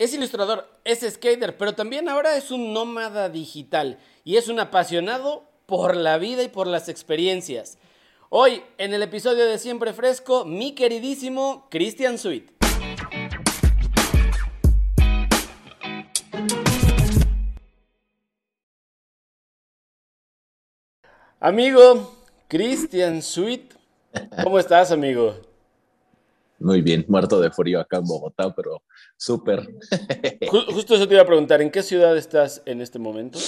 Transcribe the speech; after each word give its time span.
Es 0.00 0.14
ilustrador, 0.14 0.64
es 0.84 1.00
skater, 1.00 1.56
pero 1.56 1.74
también 1.74 2.08
ahora 2.08 2.36
es 2.36 2.52
un 2.52 2.72
nómada 2.72 3.28
digital 3.28 3.98
y 4.22 4.36
es 4.36 4.46
un 4.46 4.60
apasionado 4.60 5.42
por 5.66 5.96
la 5.96 6.18
vida 6.18 6.44
y 6.44 6.48
por 6.48 6.68
las 6.68 6.88
experiencias. 6.88 7.78
Hoy, 8.28 8.62
en 8.78 8.94
el 8.94 9.02
episodio 9.02 9.44
de 9.44 9.58
Siempre 9.58 9.92
Fresco, 9.92 10.44
mi 10.44 10.72
queridísimo 10.76 11.66
Christian 11.68 12.16
Sweet. 12.16 12.52
Amigo 21.40 22.14
Christian 22.46 23.20
Sweet, 23.20 23.74
¿cómo 24.44 24.60
estás, 24.60 24.92
amigo? 24.92 25.47
Muy 26.60 26.82
bien, 26.82 27.04
muerto 27.08 27.40
de 27.40 27.50
frío 27.50 27.80
acá 27.80 27.98
en 27.98 28.04
Bogotá, 28.04 28.54
pero 28.54 28.82
súper. 29.16 29.68
Justo 30.50 30.94
eso 30.94 31.06
te 31.06 31.14
iba 31.14 31.22
a 31.22 31.26
preguntar, 31.26 31.62
¿en 31.62 31.70
qué 31.70 31.82
ciudad 31.82 32.16
estás 32.16 32.62
en 32.66 32.80
este 32.80 32.98
momento? 32.98 33.38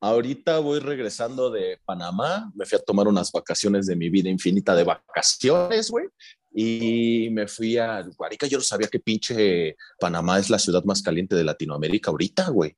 Ahorita 0.00 0.58
voy 0.60 0.78
regresando 0.78 1.50
de 1.50 1.78
Panamá, 1.84 2.50
me 2.54 2.64
fui 2.64 2.78
a 2.78 2.82
tomar 2.82 3.08
unas 3.08 3.32
vacaciones 3.32 3.86
de 3.86 3.96
mi 3.96 4.08
vida 4.08 4.30
infinita 4.30 4.74
de 4.74 4.84
vacaciones, 4.84 5.90
güey, 5.90 6.06
y 6.54 7.28
me 7.30 7.48
fui 7.48 7.76
a 7.76 8.02
Guarica, 8.16 8.46
yo 8.46 8.58
no 8.58 8.64
sabía 8.64 8.88
que 8.88 9.00
pinche 9.00 9.76
Panamá 9.98 10.38
es 10.38 10.48
la 10.48 10.58
ciudad 10.58 10.84
más 10.84 11.02
caliente 11.02 11.36
de 11.36 11.44
Latinoamérica 11.44 12.10
ahorita, 12.10 12.48
güey 12.50 12.76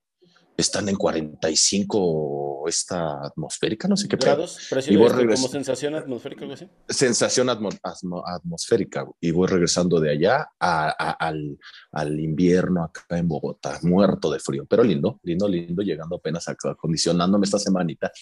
están 0.57 0.89
en 0.89 0.97
45 0.97 2.65
esta 2.69 3.27
atmosférica, 3.27 3.89
no 3.89 3.97
sé 3.97 4.09
qué 4.09 4.17
grados, 4.17 4.71
y 4.87 4.97
voy 4.97 5.11
como 5.11 5.49
sensación 5.49 5.95
atmosférica, 5.95 6.43
algo 6.43 6.55
así. 6.55 6.69
Sensación 6.89 7.49
atmosférica 7.49 9.07
y 9.21 9.31
voy 9.31 9.49
regresando 9.49 10.01
de 10.01 10.11
allá 10.11 10.51
al, 10.59 11.59
al, 11.93 12.21
invierno 12.21 12.85
acá 12.85 13.19
en 13.19 13.29
Bogotá, 13.29 13.79
muerto 13.83 14.31
de 14.31 14.39
frío, 14.39 14.67
pero 14.69 14.83
lindo, 14.83 15.21
lindo, 15.23 15.49
lindo, 15.49 15.83
llegando 15.83 16.17
apenas 16.17 16.47
acondicionándome 16.49 17.45
esta 17.45 17.59
semanita. 17.59 18.13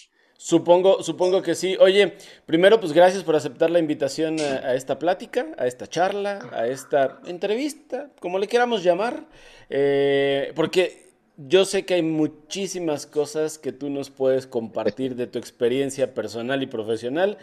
Supongo, 0.41 1.03
supongo 1.03 1.41
que 1.41 1.53
sí. 1.53 1.75
Oye, 1.81 2.15
primero, 2.45 2.79
pues 2.79 2.93
gracias 2.93 3.25
por 3.25 3.35
aceptar 3.35 3.69
la 3.69 3.79
invitación 3.79 4.39
a, 4.39 4.73
esta 4.73 4.97
plática, 4.97 5.47
a 5.57 5.67
esta 5.67 5.85
charla, 5.85 6.39
a 6.53 6.65
esta 6.65 7.19
entrevista, 7.25 8.09
como 8.21 8.39
le 8.39 8.47
queramos 8.47 8.81
llamar, 8.81 9.27
eh, 9.69 10.53
porque 10.55 11.08
yo 11.47 11.63
sé 11.63 11.85
que 11.85 11.93
hay 11.93 12.01
muchísimas 12.01 13.05
cosas 13.05 13.57
que 13.57 13.71
tú 13.71 13.89
nos 13.89 14.09
puedes 14.09 14.45
compartir 14.45 15.15
de 15.15 15.25
tu 15.25 15.39
experiencia 15.39 16.13
personal 16.13 16.61
y 16.61 16.67
profesional, 16.67 17.37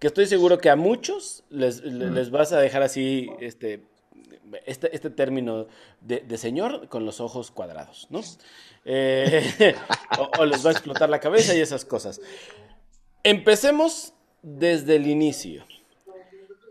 que 0.00 0.08
estoy 0.08 0.26
seguro 0.26 0.58
que 0.58 0.68
a 0.68 0.76
muchos 0.76 1.44
les, 1.48 1.80
vas 2.30 2.52
a 2.52 2.58
dejar 2.58 2.82
así 2.82 3.30
este, 3.40 3.84
este, 4.64 4.94
este 4.94 5.10
término 5.10 5.68
de, 6.00 6.38
señor 6.38 6.88
con 6.88 7.06
los 7.06 7.20
ojos 7.20 7.52
cuadrados, 7.52 8.08
¿no? 8.10 8.20
Eh, 8.84 9.74
o, 10.38 10.44
les 10.44 10.66
va 10.66 10.70
a 10.70 10.72
explotar 10.72 11.08
la 11.08 11.20
cabeza 11.20 11.54
y 11.54 11.60
esas 11.60 11.84
cosas. 11.84 12.20
Empecemos 13.22 14.12
desde 14.42 14.96
el 14.96 15.06
inicio. 15.06 15.64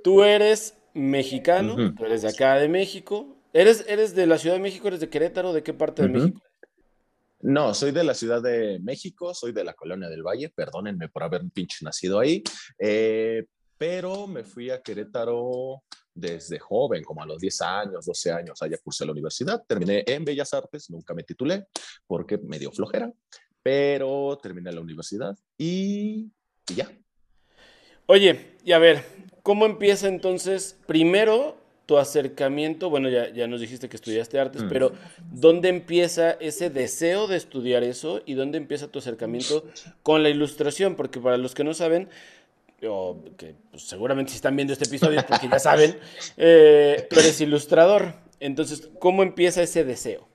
Tú 0.04 0.23
eres 0.23 0.78
mexicano, 0.94 1.94
tú 1.95 2.06
eres 2.06 2.22
de 2.22 2.30
acá 2.30 2.56
de 2.56 2.67
México. 2.67 3.28
¿Eres, 3.54 3.86
¿Eres 3.88 4.14
de 4.14 4.28
la 4.28 4.38
Ciudad 4.38 4.58
de 4.58 4.62
México? 4.62 4.89
¿Eres 4.89 5.00
de 5.00 5.10
Querétaro? 5.10 5.54
¿De 5.54 5.64
qué 5.64 5.73
parte 5.73 6.02
de 6.02 6.10
México? 6.10 6.42
No, 7.48 7.76
soy 7.76 7.92
de 7.92 8.04
la 8.04 8.16
Ciudad 8.16 8.42
de 8.42 8.80
México, 8.80 9.32
soy 9.36 9.52
de 9.52 9.64
la 9.64 9.76
Colonia 9.76 10.10
del 10.10 10.24
Valle, 10.24 10.50
perdónenme 10.50 11.10
por 11.10 11.22
haber 11.22 11.44
pinche 11.54 11.86
nacido 11.86 12.20
ahí, 12.20 12.42
eh, 12.80 13.46
pero 13.78 14.26
me 14.26 14.44
fui 14.44 14.72
a 14.72 14.82
Querétaro 14.82 15.84
desde 16.12 16.58
joven, 16.58 17.04
como 17.04 17.22
a 17.22 17.28
los 17.28 17.40
10 17.40 17.62
años, 17.62 18.06
12 18.08 18.32
años, 18.32 18.60
allá 18.64 18.80
cursé 18.84 19.06
la 19.06 19.12
universidad, 19.12 19.64
terminé 19.68 20.04
en 20.08 20.26
Bellas 20.26 20.56
Artes, 20.56 20.90
nunca 20.90 21.14
me 21.14 21.22
titulé 21.22 21.68
porque 22.08 22.40
me 22.40 22.58
dio 22.58 22.72
flojera, 22.72 23.14
pero 23.62 24.40
terminé 24.42 24.72
la 24.72 24.82
universidad 24.82 25.38
y, 25.56 26.32
y 26.68 26.73
ya. 26.76 26.92
Oye, 28.08 28.55
y 28.64 28.72
a 28.72 28.80
ver, 28.80 29.05
¿cómo 29.44 29.67
empieza 29.67 30.08
entonces? 30.08 30.80
Primero, 30.88 31.64
tu 31.86 31.98
acercamiento, 31.98 32.90
bueno, 32.90 33.10
ya, 33.10 33.32
ya 33.32 33.48
nos 33.48 33.62
dijiste 33.62 33.90
que 33.90 33.96
estudiaste 33.96 34.40
artes, 34.40 34.64
mm. 34.64 34.70
pero 34.70 34.92
¿dónde 35.32 35.70
empieza 35.70 36.32
ese 36.32 36.70
deseo 36.70 37.28
de 37.28 37.38
estudiar 37.38 37.84
eso 37.84 38.22
y 38.26 38.34
dónde 38.34 38.58
empieza 38.58 38.88
tu 38.88 39.00
acercamiento 39.00 39.66
con 40.02 40.23
la 40.23 40.30
ilustración? 40.30 40.96
Porque 40.96 41.20
para 41.20 41.38
los 41.38 41.54
que 41.54 41.64
no 41.64 41.73
saben, 41.73 42.10
o 42.88 43.23
que 43.38 43.56
pues, 43.72 43.84
seguramente 43.84 44.32
si 44.32 44.38
están 44.38 44.56
viendo 44.56 44.73
este 44.73 44.86
episodio 44.86 45.20
es 45.20 45.26
porque 45.26 45.48
ya 45.50 45.60
saben, 45.60 45.98
eh, 46.38 47.08
tú 47.10 47.20
eres 47.20 47.40
ilustrador. 47.42 48.14
Entonces, 48.40 48.90
¿cómo 49.00 49.23
empieza 49.23 49.62
ese 49.62 49.84
deseo? 49.84 50.28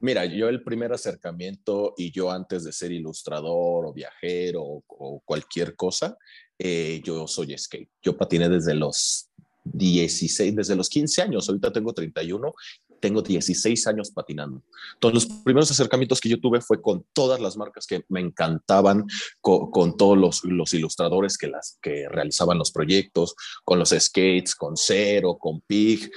Mira, 0.00 0.24
yo 0.26 0.48
el 0.48 0.62
primer 0.62 0.92
acercamiento 0.92 1.94
y 1.96 2.12
yo 2.12 2.30
antes 2.30 2.64
de 2.64 2.72
ser 2.72 2.92
ilustrador 2.92 3.86
o 3.86 3.92
viajero 3.92 4.62
o, 4.86 5.22
cualquier 5.24 5.74
cosa, 5.74 6.16
eh, 6.58 7.00
yo 7.02 7.26
soy 7.26 7.56
skate. 7.58 7.90
Yo 8.02 8.16
patiné 8.16 8.48
desde 8.48 8.74
los 8.74 9.27
16, 9.72 10.56
desde 10.56 10.76
los 10.76 10.88
15 10.88 11.22
años, 11.22 11.48
ahorita 11.48 11.72
tengo 11.72 11.92
31, 11.92 12.54
tengo 13.00 13.22
16 13.22 13.86
años 13.86 14.10
patinando. 14.10 14.62
Entonces, 14.94 15.28
los 15.28 15.38
primeros 15.42 15.70
acercamientos 15.70 16.20
que 16.20 16.28
yo 16.28 16.40
tuve 16.40 16.60
fue 16.60 16.80
con 16.80 17.04
todas 17.12 17.40
las 17.40 17.56
marcas 17.56 17.86
que 17.86 18.04
me 18.08 18.20
encantaban, 18.20 19.06
con, 19.40 19.96
todos 19.96 20.18
los, 20.18 20.44
los, 20.44 20.72
ilustradores 20.74 21.38
que, 21.38 21.48
las, 21.48 21.78
que 21.80 22.08
realizaban 22.08 22.58
los 22.58 22.72
proyectos, 22.72 23.34
con 23.64 23.78
los 23.78 23.90
skates, 23.90 24.54
con 24.54 24.76
Cero, 24.76 25.38
con 25.38 25.60
Pig. 25.60 26.10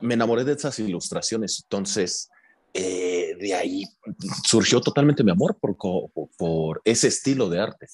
Me 0.00 0.14
enamoré 0.14 0.44
de 0.44 0.54
esas 0.54 0.78
ilustraciones. 0.78 1.60
Entonces, 1.64 2.28
eh, 2.74 3.36
de 3.38 3.54
ahí 3.54 3.84
surgió 4.44 4.80
totalmente 4.80 5.22
mi 5.22 5.30
amor 5.30 5.58
por, 5.60 5.76
por, 5.76 6.10
por 6.36 6.80
ese 6.84 7.08
estilo 7.08 7.48
de 7.48 7.60
arte. 7.60 7.86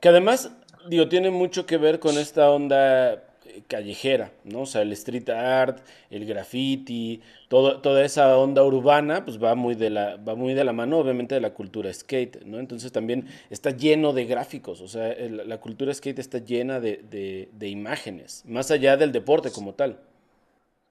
Que 0.00 0.08
además, 0.08 0.50
digo, 0.88 1.08
tiene 1.08 1.30
mucho 1.30 1.66
que 1.66 1.76
ver 1.76 1.98
con 1.98 2.18
esta 2.18 2.50
onda 2.50 3.33
callejera, 3.68 4.32
¿no? 4.44 4.62
O 4.62 4.66
sea, 4.66 4.82
el 4.82 4.92
street 4.92 5.28
art, 5.30 5.84
el 6.10 6.26
graffiti, 6.26 7.20
todo, 7.48 7.80
toda 7.80 8.04
esa 8.04 8.36
onda 8.36 8.62
urbana, 8.62 9.24
pues 9.24 9.42
va 9.42 9.54
muy, 9.54 9.74
de 9.74 9.90
la, 9.90 10.16
va 10.16 10.34
muy 10.34 10.54
de 10.54 10.64
la 10.64 10.72
mano, 10.72 10.98
obviamente, 10.98 11.34
de 11.34 11.40
la 11.40 11.54
cultura 11.54 11.92
skate, 11.92 12.42
¿no? 12.44 12.58
Entonces 12.58 12.92
también 12.92 13.28
está 13.50 13.70
lleno 13.70 14.12
de 14.12 14.24
gráficos, 14.26 14.80
o 14.80 14.88
sea, 14.88 15.14
la 15.28 15.60
cultura 15.60 15.92
skate 15.92 16.18
está 16.18 16.38
llena 16.38 16.80
de, 16.80 17.48
de 17.52 17.68
imágenes, 17.68 18.42
más 18.46 18.70
allá 18.70 18.96
del 18.96 19.12
deporte 19.12 19.50
como 19.50 19.74
tal. 19.74 19.98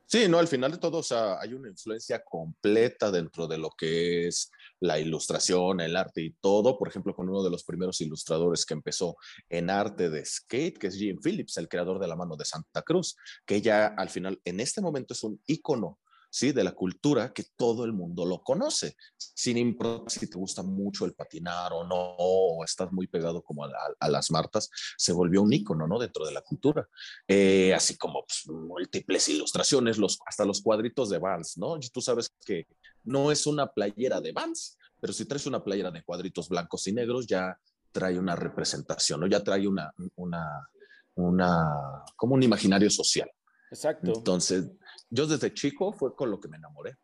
Sí, 0.06 0.28
no, 0.28 0.38
al 0.38 0.48
final 0.48 0.72
de 0.72 0.78
todo, 0.78 1.00
o 1.00 1.04
sea, 1.04 1.40
hay 1.40 1.54
una 1.54 1.70
influencia 1.70 2.24
completa 2.24 3.10
dentro 3.10 3.48
de 3.48 3.58
lo 3.58 3.72
que 3.72 4.28
es 4.28 4.52
la 4.80 5.00
ilustración, 5.00 5.82
el 5.82 5.96
arte 5.96 6.22
y 6.22 6.32
todo. 6.32 6.78
Por 6.78 6.88
ejemplo, 6.88 7.16
con 7.16 7.30
uno 7.30 7.44
de 7.44 7.50
los 7.50 7.64
primeros 7.64 8.02
ilustradores 8.02 8.66
que 8.66 8.74
empezó 8.74 9.16
en 9.50 9.70
arte 9.70 10.10
de 10.10 10.26
skate, 10.26 10.78
que 10.78 10.88
es 10.88 10.96
Jim 10.96 11.20
Phillips, 11.24 11.58
el 11.58 11.70
creador 11.70 12.00
de 12.00 12.08
la 12.08 12.16
mano 12.16 12.36
de 12.36 12.46
Santa 12.46 12.82
Cruz, 12.82 13.16
que 13.46 13.62
ya 13.62 13.88
al 13.88 14.10
final, 14.10 14.40
en 14.44 14.60
este 14.60 14.82
momento, 14.82 15.14
es 15.14 15.24
un 15.24 15.42
ícono 15.48 16.00
¿sí? 16.34 16.52
de 16.52 16.64
la 16.64 16.72
cultura 16.72 17.32
que 17.32 17.46
todo 17.56 17.86
el 17.86 17.94
mundo 17.94 18.26
lo 18.26 18.42
conoce, 18.42 18.96
sin 19.16 19.58
importar 19.58 20.10
si 20.10 20.28
te 20.28 20.38
gusta 20.38 20.64
mucho 20.64 21.06
el 21.06 21.14
patinar 21.14 21.72
o 21.74 21.84
no, 21.84 21.96
o 22.18 22.64
estás 22.64 22.92
muy 22.92 23.06
pegado 23.06 23.44
como 23.44 23.66
a, 23.66 24.10
las 24.10 24.32
martas, 24.32 24.70
se 24.98 25.14
volvió 25.14 25.44
un 25.44 25.54
icono 25.54 25.88
¿no? 25.88 26.00
dentro 26.00 26.26
de 26.26 26.32
la 26.32 26.42
cultura. 26.42 26.90
Eh, 27.28 27.72
así 27.74 27.98
como 27.98 28.26
pues, 28.26 28.48
múltiples 28.48 29.28
ilustraciones, 29.30 30.00
los, 30.00 30.20
hasta 30.26 30.44
los 30.44 30.62
cuadritos 30.62 31.12
de 31.12 31.20
Vans, 31.20 31.58
¿no? 31.58 31.78
Tú 31.92 32.02
sabes 32.02 32.34
que 32.44 32.66
no 33.04 33.32
es 33.32 33.48
una 33.48 33.68
playera 33.68 34.22
de 34.22 34.32
Vans, 34.32 34.78
pero 35.00 35.14
si 35.14 35.26
traes 35.26 35.46
una 35.46 35.64
playera 35.64 35.92
de 35.92 36.04
cuadritos 36.04 36.50
blancos 36.50 36.88
y 36.88 36.94
negros, 36.94 37.28
ya 37.28 37.58
trae 37.92 38.18
una 38.18 38.36
representación, 38.36 39.20
¿no? 39.20 39.28
Ya 39.28 39.44
trae 39.44 39.68
una, 39.68 39.94
una, 40.16 40.70
una, 41.16 42.04
como 42.16 42.36
un 42.36 42.44
imaginario 42.44 42.90
social. 42.90 43.30
Exacto. 43.70 44.14
Entonces, 44.16 44.66
yo 45.10 45.28
desde 45.28 45.54
chico 45.54 45.94
fue 45.94 46.16
con 46.16 46.32
lo 46.32 46.40
que 46.40 46.48
me 46.48 46.58
enamoré. 46.58 46.98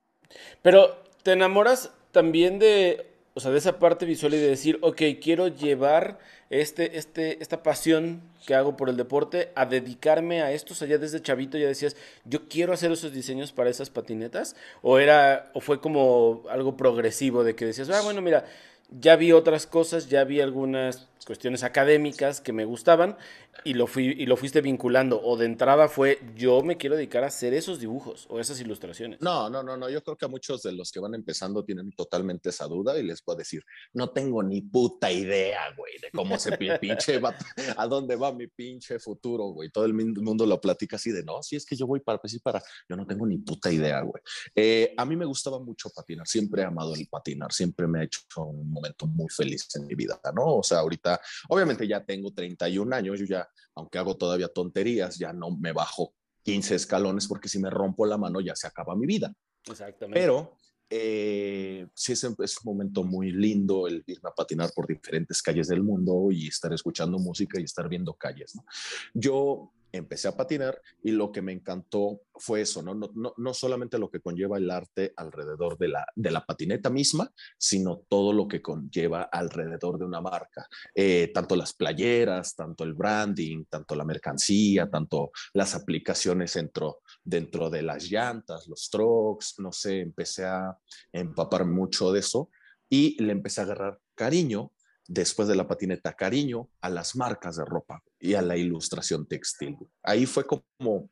Pero, 0.62 1.04
¿te 1.24 1.34
enamoras 1.34 1.92
también 2.12 2.60
de, 2.60 3.09
o 3.34 3.40
sea, 3.40 3.52
de 3.52 3.58
esa 3.58 3.80
parte 3.80 4.06
visual 4.06 4.34
y 4.34 4.38
de 4.38 4.50
decir, 4.50 4.80
ok, 4.82 5.02
quiero 5.22 5.48
llevar 5.48 6.20
este, 6.50 6.98
este, 6.98 7.42
esta 7.42 7.62
pasión 7.64 8.22
que 8.46 8.56
hago 8.56 8.76
por 8.76 8.90
el 8.90 8.98
deporte 8.98 9.52
a 9.56 9.66
dedicarme 9.66 10.42
a 10.42 10.52
esto? 10.52 10.74
O 10.74 10.76
sea, 10.76 10.88
ya 10.88 10.98
desde 10.98 11.22
chavito 11.22 11.58
ya 11.58 11.68
decías, 11.68 11.96
yo 12.26 12.50
quiero 12.50 12.74
hacer 12.74 12.92
esos 12.92 13.14
diseños 13.14 13.52
para 13.52 13.70
esas 13.70 13.90
patinetas. 13.90 14.56
¿O, 14.82 15.00
era, 15.00 15.52
o 15.54 15.62
fue 15.62 15.80
como 15.80 16.44
algo 16.50 16.76
progresivo 16.76 17.44
de 17.44 17.56
que 17.56 17.66
decías, 17.66 17.90
ah, 17.90 18.02
bueno, 18.02 18.22
mira, 18.22 18.46
ya 18.92 19.16
vi 19.16 19.32
otras 19.32 19.68
cosas, 19.68 20.10
ya 20.10 20.24
vi 20.24 20.42
algunas 20.42 21.08
cuestiones 21.26 21.64
académicas 21.64 22.42
que 22.42 22.54
me 22.54 22.66
gustaban 22.66 23.16
y 23.64 23.74
lo, 23.74 23.88
fui, 23.88 24.16
y 24.18 24.26
lo 24.26 24.38
fuiste 24.38 24.62
vinculando. 24.62 25.22
O 25.22 25.38
de 25.38 25.46
entrada 25.46 25.90
fue, 25.90 26.20
yo 26.36 26.62
me 26.64 26.78
quiero 26.78 26.96
dedicar 26.96 27.24
a 27.24 27.28
hacer 27.28 27.54
esos 27.54 27.80
dibujos 27.80 28.26
o 28.30 28.40
esas 28.40 28.60
ilustraciones. 28.62 29.22
No, 29.22 29.50
no, 29.50 29.62
no, 29.62 29.78
no. 29.78 29.90
Yo 29.90 30.02
creo 30.04 30.18
que 30.18 30.26
a 30.26 30.30
muchos 30.30 30.64
de 30.64 30.72
los 30.72 30.92
que 30.92 31.00
van 31.00 31.14
empezando 31.14 31.64
tienen 31.64 31.92
totalmente 31.92 32.50
esa 32.50 32.66
duda 32.66 32.98
y 32.98 33.04
les 33.04 33.22
puedo 33.22 33.38
decir, 33.38 33.64
no 33.94 34.10
tengo 34.10 34.42
ni 34.44 34.62
puta 34.62 35.12
idea, 35.12 35.74
güey, 35.76 35.94
de 36.02 36.10
cómo 36.12 36.40
se 36.40 36.58
pinche 36.80 37.20
va, 37.20 37.36
a 37.78 37.88
dónde 37.88 38.16
va 38.16 38.34
mi 38.34 38.48
pinche 38.48 39.00
futuro, 39.00 39.46
güey. 39.50 39.70
Todo 39.70 39.86
el 39.86 39.94
mundo 39.94 40.46
lo 40.46 40.60
platica 40.60 40.96
así 40.96 41.12
de, 41.12 41.24
no, 41.24 41.44
si 41.44 41.56
es 41.56 41.66
que 41.66 41.76
yo 41.76 41.86
voy 41.86 42.00
para, 42.00 42.18
pues 42.20 42.40
para, 42.42 42.62
yo 42.88 42.96
no 42.96 43.06
tengo 43.06 43.26
ni 43.26 43.38
puta 43.38 43.72
idea, 43.72 44.02
güey. 44.02 44.24
Eh, 44.56 44.94
a 44.98 45.06
mí 45.06 45.16
me 45.16 45.26
gustaba 45.26 45.60
mucho 45.60 45.90
patinar, 45.90 46.28
siempre 46.28 46.62
he 46.62 46.66
amado 46.66 46.96
el 46.96 47.08
patinar, 47.08 47.52
siempre 47.52 47.88
me 47.88 48.00
ha 48.00 48.04
hecho 48.04 48.22
un 48.38 48.72
momento 48.80 49.08
muy 49.08 49.28
feliz 49.30 49.68
en 49.76 49.86
mi 49.86 49.96
vida, 49.96 50.20
¿no? 50.36 50.58
O 50.58 50.64
sea, 50.64 50.80
ahorita, 50.80 51.20
obviamente 51.50 51.88
ya 51.88 52.04
tengo 52.04 52.32
31 52.32 52.96
años, 52.96 53.20
yo 53.20 53.26
ya 53.26 53.50
aunque 53.76 53.98
hago 53.98 54.18
todavía 54.18 54.48
tonterías, 54.48 55.18
ya 55.18 55.34
no 55.34 55.52
me 55.52 55.72
bajo 55.72 56.14
15 56.44 56.76
escalones 56.76 57.28
porque 57.28 57.50
si 57.50 57.60
me 57.60 57.70
rompo 57.70 58.06
la 58.06 58.18
mano 58.18 58.42
ya 58.42 58.56
se 58.56 58.68
acaba 58.68 58.96
mi 58.96 59.06
vida. 59.06 59.34
Exactamente. 59.66 60.20
Pero 60.20 60.58
eh, 60.90 61.88
sí 61.94 62.14
es, 62.14 62.24
es, 62.24 62.58
un 62.64 62.74
momento 62.74 63.04
muy 63.04 63.32
lindo 63.32 63.88
el 63.88 64.04
irme 64.08 64.30
a 64.30 64.34
patinar 64.34 64.72
por 64.74 64.88
diferentes 64.88 65.42
calles 65.42 65.68
del 65.68 65.84
mundo 65.84 66.30
y 66.32 66.48
estar 66.48 66.74
escuchando 66.74 67.20
música 67.20 67.60
y 67.60 67.64
estar 67.64 67.88
viendo 67.88 68.14
calles. 68.14 68.56
¿no? 68.56 68.66
Yo 69.14 69.72
empecé 69.92 70.28
a 70.28 70.36
patinar 70.36 70.82
y 71.04 71.12
lo 71.12 71.32
que 71.32 71.42
me 71.42 71.52
encantó 71.52 72.22
fue 72.36 72.62
eso, 72.62 72.82
¿no? 72.82 72.94
No, 72.96 73.12
no, 73.16 73.34
no 73.38 73.54
solamente 73.54 73.98
lo 73.98 74.10
que 74.10 74.22
conlleva 74.22 74.58
el 74.58 74.70
arte 74.72 75.14
alrededor 75.16 75.78
de 75.78 75.90
la, 75.90 76.06
de 76.16 76.32
la 76.32 76.46
patineta 76.46 76.90
misma, 76.90 77.32
sino 77.58 78.04
todo 78.08 78.34
lo 78.34 78.48
que 78.48 78.62
conlleva 78.62 79.24
alrededor 79.24 80.00
de 80.00 80.06
una 80.06 80.22
marca, 80.22 80.68
eh, 80.96 81.32
tanto 81.34 81.56
las 81.56 81.74
playeras, 81.74 82.56
tanto 82.56 82.84
el 82.84 82.94
branding, 82.94 83.66
tanto 83.66 83.96
la 83.96 84.06
mercancía, 84.06 84.90
tanto 84.90 85.32
las 85.54 85.76
aplicaciones 85.76 86.54
dentro, 86.54 87.02
dentro 87.24 87.70
de 87.70 87.82
las 87.82 88.10
llantas, 88.10 88.68
los 88.68 88.84
strokes, 88.84 89.48
no 89.58 89.72
sé, 89.72 90.00
empecé 90.02 90.46
a 90.46 90.78
empapar 91.12 91.66
mucho 91.66 92.12
de 92.12 92.20
eso 92.20 92.50
y 92.90 93.22
le 93.24 93.32
empecé 93.32 93.62
a 93.62 93.66
agarrar 93.66 94.00
cariño 94.16 94.72
después 95.10 95.48
de 95.48 95.56
la 95.56 95.68
patineta, 95.68 96.14
cariño 96.14 96.70
a 96.82 96.90
las 96.90 97.16
marcas 97.16 97.58
de 97.58 97.66
ropa 97.66 98.02
y 98.20 98.36
a 98.36 98.44
la 98.44 98.56
ilustración 98.56 99.26
textil. 99.26 99.76
Ahí 100.04 100.28
fue 100.28 100.46
como, 100.46 101.10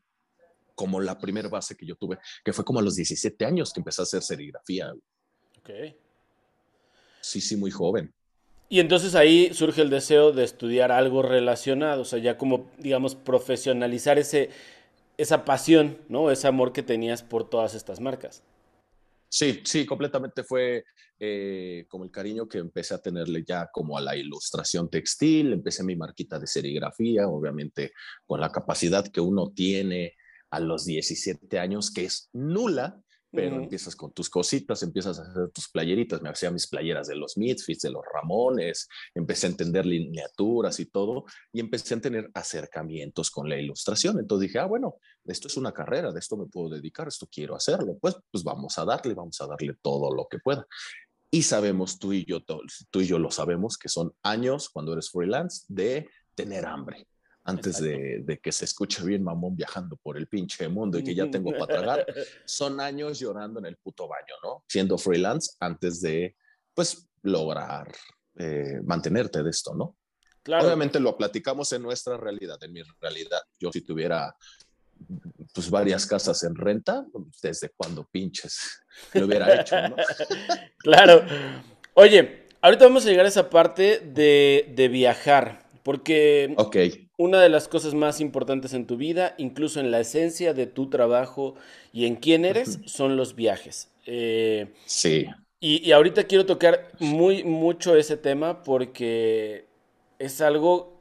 como 0.76 1.02
la 1.02 1.18
primera 1.18 1.50
base 1.50 1.76
que 1.76 1.86
yo 1.86 1.96
tuve, 1.96 2.20
que 2.46 2.54
fue 2.54 2.64
como 2.64 2.80
a 2.80 2.84
los 2.84 2.96
17 2.96 3.44
años 3.44 3.74
que 3.74 3.80
empecé 3.80 4.02
a 4.02 4.04
hacer 4.04 4.22
serigrafía. 4.22 4.94
Ok. 5.58 5.70
Sí, 7.22 7.42
sí, 7.42 7.58
muy 7.58 7.72
joven. 7.72 8.14
Y 8.70 8.80
entonces 8.80 9.16
ahí 9.16 9.52
surge 9.54 9.82
el 9.82 9.90
deseo 9.90 10.32
de 10.32 10.44
estudiar 10.44 10.92
algo 10.92 11.24
relacionado, 11.24 12.04
o 12.04 12.06
sea, 12.06 12.20
ya 12.20 12.38
como, 12.38 12.70
digamos, 12.78 13.16
profesionalizar 13.16 14.20
ese, 14.20 14.52
esa 15.18 15.44
pasión, 15.44 15.98
¿no? 16.08 16.30
Ese 16.30 16.48
amor 16.48 16.72
que 16.72 16.84
tenías 16.84 17.24
por 17.24 17.50
todas 17.50 17.74
estas 17.74 18.00
marcas. 18.00 18.44
Sí, 19.30 19.62
sí, 19.66 19.88
completamente 19.88 20.44
fue 20.44 20.86
eh, 21.20 21.86
como 21.88 22.04
el 22.04 22.12
cariño 22.12 22.48
que 22.48 22.60
empecé 22.60 22.94
a 22.94 23.02
tenerle 23.02 23.44
ya 23.44 23.70
como 23.72 23.98
a 23.98 24.02
la 24.02 24.16
ilustración 24.16 24.90
textil, 24.90 25.54
empecé 25.54 25.84
mi 25.84 25.96
marquita 25.96 26.40
de 26.40 26.48
serigrafía, 26.48 27.28
obviamente 27.28 27.94
con 28.26 28.40
la 28.40 28.52
capacidad 28.52 29.08
que 29.08 29.22
uno 29.22 29.52
tiene 29.52 30.16
a 30.52 30.60
los 30.60 30.86
17 30.86 31.60
años, 31.60 31.92
que 31.92 32.06
es 32.06 32.30
nula, 32.34 33.02
pero 33.30 33.58
empiezas 33.58 33.96
con 33.96 34.14
tus 34.14 34.30
cositas, 34.30 34.82
empiezas 34.84 35.20
a 35.20 35.24
hacer 35.24 35.50
tus 35.52 35.70
playeritas, 35.70 36.22
me 36.22 36.30
hacía 36.30 36.50
mis 36.50 36.68
playeras 36.68 37.08
de 37.08 37.16
los 37.16 37.38
Misfits, 37.38 37.82
de 37.82 37.92
los 37.92 38.04
Ramones, 38.14 38.88
empecé 39.14 39.48
a 39.48 39.50
entender 39.50 39.86
lineaturas 39.86 40.80
y 40.80 40.86
todo, 40.86 41.26
y 41.52 41.60
empecé 41.60 41.96
a 41.96 42.02
tener 42.02 42.32
acercamientos 42.34 43.30
con 43.30 43.50
la 43.50 43.60
ilustración. 43.60 44.18
Entonces 44.20 44.48
dije, 44.48 44.60
ah, 44.60 44.66
bueno, 44.66 44.96
esto 45.26 45.48
es 45.48 45.58
una 45.58 45.74
carrera, 45.74 46.12
de 46.12 46.20
esto 46.20 46.38
me 46.38 46.48
puedo 46.48 46.70
dedicar, 46.70 47.08
esto 47.08 47.28
quiero 47.30 47.56
hacerlo, 47.56 47.98
pues, 48.00 48.16
pues 48.32 48.44
vamos 48.44 48.78
a 48.80 48.86
darle, 48.86 49.14
vamos 49.14 49.40
a 49.42 49.48
darle 49.48 49.76
todo 49.82 50.14
lo 50.14 50.28
que 50.30 50.40
pueda. 50.40 50.66
Y 51.30 51.44
sabemos, 51.44 52.00
tú 52.00 52.14
y 52.14 52.26
yo, 52.26 52.42
tú 52.42 53.02
y 53.02 53.06
yo 53.06 53.20
lo 53.20 53.32
sabemos, 53.32 53.78
que 53.78 53.90
son 53.90 54.14
años 54.24 54.70
cuando 54.70 54.94
eres 54.94 55.10
freelance 55.10 55.66
de 55.68 56.10
tener 56.36 56.66
hambre 56.66 57.08
antes 57.48 57.82
de, 57.82 58.40
que 58.44 58.52
se 58.52 58.66
escuche 58.66 59.04
bien 59.06 59.24
mamón 59.24 59.56
viajando 59.56 59.96
por 59.98 60.18
el 60.18 60.28
pinche 60.28 60.68
mundo 60.68 61.00
y 61.00 61.04
que 61.04 61.16
ya 61.16 61.32
tengo 61.32 61.52
para 61.52 61.66
tragar, 61.66 62.06
son 62.46 62.82
años 62.82 63.20
llorando 63.20 63.60
en 63.60 63.68
el 63.68 63.78
puto 63.78 64.06
baño, 64.08 64.36
¿no? 64.44 64.66
Siendo 64.68 64.98
freelance 64.98 65.56
antes 65.62 66.02
de, 66.02 66.36
pues, 66.74 67.10
lograr 67.22 67.90
eh, 68.36 68.82
mantenerte 68.84 69.42
de 69.44 69.50
esto, 69.50 69.74
¿no? 69.74 69.96
Claro. 70.44 70.66
Obviamente 70.66 71.00
lo 71.00 71.16
platicamos 71.18 71.72
en 71.72 71.84
nuestra 71.84 72.18
realidad, 72.18 72.58
en 72.62 72.74
mi 72.74 72.82
realidad. 73.00 73.40
Yo 73.58 73.72
si 73.72 73.82
tuviera 73.82 74.36
pues 75.54 75.70
varias 75.70 76.06
casas 76.06 76.44
en 76.44 76.56
renta, 76.56 77.06
desde 77.42 77.70
cuando 77.76 78.08
pinches 78.12 78.82
lo 79.14 79.26
hubiera 79.26 79.62
hecho, 79.62 79.76
¿no? 79.90 79.96
claro. 80.80 81.24
Oye, 81.94 82.48
ahorita 82.62 82.86
vamos 82.86 83.06
a 83.06 83.10
llegar 83.10 83.26
a 83.26 83.30
esa 83.30 83.50
parte 83.50 84.00
de, 84.00 84.72
de 84.76 84.88
viajar, 84.88 85.66
porque 85.84 86.54
okay 86.58 87.08
una 87.18 87.42
de 87.42 87.50
las 87.50 87.68
cosas 87.68 87.96
más 87.96 88.22
importantes 88.22 88.74
en 88.74 88.86
tu 88.86 88.96
vida, 88.96 89.34
incluso 89.38 89.80
en 89.80 89.92
la 89.92 90.00
esencia 90.00 90.54
de 90.54 90.68
tu 90.68 90.90
trabajo 90.90 91.56
y 91.92 92.06
en 92.06 92.16
quién 92.16 92.46
eres, 92.46 92.80
son 92.86 93.18
los 93.18 93.36
viajes. 93.36 93.90
Eh, 94.06 94.68
sí. 94.86 95.26
Y, 95.60 95.92
ahorita 95.92 96.26
quiero 96.26 96.46
tocar 96.46 96.92
muy 97.00 97.44
mucho 97.44 97.96
ese 97.96 98.16
tema 98.16 98.62
porque 98.62 99.66
es 100.20 100.40
algo, 100.42 100.97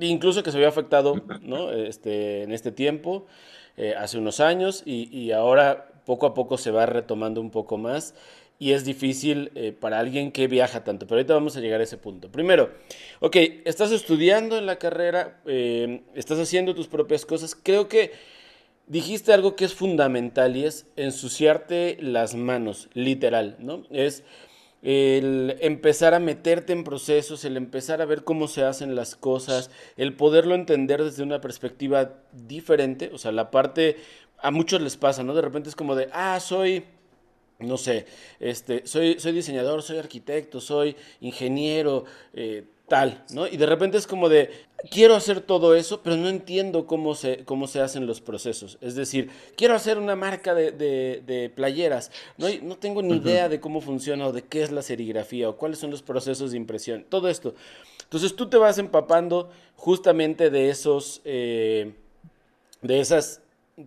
incluso 0.00 0.42
que 0.42 0.50
se 0.50 0.56
había 0.56 0.68
afectado 0.68 1.22
¿no? 1.42 1.72
este, 1.72 2.42
en 2.42 2.52
este 2.52 2.72
tiempo, 2.72 3.26
eh, 3.76 3.94
hace 3.96 4.18
unos 4.18 4.40
años, 4.40 4.82
y, 4.84 5.08
y 5.16 5.32
ahora 5.32 5.92
poco 6.04 6.26
a 6.26 6.34
poco 6.34 6.58
se 6.58 6.70
va 6.70 6.86
retomando 6.86 7.40
un 7.40 7.50
poco 7.50 7.78
más 7.78 8.14
y 8.62 8.74
es 8.74 8.84
difícil 8.84 9.50
eh, 9.56 9.72
para 9.72 9.98
alguien 9.98 10.30
que 10.30 10.46
viaja 10.46 10.84
tanto. 10.84 11.08
Pero 11.08 11.18
ahorita 11.18 11.34
vamos 11.34 11.56
a 11.56 11.60
llegar 11.60 11.80
a 11.80 11.82
ese 11.82 11.98
punto. 11.98 12.30
Primero, 12.30 12.70
ok, 13.18 13.36
estás 13.64 13.90
estudiando 13.90 14.56
en 14.56 14.66
la 14.66 14.76
carrera, 14.76 15.40
eh, 15.46 16.02
estás 16.14 16.38
haciendo 16.38 16.72
tus 16.72 16.86
propias 16.86 17.26
cosas. 17.26 17.56
Creo 17.60 17.88
que 17.88 18.12
dijiste 18.86 19.32
algo 19.32 19.56
que 19.56 19.64
es 19.64 19.74
fundamental 19.74 20.56
y 20.56 20.64
es 20.64 20.86
ensuciarte 20.94 21.98
las 22.00 22.36
manos, 22.36 22.88
literal, 22.94 23.56
¿no? 23.58 23.82
Es 23.90 24.22
el 24.82 25.56
empezar 25.60 26.12
a 26.12 26.18
meterte 26.18 26.72
en 26.72 26.84
procesos, 26.84 27.44
el 27.44 27.56
empezar 27.56 28.02
a 28.02 28.04
ver 28.04 28.24
cómo 28.24 28.48
se 28.48 28.64
hacen 28.64 28.96
las 28.96 29.14
cosas, 29.14 29.70
el 29.96 30.16
poderlo 30.16 30.54
entender 30.56 31.02
desde 31.02 31.22
una 31.22 31.40
perspectiva 31.40 32.14
diferente, 32.32 33.10
o 33.14 33.18
sea, 33.18 33.30
la 33.30 33.50
parte, 33.52 33.96
a 34.38 34.50
muchos 34.50 34.80
les 34.80 34.96
pasa, 34.96 35.22
¿no? 35.22 35.34
De 35.34 35.42
repente 35.42 35.68
es 35.68 35.76
como 35.76 35.94
de, 35.94 36.08
ah, 36.12 36.40
soy 36.40 36.84
no 37.62 37.76
sé, 37.76 38.06
este, 38.40 38.86
soy, 38.86 39.18
soy 39.18 39.32
diseñador, 39.32 39.82
soy 39.82 39.98
arquitecto, 39.98 40.60
soy 40.60 40.96
ingeniero, 41.20 42.04
eh, 42.34 42.64
tal, 42.88 43.24
¿no? 43.30 43.46
Y 43.46 43.56
de 43.56 43.66
repente 43.66 43.96
es 43.96 44.06
como 44.06 44.28
de, 44.28 44.50
quiero 44.90 45.14
hacer 45.14 45.40
todo 45.40 45.74
eso, 45.74 46.02
pero 46.02 46.16
no 46.16 46.28
entiendo 46.28 46.86
cómo 46.86 47.14
se, 47.14 47.44
cómo 47.44 47.66
se 47.66 47.80
hacen 47.80 48.06
los 48.06 48.20
procesos. 48.20 48.76
Es 48.80 48.94
decir, 48.94 49.30
quiero 49.56 49.74
hacer 49.74 49.98
una 49.98 50.16
marca 50.16 50.54
de, 50.54 50.72
de, 50.72 51.50
playeras, 51.54 52.10
no, 52.36 52.48
no 52.62 52.76
tengo 52.76 53.02
ni 53.02 53.16
idea 53.16 53.48
de 53.48 53.60
cómo 53.60 53.80
funciona 53.80 54.26
o 54.26 54.32
de 54.32 54.42
qué 54.42 54.62
es 54.62 54.72
la 54.72 54.82
serigrafía 54.82 55.48
o 55.48 55.56
cuáles 55.56 55.78
son 55.78 55.90
los 55.90 56.02
procesos 56.02 56.50
de 56.50 56.58
impresión, 56.58 57.06
todo 57.08 57.28
esto. 57.28 57.54
Entonces 58.02 58.36
tú 58.36 58.48
te 58.48 58.58
vas 58.58 58.76
empapando 58.76 59.50
justamente 59.74 60.50
de 60.50 60.68
esos, 60.68 61.22
eh, 61.24 61.94
de 62.82 63.00
esas 63.00 63.41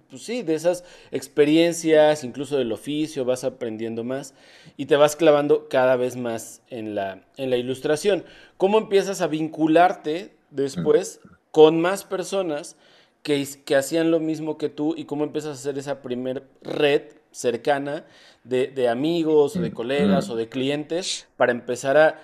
pues 0.09 0.23
sí, 0.23 0.41
de 0.41 0.55
esas 0.55 0.83
experiencias, 1.11 2.23
incluso 2.23 2.57
del 2.57 2.71
oficio, 2.71 3.25
vas 3.25 3.43
aprendiendo 3.43 4.03
más 4.03 4.33
y 4.77 4.87
te 4.87 4.95
vas 4.95 5.15
clavando 5.15 5.67
cada 5.69 5.95
vez 5.95 6.15
más 6.15 6.61
en 6.69 6.95
la, 6.95 7.23
en 7.37 7.49
la 7.49 7.57
ilustración. 7.57 8.25
¿Cómo 8.57 8.77
empiezas 8.77 9.21
a 9.21 9.27
vincularte 9.27 10.35
después 10.49 11.21
con 11.51 11.79
más 11.79 12.03
personas 12.03 12.77
que, 13.21 13.47
que 13.65 13.75
hacían 13.75 14.11
lo 14.11 14.19
mismo 14.19 14.57
que 14.57 14.69
tú 14.69 14.95
y 14.97 15.05
cómo 15.05 15.23
empiezas 15.23 15.51
a 15.51 15.59
hacer 15.59 15.77
esa 15.77 16.01
primer 16.01 16.43
red 16.61 17.03
cercana 17.31 18.05
de, 18.43 18.87
amigos 18.87 19.55
o 19.55 19.61
de 19.61 19.71
colegas 19.71 20.29
o 20.29 20.35
de 20.35 20.47
clientes 20.47 21.27
para 21.35 21.51
empezar 21.51 21.97
a 21.97 22.19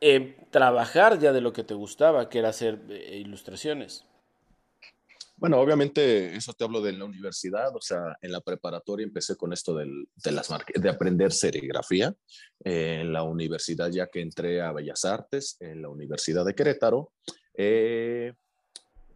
eh, 0.00 0.36
trabajar 0.50 1.18
ya 1.18 1.32
de 1.32 1.40
lo 1.40 1.52
que 1.52 1.64
te 1.64 1.74
gustaba, 1.74 2.28
que 2.28 2.40
era 2.40 2.50
hacer 2.50 2.78
eh, 2.88 3.18
ilustraciones? 3.18 4.04
Bueno, 5.40 5.58
obviamente 5.58 6.36
eso 6.36 6.52
te 6.52 6.64
hablo 6.64 6.82
de 6.82 6.92
la 6.92 7.06
universidad, 7.06 7.74
o 7.74 7.80
sea, 7.80 8.14
en 8.20 8.30
la 8.30 8.42
preparatoria 8.42 9.04
empecé 9.04 9.36
con 9.36 9.54
esto 9.54 9.74
de, 9.74 9.86
las 10.30 10.50
de 10.74 10.88
aprender 10.90 11.32
serigrafía. 11.32 12.14
en 12.62 13.10
la 13.10 13.22
universidad, 13.22 13.90
ya 13.90 14.08
que 14.08 14.20
entré 14.20 14.60
a 14.60 14.70
Bellas 14.72 15.06
Artes, 15.06 15.56
en 15.60 15.80
la 15.80 15.88
Universidad 15.88 16.44
de 16.44 16.54
Querétaro, 16.54 17.14
eh, 17.54 18.34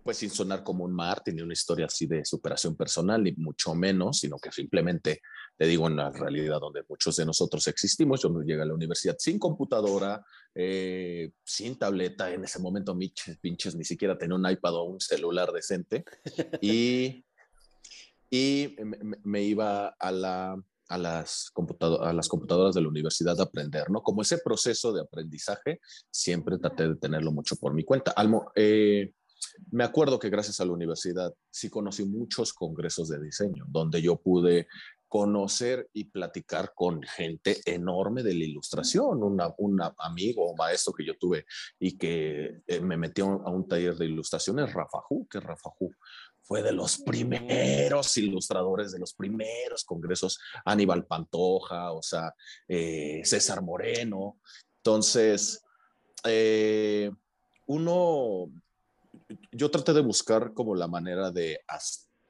pues 0.05 0.19
sin 0.19 0.29
sonar 0.29 0.63
como 0.63 0.85
un 0.85 0.93
Martin 0.93 1.35
ni 1.35 1.43
una 1.43 1.55
historia 1.55 1.87
así 1.87 2.07
de 2.07 2.27
superación 2.27 2.77
personal, 2.77 3.25
ni 3.25 3.33
mucho 3.33 3.75
menos, 3.75 4.21
sino 4.21 4.39
que 4.39 4.53
simplemente 4.53 5.23
te 5.57 5.67
digo 5.67 5.87
en 5.87 5.97
la 5.97 6.11
realidad 6.11 6.61
donde 6.61 6.85
muchos 6.87 7.17
de 7.17 7.25
nosotros 7.25 7.67
existimos. 7.69 8.21
Yo 8.21 8.29
llegué 8.43 8.61
a 8.61 8.67
la 8.67 8.75
universidad 8.75 9.17
sin 9.19 9.39
computadora, 9.39 10.23
eh, 10.55 11.31
sin 11.43 11.79
tableta. 11.79 12.31
En 12.31 12.45
ese 12.45 12.59
momento, 12.59 12.97
pinches, 12.97 13.39
pinches, 13.39 13.75
ni 13.77 13.85
siquiera 13.85 14.19
tenía 14.19 14.37
un 14.37 14.49
iPad 14.49 14.75
o 14.75 14.85
un 14.85 15.01
celular 15.01 15.51
decente. 15.53 16.05
Y, 16.61 17.25
y 18.31 18.77
me, 19.25 19.43
iba 19.43 19.89
a, 19.89 20.13
la, 20.13 20.63
a, 20.89 20.99
las 20.99 21.51
a 22.01 22.13
las 22.13 22.29
computadoras 22.29 22.75
de 22.75 22.83
la 22.83 22.89
universidad 22.89 23.41
a 23.41 23.45
aprender, 23.45 23.89
¿no? 23.89 24.03
Como 24.03 24.21
ese 24.21 24.37
proceso 24.37 24.93
de 24.93 25.01
aprendizaje, 25.01 25.81
siempre 26.11 26.59
traté 26.59 26.89
de 26.89 26.97
tenerlo 26.97 27.33
mucho 27.33 27.57
por 27.57 27.73
mi 27.73 27.85
cuenta. 27.85 28.11
Almo, 28.11 28.53
eh, 28.55 29.15
me 29.71 29.85
acuerdo 29.85 30.19
que 30.19 30.31
gracias 30.31 30.61
a 30.61 30.65
la 30.65 30.73
universidad 30.73 31.35
sí 31.51 31.71
conocí 31.71 32.05
muchos 32.05 32.53
congresos 32.53 33.09
de 33.09 33.21
diseño, 33.21 33.65
donde 33.69 34.03
yo 34.03 34.17
pude 34.17 34.67
conocer 35.09 35.89
y 35.93 36.05
platicar 36.05 36.73
con 36.75 37.01
gente 37.03 37.61
enorme 37.67 38.25
de 38.25 38.35
la 38.35 38.45
ilustración, 38.45 39.23
un 39.23 39.81
amigo 39.99 40.51
o 40.51 40.57
maestro 40.57 40.93
que 40.93 41.07
yo 41.07 41.17
tuve 41.17 41.47
y 41.79 41.97
que 41.97 42.63
eh, 42.67 42.81
me 42.81 42.97
metió 42.97 43.27
a 43.47 43.51
un 43.51 43.69
taller 43.69 43.95
de 43.97 44.07
ilustración 44.07 44.59
es 44.59 44.73
Rafa 44.73 44.99
Hu, 45.09 45.29
que 45.29 45.39
Rafa 45.39 45.71
Hu 45.79 45.93
fue 46.43 46.63
de 46.63 46.73
los 46.73 46.99
primeros 46.99 48.17
ilustradores, 48.17 48.93
de 48.93 48.99
los 48.99 49.15
primeros 49.15 49.85
congresos, 49.85 50.39
Aníbal 50.65 51.07
Pantoja, 51.07 51.93
o 51.93 52.03
sea, 52.03 52.35
eh, 52.69 53.23
César 53.25 53.63
Moreno. 53.63 54.41
Entonces, 54.79 55.63
eh, 56.25 57.11
uno 57.67 58.51
yo 59.53 59.71
traté 59.71 59.93
de 59.93 60.03
buscar 60.03 60.53
como 60.55 60.75
la 60.75 60.89
manera 60.89 61.31
de 61.31 61.61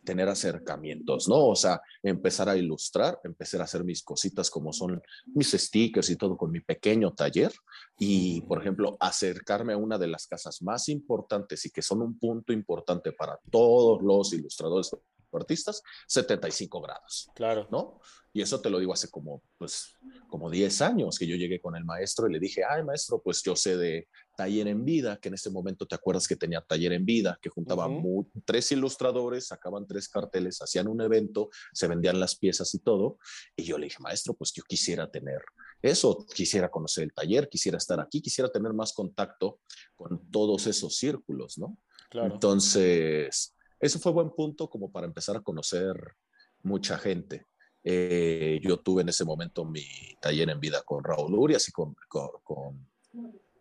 tener 0.05 0.29
acercamientos, 0.29 1.29
¿no? 1.29 1.47
O 1.47 1.57
sea, 1.57 1.81
empezar 2.03 2.49
a 2.49 2.57
ilustrar, 2.57 3.19
empezar 3.25 3.63
a 3.63 3.65
hacer 3.65 3.85
mis 3.85 4.03
cositas 4.03 4.51
como 4.51 4.73
son 4.73 5.03
mis 5.35 5.53
stickers 5.53 6.11
y 6.11 6.17
todo 6.17 6.37
con 6.37 6.51
mi 6.53 6.61
pequeño 6.61 7.13
taller 7.15 7.53
y, 7.99 8.43
por 8.43 8.61
ejemplo, 8.61 8.97
acercarme 9.01 9.73
a 9.73 9.79
una 9.79 9.99
de 9.99 10.09
las 10.09 10.27
casas 10.27 10.63
más 10.63 10.89
importantes 10.89 11.65
y 11.67 11.71
que 11.71 11.83
son 11.83 12.03
un 12.03 12.19
punto 12.19 12.53
importante 12.53 13.13
para 13.13 13.39
todos 13.51 14.03
los 14.03 14.33
ilustradores 14.35 14.91
artistas, 15.37 15.83
75 16.09 16.81
grados. 16.81 17.29
Claro. 17.35 17.69
¿No? 17.71 18.01
Y 18.37 18.43
eso 18.43 18.61
te 18.61 18.69
lo 18.69 18.81
digo 18.81 18.93
hace 18.93 19.09
como, 19.09 19.45
pues, 19.57 19.95
como 20.29 20.51
10 20.51 20.83
años 20.83 21.17
que 21.17 21.27
yo 21.27 21.37
llegué 21.37 21.61
con 21.61 21.77
el 21.77 21.85
maestro 21.85 22.29
y 22.29 22.33
le 22.33 22.41
dije, 22.41 22.63
ay, 22.69 22.83
maestro, 22.83 23.23
pues 23.23 23.41
yo 23.45 23.55
sé 23.55 23.77
de 23.77 24.09
taller 24.37 24.67
en 24.67 24.85
vida, 24.85 25.19
que 25.19 25.29
en 25.29 25.35
ese 25.35 25.51
momento 25.51 25.87
te 25.87 25.95
acuerdas 25.95 26.27
que 26.27 26.35
tenía 26.35 26.61
taller 26.61 26.93
en 26.95 27.05
vida, 27.05 27.39
que 27.41 27.49
juntaba 27.49 27.89
tres 28.45 28.73
ilustradores, 28.73 29.47
sacaban 29.47 29.87
tres 29.87 30.09
carteles, 30.09 30.61
hacían 30.61 30.89
un 30.89 31.01
evento, 31.01 31.49
se 31.73 31.87
vendían 31.87 32.19
las 32.19 32.35
piezas 32.35 32.75
y 32.75 32.81
todo. 32.81 33.19
Y 33.55 33.63
yo 33.63 33.79
le 33.79 33.85
dije, 33.85 33.99
maestro, 34.01 34.35
pues 34.35 34.53
yo 34.53 34.65
quisiera 34.65 35.09
tener 35.09 35.41
eso, 35.81 36.27
quisiera 36.35 36.69
conocer 36.69 37.05
el 37.05 37.13
taller, 37.13 37.49
quisiera 37.49 37.79
estar 37.79 38.01
aquí, 38.01 38.21
quisiera 38.21 38.51
tener 38.51 38.73
más 38.73 38.93
contacto 38.93 39.61
con 39.95 40.29
todos 40.33 40.67
esos 40.67 40.97
círculos, 40.97 41.57
¿no? 41.57 41.79
Claro. 42.11 42.35
Entonces, 42.35 43.54
eso 43.85 43.99
fue 43.99 44.13
buen 44.13 44.31
punto 44.31 44.71
como 44.71 44.91
para 44.91 45.07
empezar 45.07 45.37
a 45.37 45.43
conocer 45.43 45.95
mucha 46.63 46.97
gente. 46.97 47.47
Eh, 47.83 48.59
yo 48.63 48.79
tuve 48.79 49.03
en 49.03 49.11
ese 49.11 49.27
momento 49.27 49.67
mi 49.67 49.85
taller 50.23 50.49
en 50.49 50.59
vida 50.59 50.81
con 50.83 51.05
Raúl 51.05 51.35
Urias 51.35 51.69
y 51.69 51.73
con, 51.73 51.95
con, 52.09 52.89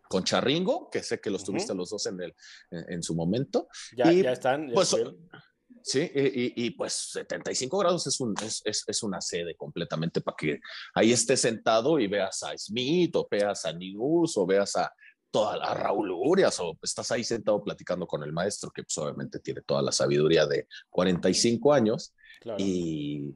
con, 0.08 0.24
Charringo, 0.24 0.88
que 0.90 1.02
sé 1.02 1.20
que 1.20 1.28
los 1.28 1.44
tuviste 1.44 1.74
los 1.74 1.90
dos 1.90 2.06
en, 2.06 2.22
el, 2.22 2.34
en, 2.70 3.02
su 3.02 3.14
momento. 3.14 3.68
Ya, 3.94 4.10
ya 4.10 4.32
están. 4.32 4.70
pues, 4.72 4.96
sí, 5.82 6.10
y, 6.14 6.64
y, 6.64 6.70
pues 6.70 6.94
75 7.12 7.76
grados 7.76 8.06
es, 8.06 8.18
un, 8.20 8.34
es, 8.42 8.62
es, 8.64 8.84
es, 8.86 9.02
una 9.02 9.20
sede 9.20 9.54
completamente 9.56 10.22
para 10.22 10.36
que 10.36 10.60
ahí 10.94 11.12
estés 11.12 11.40
sentado 11.40 11.98
y 11.98 12.06
veas 12.06 12.42
a 12.44 12.56
Smith 12.56 13.14
o 13.16 13.28
veas 13.30 13.66
a 13.66 13.74
News 13.74 14.38
o 14.38 14.46
veas 14.46 14.74
a, 14.76 14.90
toda 15.34 15.54
a 15.54 15.74
Raúl 15.74 16.12
Urias 16.12 16.60
o 16.60 16.78
estás 16.80 17.10
ahí 17.10 17.24
sentado 17.24 17.60
platicando 17.60 18.06
con 18.06 18.22
el 18.22 18.32
maestro 18.32 18.70
que 18.70 18.84
pues, 18.84 18.96
obviamente 18.98 19.40
tiene 19.40 19.62
toda 19.62 19.82
la 19.82 19.90
sabiduría 19.90 20.46
de 20.46 20.68
45 20.90 21.72
años 21.72 22.14
y, 22.56 23.34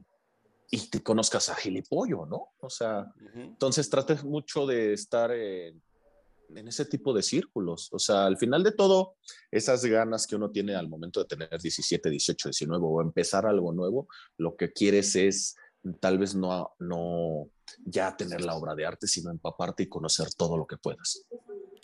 y 0.71 0.89
te 0.89 1.03
conozcas 1.03 1.49
a 1.49 1.55
Gilipollo, 1.55 2.25
¿no? 2.25 2.53
O 2.61 2.69
sea, 2.69 3.11
entonces 3.35 3.89
trates 3.89 4.23
mucho 4.23 4.65
de 4.65 4.93
estar 4.93 5.29
en, 5.31 5.83
en, 6.55 6.67
ese 6.69 6.85
tipo 6.85 7.11
de 7.11 7.21
círculos. 7.21 7.89
O 7.91 7.99
sea, 7.99 8.27
al 8.27 8.37
final 8.37 8.63
de 8.63 8.71
todo, 8.71 9.17
esas 9.51 9.83
ganas 9.83 10.25
que 10.25 10.37
uno 10.37 10.51
tiene 10.51 10.75
al 10.75 10.87
momento 10.87 11.19
de 11.19 11.25
tener 11.25 11.49
17, 11.49 12.09
18, 12.09 12.47
19 12.47 12.81
o 12.81 13.01
empezar 13.01 13.45
algo 13.45 13.73
nuevo, 13.73 14.07
lo 14.37 14.55
que 14.55 14.71
quieres 14.71 15.17
es 15.17 15.57
tal 15.99 16.17
vez 16.17 16.33
no, 16.33 16.71
no 16.79 17.49
ya 17.85 18.15
tener 18.15 18.45
la 18.45 18.55
obra 18.55 18.73
de 18.73 18.85
arte, 18.85 19.05
sino 19.05 19.31
empaparte 19.31 19.83
y 19.83 19.89
conocer 19.89 20.33
todo 20.33 20.57
lo 20.57 20.65
que 20.65 20.77
puedas. 20.77 21.25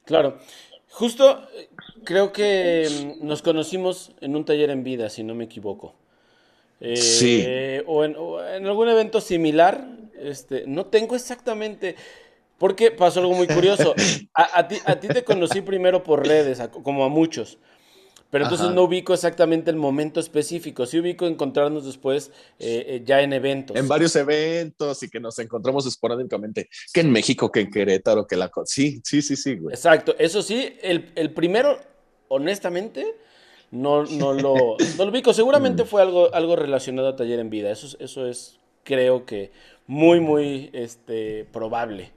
Claro. 0.06 0.38
Justo 0.90 1.42
creo 2.04 2.32
que 2.32 2.88
mm, 3.20 3.26
nos 3.26 3.42
conocimos 3.42 4.12
en 4.22 4.36
un 4.36 4.46
taller 4.46 4.70
en 4.70 4.84
vida, 4.84 5.10
si 5.10 5.24
no 5.24 5.36
me 5.36 5.46
equivoco. 5.46 5.94
Eh, 6.80 6.98
sí. 6.98 7.46
O 7.88 8.04
en, 8.06 8.66
algún 8.66 8.90
evento 8.90 9.20
similar. 9.22 9.88
Este, 10.20 10.64
no 10.68 10.86
tengo 10.86 11.16
exactamente. 11.16 11.96
Porque 12.58 12.92
pasó 12.92 13.20
algo 13.20 13.34
muy 13.34 13.48
curioso. 13.48 13.94
A, 14.34 14.68
ti, 14.68 14.78
a 14.86 15.00
ti 15.00 15.08
te 15.08 15.24
conocí 15.24 15.62
primero 15.62 16.04
por 16.04 16.26
redes, 16.26 16.62
como 16.84 17.06
a 17.06 17.10
muchos. 17.10 17.58
Pero 18.30 18.46
entonces 18.46 18.72
no 18.72 18.84
ubico 18.84 19.14
exactamente 19.14 19.70
el 19.72 19.78
momento 19.78 20.20
específico. 20.20 20.86
Sí 20.86 21.00
ubico 21.00 21.26
encontrarnos 21.28 21.86
después 21.86 22.32
eh, 22.60 22.86
eh, 22.88 23.02
ya 23.06 23.22
en 23.22 23.34
eventos. 23.34 23.78
En 23.78 23.88
varios 23.88 24.16
eventos 24.16 25.02
y 25.04 25.10
que 25.10 25.20
nos 25.20 25.38
encontramos 25.40 25.86
esporádicamente. 25.86 26.68
Que 26.92 27.02
en 27.02 27.12
México, 27.12 27.52
que 27.52 27.62
en 27.62 27.72
Querétaro, 27.72 28.26
que 28.28 28.36
la... 28.36 28.52
Sí, 28.66 29.02
sí, 29.04 29.22
sí, 29.22 29.36
sí, 29.36 29.56
güey. 29.56 29.74
Exacto. 29.74 30.16
Eso 30.18 30.42
sí, 30.42 30.76
el, 30.82 31.12
el 31.16 31.32
primero, 31.32 31.80
honestamente, 32.28 33.16
no, 33.72 34.04
no, 34.04 34.34
lo, 34.34 34.76
no 34.98 35.06
lo 35.06 35.12
ubico. 35.12 35.34
Seguramente 35.34 35.84
mm. 35.86 35.88
fue 35.88 36.02
algo, 36.02 36.34
algo 36.34 36.56
relacionado 36.56 37.10
a 37.10 37.16
Taller 37.16 37.40
en 37.40 37.50
Vida. 37.50 37.72
Eso, 37.72 37.96
eso 38.00 38.28
es, 38.28 38.60
creo 38.84 39.26
que, 39.26 39.52
muy, 39.88 40.20
muy 40.20 40.72
este, 40.74 41.46
probable. 41.46 42.12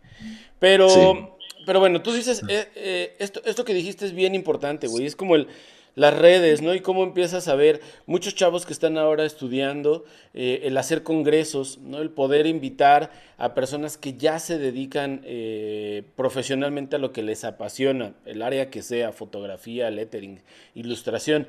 Pero... 0.58 1.36
Pero 1.66 1.80
bueno, 1.80 2.00
tú 2.00 2.14
dices, 2.14 2.40
eh, 2.48 3.14
esto, 3.18 3.42
esto 3.44 3.62
que 3.62 3.74
dijiste 3.74 4.06
es 4.06 4.14
bien 4.14 4.34
importante, 4.34 4.86
güey. 4.86 5.04
Es 5.04 5.14
como 5.14 5.36
el, 5.36 5.48
las 5.98 6.16
redes, 6.16 6.62
¿no? 6.62 6.74
Y 6.74 6.80
cómo 6.80 7.02
empiezas 7.02 7.48
a 7.48 7.56
ver 7.56 7.80
muchos 8.06 8.36
chavos 8.36 8.64
que 8.64 8.72
están 8.72 8.96
ahora 8.96 9.24
estudiando, 9.24 10.04
eh, 10.32 10.60
el 10.62 10.76
hacer 10.76 11.02
congresos, 11.02 11.78
¿no? 11.78 11.98
El 11.98 12.10
poder 12.10 12.46
invitar 12.46 13.10
a 13.36 13.52
personas 13.52 13.98
que 13.98 14.14
ya 14.14 14.38
se 14.38 14.58
dedican 14.58 15.22
eh, 15.24 16.04
profesionalmente 16.14 16.96
a 16.96 16.98
lo 17.00 17.12
que 17.12 17.24
les 17.24 17.42
apasiona, 17.42 18.14
el 18.26 18.42
área 18.42 18.70
que 18.70 18.80
sea, 18.80 19.10
fotografía, 19.10 19.90
lettering, 19.90 20.40
ilustración 20.76 21.48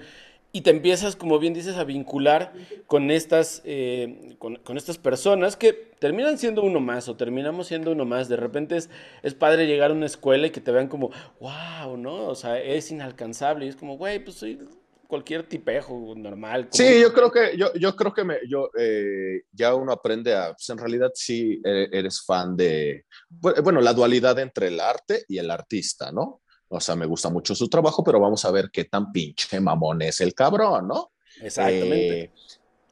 y 0.52 0.62
te 0.62 0.72
empiezas, 0.72 1.16
como 1.16 1.38
bien 1.38 1.54
dices, 1.54 1.78
a 1.78 1.84
vincular 1.84 2.54
con 2.88 3.12
estas, 3.12 3.62
eh, 3.66 4.36
con, 4.40 4.78
estas 4.78 4.98
personas 4.98 5.56
que 5.56 5.74
terminan 5.74 6.40
siendo 6.40 6.64
uno 6.64 6.80
más 6.80 7.08
o 7.08 7.16
terminamos 7.16 7.68
siendo 7.68 7.92
uno 7.92 8.06
más. 8.06 8.30
De 8.30 8.36
repente 8.36 8.78
es, 8.78 8.90
es 9.22 9.36
padre 9.36 9.68
llegar 9.68 9.92
a 9.92 9.94
una 9.94 10.08
escuela 10.08 10.48
y 10.48 10.50
que 10.50 10.62
te 10.62 10.72
vean 10.72 10.88
como, 10.88 11.12
wow, 11.40 11.98
¿no? 11.98 12.28
O 12.28 12.36
sea, 12.36 12.60
es 12.60 12.90
inalcanzable. 12.90 13.66
Y 13.66 13.70
es 13.70 13.76
como, 13.76 13.98
güey, 13.98 14.24
pues 14.24 14.38
soy 14.38 14.60
cualquier 15.08 15.44
tipejo 15.44 16.14
normal. 16.16 16.68
Sí, 16.72 17.00
yo 17.02 17.14
creo 17.14 17.32
que, 17.32 17.56
yo, 17.56 17.74
yo 17.74 17.96
creo 17.96 18.14
que 18.14 18.24
me, 18.24 18.38
yo, 18.48 18.70
eh, 18.78 19.42
ya 19.52 19.76
uno 19.76 19.92
aprende 19.92 20.36
a, 20.36 20.54
pues 20.54 20.70
en 20.70 20.78
realidad 20.78 21.12
sí 21.14 21.62
e, 21.64 21.90
eres 21.92 22.24
fan 22.26 22.56
de, 22.56 23.06
bueno, 23.30 23.82
la 23.82 23.94
dualidad 23.94 24.38
entre 24.40 24.68
el 24.68 24.80
arte 24.80 25.26
y 25.28 25.38
el 25.38 25.50
artista, 25.52 26.12
¿no? 26.12 26.42
O 26.70 26.80
sea, 26.80 26.96
me 26.96 27.06
gusta 27.06 27.30
mucho 27.30 27.56
su 27.56 27.68
trabajo, 27.68 28.04
pero 28.04 28.20
vamos 28.20 28.46
a 28.46 28.52
ver 28.52 28.70
qué 28.72 28.86
tan 28.86 29.12
pinche 29.12 29.60
mamón 29.60 30.02
es 30.04 30.22
el 30.22 30.34
cabrón, 30.34 30.88
¿no? 30.88 31.12
Exactamente. 31.42 32.22
Eh, 32.22 32.32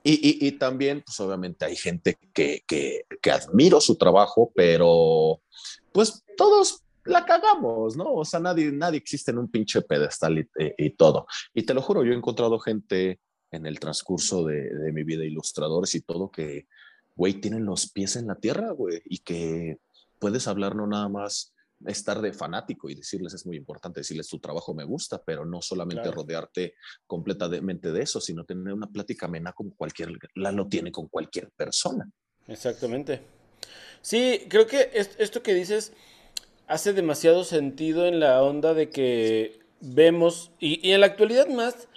y, 0.04 0.48
y, 0.48 0.52
también, 0.54 1.04
pues 1.06 1.20
obviamente 1.20 1.66
hay 1.66 1.76
gente 1.76 2.18
que, 2.34 2.64
que, 2.66 3.04
que, 3.22 3.32
admiro 3.32 3.82
su 3.82 3.98
trabajo, 3.98 4.54
pero 4.56 5.42
pues 5.92 6.24
todos 6.38 6.82
la 7.04 7.26
cagamos, 7.26 7.98
¿no? 7.98 8.14
O 8.14 8.24
sea, 8.24 8.40
nadie, 8.40 8.72
nadie 8.72 9.00
existe 9.00 9.32
en 9.32 9.40
un 9.40 9.50
pinche 9.50 9.82
pedestal 9.82 10.40
y, 10.40 10.48
y, 10.78 10.92
todo. 10.92 11.28
Y 11.54 11.64
te 11.64 11.74
lo 11.74 11.82
juro, 11.82 12.06
yo 12.06 12.14
he 12.14 12.16
encontrado 12.16 12.58
gente 12.58 13.20
en 13.52 13.66
el 13.66 13.82
transcurso 13.82 14.46
de, 14.46 14.70
de 14.70 14.94
mi 14.94 15.04
vida, 15.04 15.26
ilustradores 15.26 15.94
y 15.96 16.02
todo, 16.02 16.32
que, 16.32 16.68
güey, 17.16 17.34
tienen 17.42 17.66
los 17.66 17.92
pies 17.92 18.16
en 18.16 18.28
la 18.28 18.36
tierra, 18.36 18.72
güey, 18.72 19.02
y 19.06 19.20
que 19.20 19.80
puedes 20.20 20.48
hablar 20.48 20.74
no 20.76 20.88
nada 20.88 21.10
más 21.10 21.54
estar 21.86 22.22
de 22.22 22.34
fanático 22.34 22.90
y 22.90 22.96
decirles 22.96 23.34
es 23.34 23.46
muy 23.46 23.58
importante, 23.58 24.00
decirles 24.00 24.28
tu 24.28 24.40
trabajo 24.40 24.74
me 24.74 24.84
gusta, 24.84 25.22
pero 25.24 25.46
no 25.46 25.62
solamente 25.62 26.12
rodearte 26.12 26.74
completamente 27.06 27.92
de 27.92 28.02
eso, 28.02 28.20
sino 28.20 28.46
tener 28.46 28.74
una 28.74 28.88
plática 28.88 29.28
amena 29.28 29.54
como 29.54 29.76
cualquier, 29.76 30.12
la 30.36 30.52
lo 30.52 30.68
tiene 30.68 30.92
con 30.92 31.08
cualquier 31.08 31.52
persona. 31.52 32.10
Exactamente. 32.48 33.22
Sí, 34.02 34.46
creo 34.50 34.68
que 34.68 34.92
esto 34.94 35.44
que 35.44 35.54
dices 35.54 35.94
hace 36.68 36.94
demasiado 36.94 37.44
sentido 37.44 38.06
en 38.06 38.20
la 38.20 38.42
onda 38.42 38.74
de 38.74 38.90
que 38.90 39.60
vemos, 39.82 40.52
y, 40.60 40.92
en 40.92 41.02
la 41.02 41.08
actualidad 41.08 41.48
más, 41.48 41.88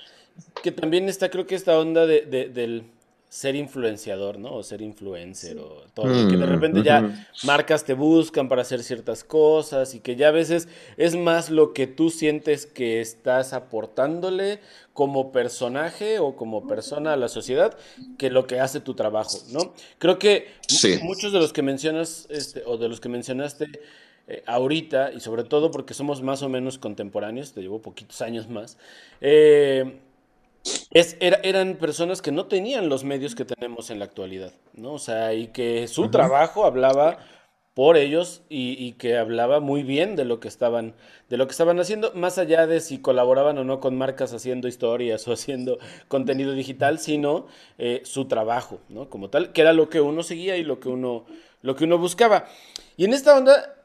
que 0.63 0.73
también 0.73 1.09
está, 1.09 1.31
creo 1.31 1.47
que 1.47 1.55
esta 1.55 1.79
onda 1.79 2.07
de, 2.07 2.23
del 2.23 2.85
ser 3.31 3.55
influenciador, 3.55 4.41
¿no? 4.41 4.57
O 4.57 4.63
ser 4.65 4.83
influencer 4.83 5.57
o 5.59 5.85
todo. 5.95 6.29
que 6.29 6.37
de 6.37 6.47
mm, 6.47 6.51
repente 6.51 6.83
ya 6.83 7.29
marcas 7.45 7.85
te 7.85 7.95
buscan 7.95 8.49
para 8.49 8.63
hacer 8.63 8.83
ciertas 8.83 9.23
cosas 9.23 9.95
y 9.95 10.01
que 10.01 10.17
ya 10.17 10.29
a 10.29 10.33
veces 10.33 10.67
es 10.97 11.15
más 11.15 11.49
lo 11.49 11.73
que 11.73 11.87
tú 11.87 12.11
sientes 12.11 12.67
que 12.67 13.01
estás 13.01 13.53
aportándole 13.53 14.59
como 14.93 15.31
personaje 15.31 16.19
o 16.19 16.35
como 16.35 16.67
persona 16.67 17.13
a 17.13 17.17
la 17.17 17.29
sociedad 17.29 17.79
que 18.19 18.31
lo 18.31 18.49
que 18.49 18.59
hace 18.59 18.81
tu 18.81 18.95
trabajo, 18.95 19.39
¿no? 19.53 19.75
Creo 19.99 20.19
que 20.19 20.49
muchos 21.05 21.33
de 21.33 21.39
los 21.39 21.53
que 21.53 21.63
mencionas 21.63 22.27
este, 22.31 22.65
o 22.67 22.79
de 22.79 22.89
los 22.89 23.01
que 23.01 23.09
mencionaste 23.09 23.69
eh, 24.27 24.43
ahorita 24.45 25.13
y 25.13 25.21
sobre 25.21 25.45
todo 25.45 25.71
porque 25.71 25.95
somos 25.95 26.21
más 26.21 26.43
o 26.43 26.49
menos 26.49 26.79
contemporáneos, 26.79 27.53
te 27.53 27.61
llevo 27.61 27.81
poquitos 27.81 28.21
años 28.23 28.49
más, 28.49 28.77
eh, 29.21 30.01
es, 30.90 31.17
eran 31.21 31.76
personas 31.76 32.23
que 32.23 32.33
no 32.33 32.47
tenían 32.47 32.88
los 32.88 33.05
medios 33.05 33.35
que 33.35 33.45
tenemos 33.45 33.90
en 33.90 33.99
la 33.99 34.05
actualidad, 34.05 34.52
¿no? 34.75 34.95
O 34.95 34.99
sea, 34.99 35.35
y 35.35 35.49
que 35.49 35.88
su 35.88 36.11
trabajo 36.11 36.64
hablaba 36.64 37.19
por 37.75 37.97
ellos 37.97 38.43
y, 38.49 38.93
que 38.93 39.17
hablaba 39.17 39.61
muy 39.61 39.85
bien 39.85 40.17
de 40.17 40.25
lo 40.25 40.40
que 40.40 40.49
estaban 40.49 40.95
de 41.29 41.37
lo 41.37 41.47
que 41.47 41.52
estaban 41.52 41.79
haciendo 41.79 42.12
más 42.14 42.37
allá 42.37 42.67
de 42.67 42.81
si 42.81 42.99
colaboraban 42.99 43.57
o 43.59 43.64
no 43.64 43.81
con 43.81 43.97
marcas 43.97 44.35
haciendo 44.35 44.67
historias 44.67 45.26
o 45.29 45.33
haciendo 45.33 45.79
contenido 46.09 46.52
digital 46.52 46.99
sino 46.99 47.47
eh, 47.79 48.02
su 48.05 48.26
trabajo 48.26 48.81
no 48.88 49.09
como 49.09 49.31
tal 49.31 49.52
que 49.52 49.61
era 49.61 49.73
lo 49.73 49.88
que 49.88 50.00
uno 50.00 50.23
seguía 50.23 50.57
y 50.57 50.64
lo 50.64 50.81
que 50.81 50.88
uno 50.88 51.25
lo 51.62 51.76
que 51.76 51.85
uno 51.85 51.97
buscaba. 51.97 52.47
Y 52.97 53.05
en 53.05 53.14
esta 53.14 53.37
onda 53.37 53.76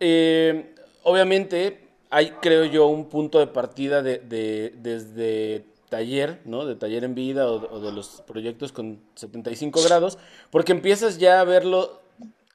eh, 0.00 0.74
obviamente 1.02 1.88
hay 2.10 2.30
creo 2.40 2.64
yo 2.64 2.86
un 2.86 3.08
punto 3.08 3.38
de 3.40 3.46
partida 3.46 4.02
de, 4.02 4.18
de 4.18 4.72
desde 4.74 5.64
taller, 5.88 6.40
¿no? 6.44 6.64
De 6.64 6.76
taller 6.76 7.04
en 7.04 7.14
vida 7.14 7.50
o, 7.50 7.80
de 7.80 7.92
los 7.92 8.22
proyectos 8.26 8.72
con 8.72 9.00
75 9.14 9.80
grados, 9.82 10.18
porque 10.50 10.72
empiezas 10.72 11.18
ya 11.18 11.40
a 11.40 11.44
verlo, 11.44 12.00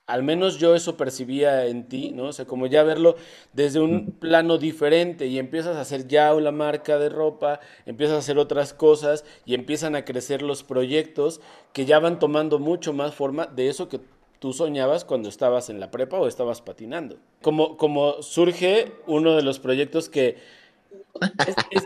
al 0.06 0.24
menos 0.24 0.58
yo 0.60 0.75
eso 0.75 0.98
percibía 0.98 1.66
en 1.68 1.88
ti, 1.88 2.12
¿no? 2.12 2.25
O 2.25 2.34
sea, 2.34 2.46
como 2.46 2.68
ya 2.68 2.84
verlo 2.84 3.16
desde 3.54 3.80
un 3.80 4.12
plano 4.20 4.58
diferente 4.58 5.28
y 5.28 5.40
empiezas 5.40 5.78
a 5.78 5.82
hacer 5.82 6.08
ya 6.08 6.34
una 6.34 6.52
marca 6.52 6.98
de 6.98 7.10
ropa, 7.10 7.60
empiezas 7.86 8.16
a 8.16 8.20
hacer 8.20 8.38
otras 8.38 8.74
cosas 8.74 9.25
y 9.46 9.54
empiezan 9.54 9.96
a 9.96 10.06
crecer 10.06 10.42
los 10.42 10.63
proyectos 10.63 11.42
que 11.72 11.86
ya 11.86 12.00
van 12.00 12.20
tomando 12.20 12.60
mucho 12.60 12.94
más 12.94 13.16
forma 13.16 13.48
de 13.48 13.70
eso 13.70 13.90
que 13.90 14.00
tú 14.44 14.52
soñabas 14.52 15.06
cuando 15.06 15.30
estabas 15.30 15.70
en 15.70 15.80
la 15.80 15.90
prepa 15.90 16.20
o 16.20 16.28
estabas 16.28 16.62
patinando. 16.62 17.16
Como, 17.42 17.78
como 17.78 18.22
surge 18.22 18.92
uno 19.08 19.38
de 19.38 19.42
los 19.42 19.60
proyectos 19.60 20.10
que 20.10 20.36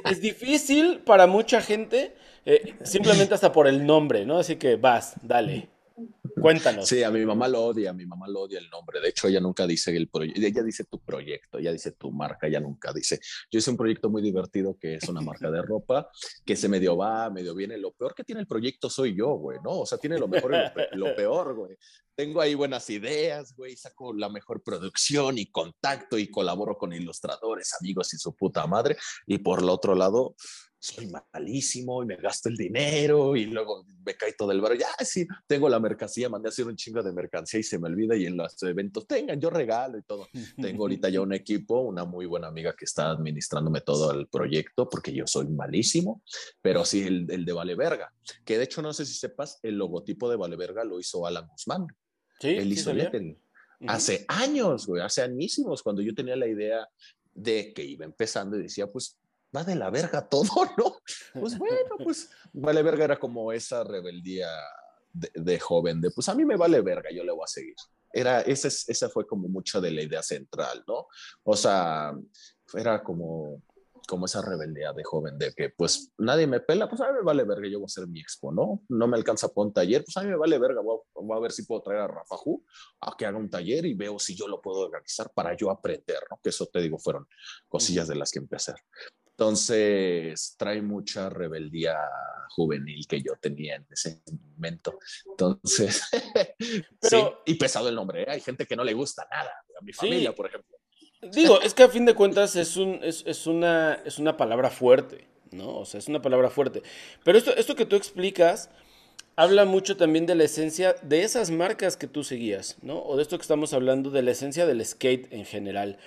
es, 0.06 0.22
difícil 0.22 1.00
para 1.00 1.28
mucha 1.28 1.62
gente, 1.62 2.16
eh, 2.46 2.76
simplemente 2.84 3.34
hasta 3.34 3.52
por 3.52 3.68
el 3.68 3.86
nombre, 3.86 4.26
¿no? 4.26 4.40
Así 4.40 4.56
que 4.56 4.76
vas, 4.76 5.16
dale. 5.22 5.70
Cuéntanos. 6.40 6.88
Sí, 6.88 7.02
a 7.02 7.10
mi 7.10 7.26
mamá 7.26 7.48
lo 7.48 7.66
odia, 7.66 7.90
a 7.90 7.94
mi 7.94 8.06
mamá 8.06 8.28
lo 8.28 8.42
odia 8.42 8.60
el 8.60 8.70
nombre. 8.70 9.02
De 9.02 9.10
hecho, 9.10 9.28
ella 9.28 9.40
nunca 9.40 9.66
dice 9.66 9.96
el 9.96 10.08
proyecto, 10.08 10.40
ella 10.40 10.64
dice 10.64 10.84
tu 10.86 11.00
proyecto, 11.00 11.58
ella 11.58 11.72
dice 11.72 11.94
tu 11.94 12.12
marca, 12.12 12.48
ella 12.48 12.60
nunca 12.60 12.94
dice. 12.94 13.20
Yo 13.50 13.58
hice 13.58 13.72
un 13.72 13.78
proyecto 13.78 14.10
muy 14.10 14.22
divertido 14.22 14.78
que 14.80 14.96
es 14.96 15.10
una 15.10 15.22
marca 15.22 15.50
de 15.50 15.62
ropa, 15.64 16.10
que 16.46 16.56
se 16.56 16.70
medio 16.70 16.96
va, 16.96 17.30
medio 17.32 17.56
viene. 17.56 17.78
Lo 17.78 17.92
peor 17.94 18.14
que 18.14 18.24
tiene 18.24 18.42
el 18.42 18.48
proyecto 18.48 18.90
soy 18.90 19.16
yo, 19.16 19.30
güey, 19.34 19.58
¿no? 19.64 19.80
O 19.80 19.86
sea, 19.86 19.98
tiene 19.98 20.20
lo 20.20 20.28
mejor 20.28 20.54
y 20.94 20.98
lo, 20.98 21.16
peor, 21.16 21.56
güey. 21.56 21.76
Tengo 22.16 22.42
ahí 22.42 22.54
buenas 22.54 22.90
ideas, 22.90 23.56
güey, 23.56 23.76
saco 23.76 24.14
la 24.14 24.30
mejor 24.30 24.64
producción 24.64 25.38
y 25.38 25.48
contacto 25.48 26.18
y 26.18 26.30
colaboro 26.30 26.78
con 26.78 26.94
ilustradores, 26.94 27.74
amigos 27.80 28.14
y 28.14 28.18
su 28.18 28.36
puta 28.36 28.66
madre. 28.68 28.98
Y 29.26 29.40
por 29.40 29.60
el 29.60 29.70
otro 29.70 29.96
lado, 29.96 30.36
soy 30.80 31.12
malísimo 31.34 32.04
y 32.04 32.06
me 32.06 32.16
gasto 32.18 32.50
el 32.50 32.56
dinero 32.56 33.36
y 33.36 33.46
luego 33.46 33.86
me 34.06 34.16
cae 34.16 34.34
todo 34.34 34.52
el 34.52 34.62
barro. 34.62 34.76
Ya, 34.76 34.88
sí, 35.04 35.28
tengo 35.48 35.70
la 35.70 35.80
mercancía, 35.80 36.30
mandé 36.30 36.48
a 36.48 36.50
hacer 36.50 36.68
un 36.68 36.76
chingo 36.76 37.02
de 37.02 37.12
mercancía 37.12 37.60
y 37.60 37.64
se 37.64 37.80
me 37.80 37.88
olvida 37.88 38.16
y 38.16 38.26
en 38.26 38.38
los 38.38 38.62
eventos, 38.64 39.08
tengan, 39.08 39.40
yo 39.40 39.50
regalo 39.50 39.98
y 39.98 40.04
todo. 40.04 40.28
Tengo 40.62 40.84
ahorita 40.84 41.10
ya 41.10 41.22
un 41.22 41.34
equipo, 41.34 41.82
una 41.82 42.06
muy 42.06 42.26
buena 42.26 42.48
amiga 42.48 42.76
que 42.76 42.86
está 42.86 43.10
administrándome 43.10 43.82
todo 43.82 44.12
el 44.12 44.28
proyecto 44.28 44.90
porque 44.90 45.14
yo 45.14 45.26
soy 45.26 45.48
malísimo, 45.48 46.24
pero 46.62 46.86
sí 46.86 47.02
el, 47.02 47.30
el 47.32 47.44
de 47.44 47.54
Vale 47.54 47.76
Verga, 47.76 48.14
que 48.46 48.58
de 48.58 48.64
hecho 48.64 48.82
no 48.82 48.94
sé 48.94 49.06
si 49.06 49.14
sepas, 49.14 49.60
el 49.64 49.76
logotipo 49.76 50.30
de 50.30 50.36
Vale 50.36 50.56
Verga 50.56 50.84
lo 50.84 51.00
hizo 51.00 51.26
Alan 51.26 51.48
Guzmán. 51.48 51.88
Sí, 52.40 52.50
Él 52.50 52.72
hizo 52.72 52.94
Hace 53.88 54.26
años, 54.28 54.88
güey, 54.88 55.04
hace 55.04 55.22
añísimos, 55.22 55.84
cuando 55.84 56.02
yo 56.02 56.14
tenía 56.16 56.36
la 56.36 56.48
idea 56.48 56.88
de 57.34 57.74
que 57.74 57.84
iba 57.84 58.06
empezando 58.06 58.58
y 58.58 58.64
decía, 58.64 58.88
pues 58.88 59.20
va 59.56 59.64
de 59.64 59.76
la 59.76 59.90
verga 59.90 60.28
todo, 60.28 60.44
¿no? 60.78 60.98
Pues 61.34 61.58
bueno, 61.60 61.96
pues 62.04 62.30
vale 62.54 62.84
verga 62.84 63.06
era 63.06 63.20
como 63.20 63.52
esa 63.52 63.84
rebeldía 63.84 64.50
de, 65.14 65.60
joven, 65.60 66.02
de 66.02 66.12
pues 66.12 66.30
a 66.30 66.36
mí 66.36 66.46
me 66.46 66.58
vale 66.58 66.82
verga, 66.82 67.10
yo 67.12 67.24
le 67.24 67.32
voy 67.32 67.44
a 67.44 67.48
seguir. 67.48 67.76
Era, 68.14 68.42
esa, 68.42 68.68
esa 68.68 69.10
fue 69.10 69.28
como 69.28 69.48
mucho 69.48 69.82
de 69.82 69.92
la 69.92 70.02
idea 70.02 70.24
central, 70.24 70.84
¿no? 70.88 71.08
O 71.44 71.56
sea, 71.56 72.14
era 72.74 73.04
como 73.04 73.62
como 74.08 74.26
esa 74.26 74.42
rebeldía 74.42 74.94
de 74.94 75.04
joven 75.04 75.38
de 75.38 75.54
que 75.54 75.70
pues 75.70 76.14
nadie 76.18 76.48
me 76.48 76.62
pela, 76.62 76.90
pues 76.90 77.02
a 77.02 77.12
mí 77.12 77.18
me 77.18 77.24
vale 77.24 77.44
verga, 77.44 77.68
yo 77.68 77.80
voy 77.80 77.86
a 77.86 77.92
hacer 77.92 78.08
mi 78.08 78.22
expo, 78.22 78.52
¿no? 78.52 78.82
No 78.88 79.08
me 79.08 79.18
alcanza 79.18 79.50
para 79.50 79.68
un 79.68 79.74
taller, 79.74 80.04
pues 80.06 80.16
a 80.18 80.24
mí 80.24 80.30
me 80.30 80.38
vale 80.38 80.58
verga, 80.58 80.82
voy 80.82 81.38
a, 81.38 81.40
ver 81.42 81.52
si 81.52 81.66
puedo 81.66 81.82
traer 81.84 82.02
a 82.02 82.08
Rafa 82.08 82.38
Ju 82.38 82.66
a 83.02 83.16
que 83.18 83.26
haga 83.26 83.38
un 83.38 83.50
taller 83.50 83.86
y 83.86 83.94
veo 83.94 84.18
si 84.18 84.34
yo 84.36 84.48
lo 84.48 84.62
puedo 84.62 84.80
organizar 84.80 85.32
para 85.36 85.56
yo 85.56 85.70
aprender, 85.70 86.20
¿no? 86.32 86.40
Que 86.42 86.50
eso 86.50 86.66
te 86.68 86.80
digo 86.80 86.98
fueron 86.98 87.28
cosillas 87.68 88.08
de 88.08 88.16
las 88.16 88.32
que 88.32 88.40
empecé. 88.40 88.74
Entonces, 89.38 90.56
trae 90.58 90.82
mucha 90.82 91.30
rebeldía 91.30 91.96
juvenil 92.50 93.06
que 93.06 93.22
yo 93.22 93.34
tenía 93.40 93.76
en 93.76 93.86
ese 93.92 94.24
momento. 94.56 94.98
Entonces, 95.30 96.02
sí, 97.04 97.18
y 97.46 97.54
pesado 97.54 97.88
el 97.88 97.94
nombre, 97.94 98.24
¿eh? 98.24 98.26
hay 98.30 98.42
gente 98.42 98.66
que 98.66 98.76
no 98.76 98.84
le 98.84 98.96
gusta 98.96 99.28
nada, 99.30 99.52
a 99.80 99.84
mi 99.84 99.94
familia, 99.94 100.34
por 100.34 100.48
ejemplo. 100.48 100.76
Digo, 101.22 101.62
es 101.62 101.76
que 101.76 101.84
a 101.84 101.90
fin 101.90 102.06
de 102.06 102.16
cuentas 102.16 102.56
es, 102.56 102.78
un, 102.78 103.00
es, 103.04 103.46
una, 103.46 104.02
es 104.06 104.18
una 104.18 104.38
palabra 104.38 104.72
fuerte, 104.72 105.28
¿no? 105.52 105.82
O 105.82 105.86
sea, 105.86 106.00
es 106.00 106.08
una 106.08 106.24
palabra 106.24 106.50
fuerte. 106.50 106.82
Pero 107.24 107.38
esto, 107.38 107.56
esto 107.56 107.76
que 107.76 107.86
tú 107.86 107.96
explicas 107.96 108.72
habla 109.36 109.66
mucho 109.66 109.98
también 109.98 110.26
de 110.26 110.34
la 110.34 110.46
esencia 110.46 110.96
de 111.04 111.22
esas 111.22 111.52
marcas 111.52 111.96
que 111.96 112.08
tú 112.08 112.24
seguías, 112.24 112.78
¿no? 112.82 113.04
O 113.04 113.18
de 113.18 113.22
esto 113.22 113.38
que 113.38 113.44
estamos 113.44 113.74
hablando, 113.74 114.10
de 114.10 114.24
la 114.24 114.32
esencia 114.32 114.66
del 114.66 114.84
skate 114.84 115.32
en 115.32 115.46
general, 115.46 116.00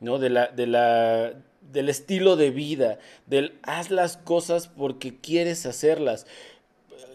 ¿no? 0.00 0.18
De 0.18 0.28
la, 0.28 0.48
de 0.48 0.66
la, 0.66 1.32
del 1.72 1.88
estilo 1.88 2.36
de 2.36 2.50
vida, 2.50 2.98
del 3.26 3.58
haz 3.62 3.90
las 3.90 4.16
cosas 4.16 4.68
porque 4.68 5.16
quieres 5.16 5.66
hacerlas. 5.66 6.26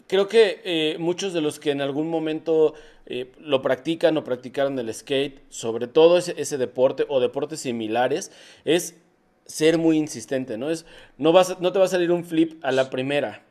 Creo 0.08 0.28
que 0.28 0.62
eh, 0.64 0.98
muchos 1.00 1.34
de 1.34 1.42
los 1.42 1.60
que 1.60 1.72
en 1.72 1.82
algún 1.82 2.10
momento 2.10 2.74
eh, 3.06 3.32
lo 3.40 3.62
practican 3.62 4.18
o 4.18 4.24
practicaron 4.24 4.78
el 4.80 4.94
skate, 4.94 5.42
sobre 5.50 5.88
todo 5.88 6.18
ese, 6.18 6.58
deporte 6.58 7.06
o 7.10 7.20
deportes 7.20 7.60
similares, 7.62 8.32
es 8.66 8.96
ser 9.46 9.78
muy 9.78 9.98
insistente, 9.98 10.58
¿no? 10.58 10.70
Es, 10.70 10.86
no, 11.18 11.32
vas, 11.32 11.60
no 11.60 11.72
te 11.72 11.80
va 11.80 11.86
a 11.86 11.90
salir 11.90 12.12
un 12.12 12.24
flip 12.24 12.64
a 12.64 12.72
la 12.72 12.90
primera, 12.90 13.44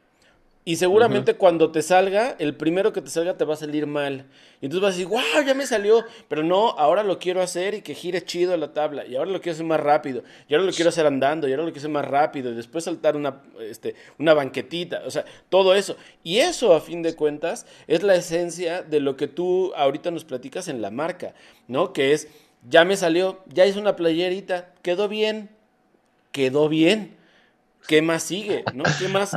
y 0.68 0.76
seguramente 0.76 1.32
cuando 1.32 1.72
te 1.72 1.80
salga, 1.80 2.36
el 2.38 2.54
primero 2.54 2.92
que 2.92 3.00
te 3.00 3.08
salga 3.08 3.38
te 3.38 3.46
va 3.46 3.54
a 3.54 3.56
salir 3.56 3.86
mal. 3.86 4.26
Y 4.60 4.66
entonces 4.66 4.82
vas 4.82 4.94
a 4.94 4.98
decir, 4.98 5.08
wow, 5.08 5.42
ya 5.46 5.54
me 5.54 5.64
salió. 5.64 6.04
Pero 6.28 6.42
no, 6.42 6.72
ahora 6.72 7.02
lo 7.02 7.18
quiero 7.18 7.40
hacer 7.40 7.72
y 7.72 7.80
que 7.80 7.94
gire 7.94 8.22
chido 8.22 8.54
la 8.54 8.74
tabla. 8.74 9.06
Y 9.06 9.16
ahora 9.16 9.30
lo 9.30 9.40
quiero 9.40 9.54
hacer 9.54 9.64
más 9.64 9.80
rápido. 9.80 10.24
Y 10.46 10.52
ahora 10.52 10.66
lo 10.66 10.72
quiero 10.72 10.90
hacer 10.90 11.06
andando. 11.06 11.48
Y 11.48 11.52
ahora 11.52 11.62
lo 11.62 11.70
quiero 11.70 11.78
hacer 11.78 11.90
más 11.90 12.04
rápido. 12.04 12.50
Y 12.50 12.54
después 12.54 12.84
saltar 12.84 13.16
una, 13.16 13.40
este, 13.60 13.94
una 14.18 14.34
banquetita. 14.34 15.04
O 15.06 15.10
sea, 15.10 15.24
todo 15.48 15.74
eso. 15.74 15.96
Y 16.22 16.40
eso, 16.40 16.74
a 16.74 16.82
fin 16.82 17.00
de 17.00 17.16
cuentas, 17.16 17.64
es 17.86 18.02
la 18.02 18.14
esencia 18.14 18.82
de 18.82 19.00
lo 19.00 19.16
que 19.16 19.26
tú 19.26 19.72
ahorita 19.74 20.10
nos 20.10 20.26
platicas 20.26 20.68
en 20.68 20.82
la 20.82 20.90
marca, 20.90 21.32
¿no? 21.66 21.94
Que 21.94 22.12
es, 22.12 22.28
ya 22.68 22.84
me 22.84 22.98
salió, 22.98 23.42
ya 23.46 23.64
hice 23.64 23.78
una 23.78 23.96
playerita, 23.96 24.74
quedó 24.82 25.08
bien, 25.08 25.48
quedó 26.30 26.68
bien 26.68 27.16
¿qué 27.88 28.02
más 28.02 28.22
sigue? 28.22 28.62
¿no? 28.74 28.84
¿Qué 29.00 29.08
más, 29.08 29.32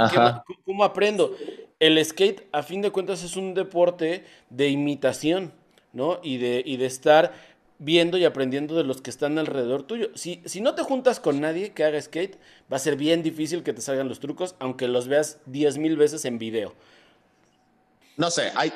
¿Cómo 0.66 0.84
aprendo? 0.84 1.36
El 1.80 2.04
skate, 2.06 2.48
a 2.52 2.62
fin 2.62 2.82
de 2.84 2.92
cuentas, 2.92 3.24
es 3.24 3.36
un 3.38 3.56
deporte 3.56 4.26
de 4.52 4.68
imitación, 4.70 5.52
¿no? 5.94 6.20
Y 6.22 6.38
de, 6.38 6.62
y 6.64 6.78
de 6.78 6.86
estar 6.86 7.34
viendo 7.80 8.20
y 8.20 8.26
aprendiendo 8.26 8.76
de 8.76 8.84
los 8.84 9.02
que 9.02 9.10
están 9.10 9.40
alrededor 9.40 9.84
tuyo. 9.84 10.10
Si, 10.14 10.42
si 10.46 10.62
no 10.62 10.76
te 10.76 10.84
juntas 10.84 11.20
con 11.20 11.40
nadie 11.40 11.72
que 11.72 11.84
haga 11.84 12.00
skate, 12.00 12.38
va 12.72 12.76
a 12.76 12.80
ser 12.80 12.98
bien 12.98 13.24
difícil 13.24 13.64
que 13.64 13.74
te 13.74 13.82
salgan 13.82 14.10
los 14.10 14.20
trucos, 14.20 14.56
aunque 14.60 14.88
los 14.88 15.08
veas 15.08 15.40
10 15.48 15.78
mil 15.80 15.96
veces 15.98 16.26
en 16.26 16.38
video. 16.38 16.76
No 18.18 18.30
sé, 18.30 18.52
ahí, 18.56 18.72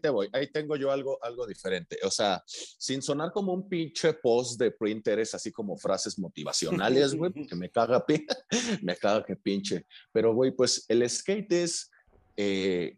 te 0.00 0.08
voy, 0.08 0.28
ahí 0.32 0.46
tengo 0.50 0.76
yo 0.76 0.90
algo, 0.90 1.18
algo 1.22 1.46
diferente. 1.46 1.98
O 2.04 2.10
sea, 2.10 2.42
sin 2.46 3.02
sonar 3.02 3.32
como 3.32 3.52
un 3.52 3.68
pinche 3.68 4.14
post 4.14 4.58
de 4.58 4.70
printer, 4.70 5.20
así 5.20 5.50
como 5.52 5.76
frases 5.76 6.18
motivacionales, 6.18 7.14
güey, 7.14 7.32
que 7.32 7.56
me 7.56 7.70
caga, 7.70 8.04
me 8.82 8.96
caga 8.96 9.24
que 9.24 9.36
pinche. 9.36 9.86
Pero, 10.12 10.34
güey, 10.34 10.52
pues 10.52 10.84
el 10.88 11.08
skate 11.08 11.52
es 11.52 11.90
eh, 12.36 12.96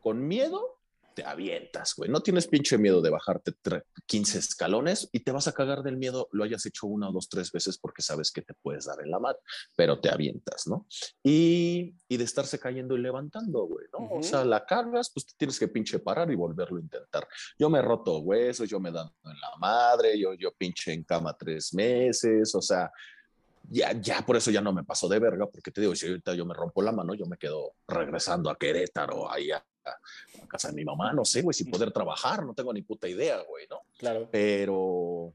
con 0.00 0.26
miedo 0.26 0.79
te 1.20 1.26
avientas, 1.26 1.94
güey. 1.94 2.10
No 2.10 2.20
tienes 2.20 2.46
pinche 2.46 2.78
miedo 2.78 3.02
de 3.02 3.10
bajarte 3.10 3.52
15 4.06 4.38
escalones 4.38 5.10
y 5.12 5.20
te 5.20 5.32
vas 5.32 5.48
a 5.48 5.52
cagar 5.52 5.82
del 5.82 5.98
miedo, 5.98 6.28
lo 6.32 6.44
hayas 6.44 6.64
hecho 6.64 6.86
una, 6.86 7.10
dos, 7.10 7.28
tres 7.28 7.52
veces 7.52 7.76
porque 7.76 8.00
sabes 8.00 8.32
que 8.32 8.40
te 8.40 8.54
puedes 8.54 8.86
dar 8.86 9.02
en 9.02 9.10
la 9.10 9.18
madre, 9.18 9.38
pero 9.76 10.00
te 10.00 10.08
avientas, 10.08 10.66
¿no? 10.66 10.86
Y, 11.22 11.94
y 12.08 12.16
de 12.16 12.24
estarse 12.24 12.58
cayendo 12.58 12.96
y 12.96 13.02
levantando, 13.02 13.66
güey, 13.66 13.86
¿no? 13.92 14.08
O 14.16 14.22
sea, 14.22 14.46
la 14.46 14.64
cargas, 14.64 15.10
pues 15.12 15.26
tienes 15.36 15.58
que 15.58 15.68
pinche 15.68 15.98
parar 15.98 16.30
y 16.30 16.36
volverlo 16.36 16.78
a 16.78 16.80
intentar. 16.80 17.28
Yo 17.58 17.68
me 17.68 17.80
he 17.80 17.82
roto 17.82 18.20
huesos, 18.20 18.66
yo 18.66 18.80
me 18.80 18.88
he 18.88 18.92
dado 18.92 19.12
en 19.24 19.38
la 19.38 19.56
madre, 19.58 20.18
yo, 20.18 20.32
yo 20.32 20.52
pinche 20.52 20.94
en 20.94 21.04
cama 21.04 21.36
tres 21.38 21.74
meses, 21.74 22.54
o 22.54 22.62
sea, 22.62 22.90
ya, 23.68 23.92
ya 23.92 24.24
por 24.24 24.36
eso 24.36 24.50
ya 24.50 24.62
no 24.62 24.72
me 24.72 24.84
paso 24.84 25.06
de 25.06 25.18
verga, 25.18 25.46
porque 25.46 25.70
te 25.70 25.82
digo, 25.82 25.94
si 25.94 26.06
ahorita 26.06 26.32
yo 26.32 26.46
me 26.46 26.54
rompo 26.54 26.80
la 26.80 26.92
mano, 26.92 27.12
yo 27.12 27.26
me 27.26 27.36
quedo 27.36 27.74
regresando 27.86 28.48
a 28.48 28.56
Querétaro, 28.56 29.30
ahí 29.30 29.50
a, 29.50 29.62
a 29.84 30.46
casa 30.46 30.68
de 30.68 30.74
mi 30.74 30.84
mamá, 30.84 31.12
no 31.12 31.24
sé, 31.24 31.42
güey, 31.42 31.54
sin 31.54 31.70
poder 31.70 31.90
trabajar, 31.92 32.44
no 32.44 32.54
tengo 32.54 32.72
ni 32.72 32.82
puta 32.82 33.08
idea, 33.08 33.42
güey, 33.42 33.66
¿no? 33.68 33.82
Claro. 33.98 34.28
Pero, 34.30 35.32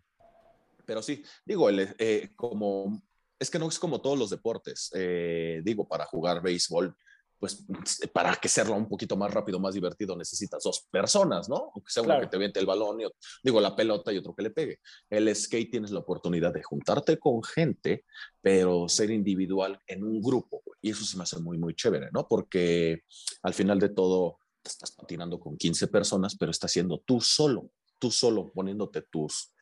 pero 0.86 1.02
sí, 1.02 1.24
digo, 1.46 1.70
el, 1.70 1.96
eh, 1.98 2.32
como, 2.36 3.02
es 3.40 3.50
que 3.50 3.60
no 3.60 3.68
es 3.68 3.80
como 3.80 4.02
todos 4.02 4.18
los 4.18 4.30
deportes, 4.30 4.92
eh, 4.94 5.62
digo, 5.64 5.88
para 5.88 6.06
jugar 6.06 6.42
béisbol, 6.42 6.96
pues 7.40 7.66
para 8.14 8.36
que 8.36 8.48
sea 8.48 8.64
un 8.72 8.88
poquito 8.88 9.18
más 9.18 9.34
rápido, 9.34 9.60
más 9.60 9.74
divertido, 9.74 10.16
necesitas 10.16 10.64
dos 10.64 10.88
personas, 10.90 11.50
¿no? 11.50 11.72
Aunque 11.74 11.92
sea 11.92 12.04
uno 12.04 12.20
que 12.20 12.28
te 12.28 12.38
viente 12.38 12.60
el 12.60 12.66
balón, 12.66 13.02
y, 13.02 13.06
digo, 13.44 13.60
la 13.60 13.76
pelota 13.76 14.12
y 14.14 14.18
otro 14.18 14.34
que 14.34 14.44
le 14.44 14.52
pegue. 14.52 14.80
El 15.10 15.34
skate 15.36 15.72
tienes 15.72 15.92
la 15.92 16.00
oportunidad 16.00 16.54
de 16.54 16.64
juntarte 16.64 17.18
con 17.20 17.44
gente, 17.44 18.06
pero 18.42 18.88
ser 18.88 19.12
individual 19.12 19.80
en 19.88 20.04
un 20.04 20.22
grupo. 20.22 20.64
Y 20.82 20.92
eso 20.92 21.04
se 21.04 21.18
me 21.18 21.24
hace 21.24 21.40
muy, 21.40 21.58
muy 21.58 21.76
chévere, 21.76 22.10
¿no? 22.14 22.28
Porque 22.28 23.04
al 23.44 23.54
final 23.54 23.80
de 23.80 23.90
todo, 23.90 24.40
estás 24.64 24.92
patinando 24.92 25.40
con 25.40 25.58
15 25.58 25.88
personas, 25.88 26.36
pero 26.36 26.52
estás 26.52 26.72
siendo 26.72 27.00
tú 27.00 27.22
solo, 27.22 27.70
tú 28.00 28.12
solo 28.12 28.52
poniéndote 28.52 29.02
tus, 29.04 29.54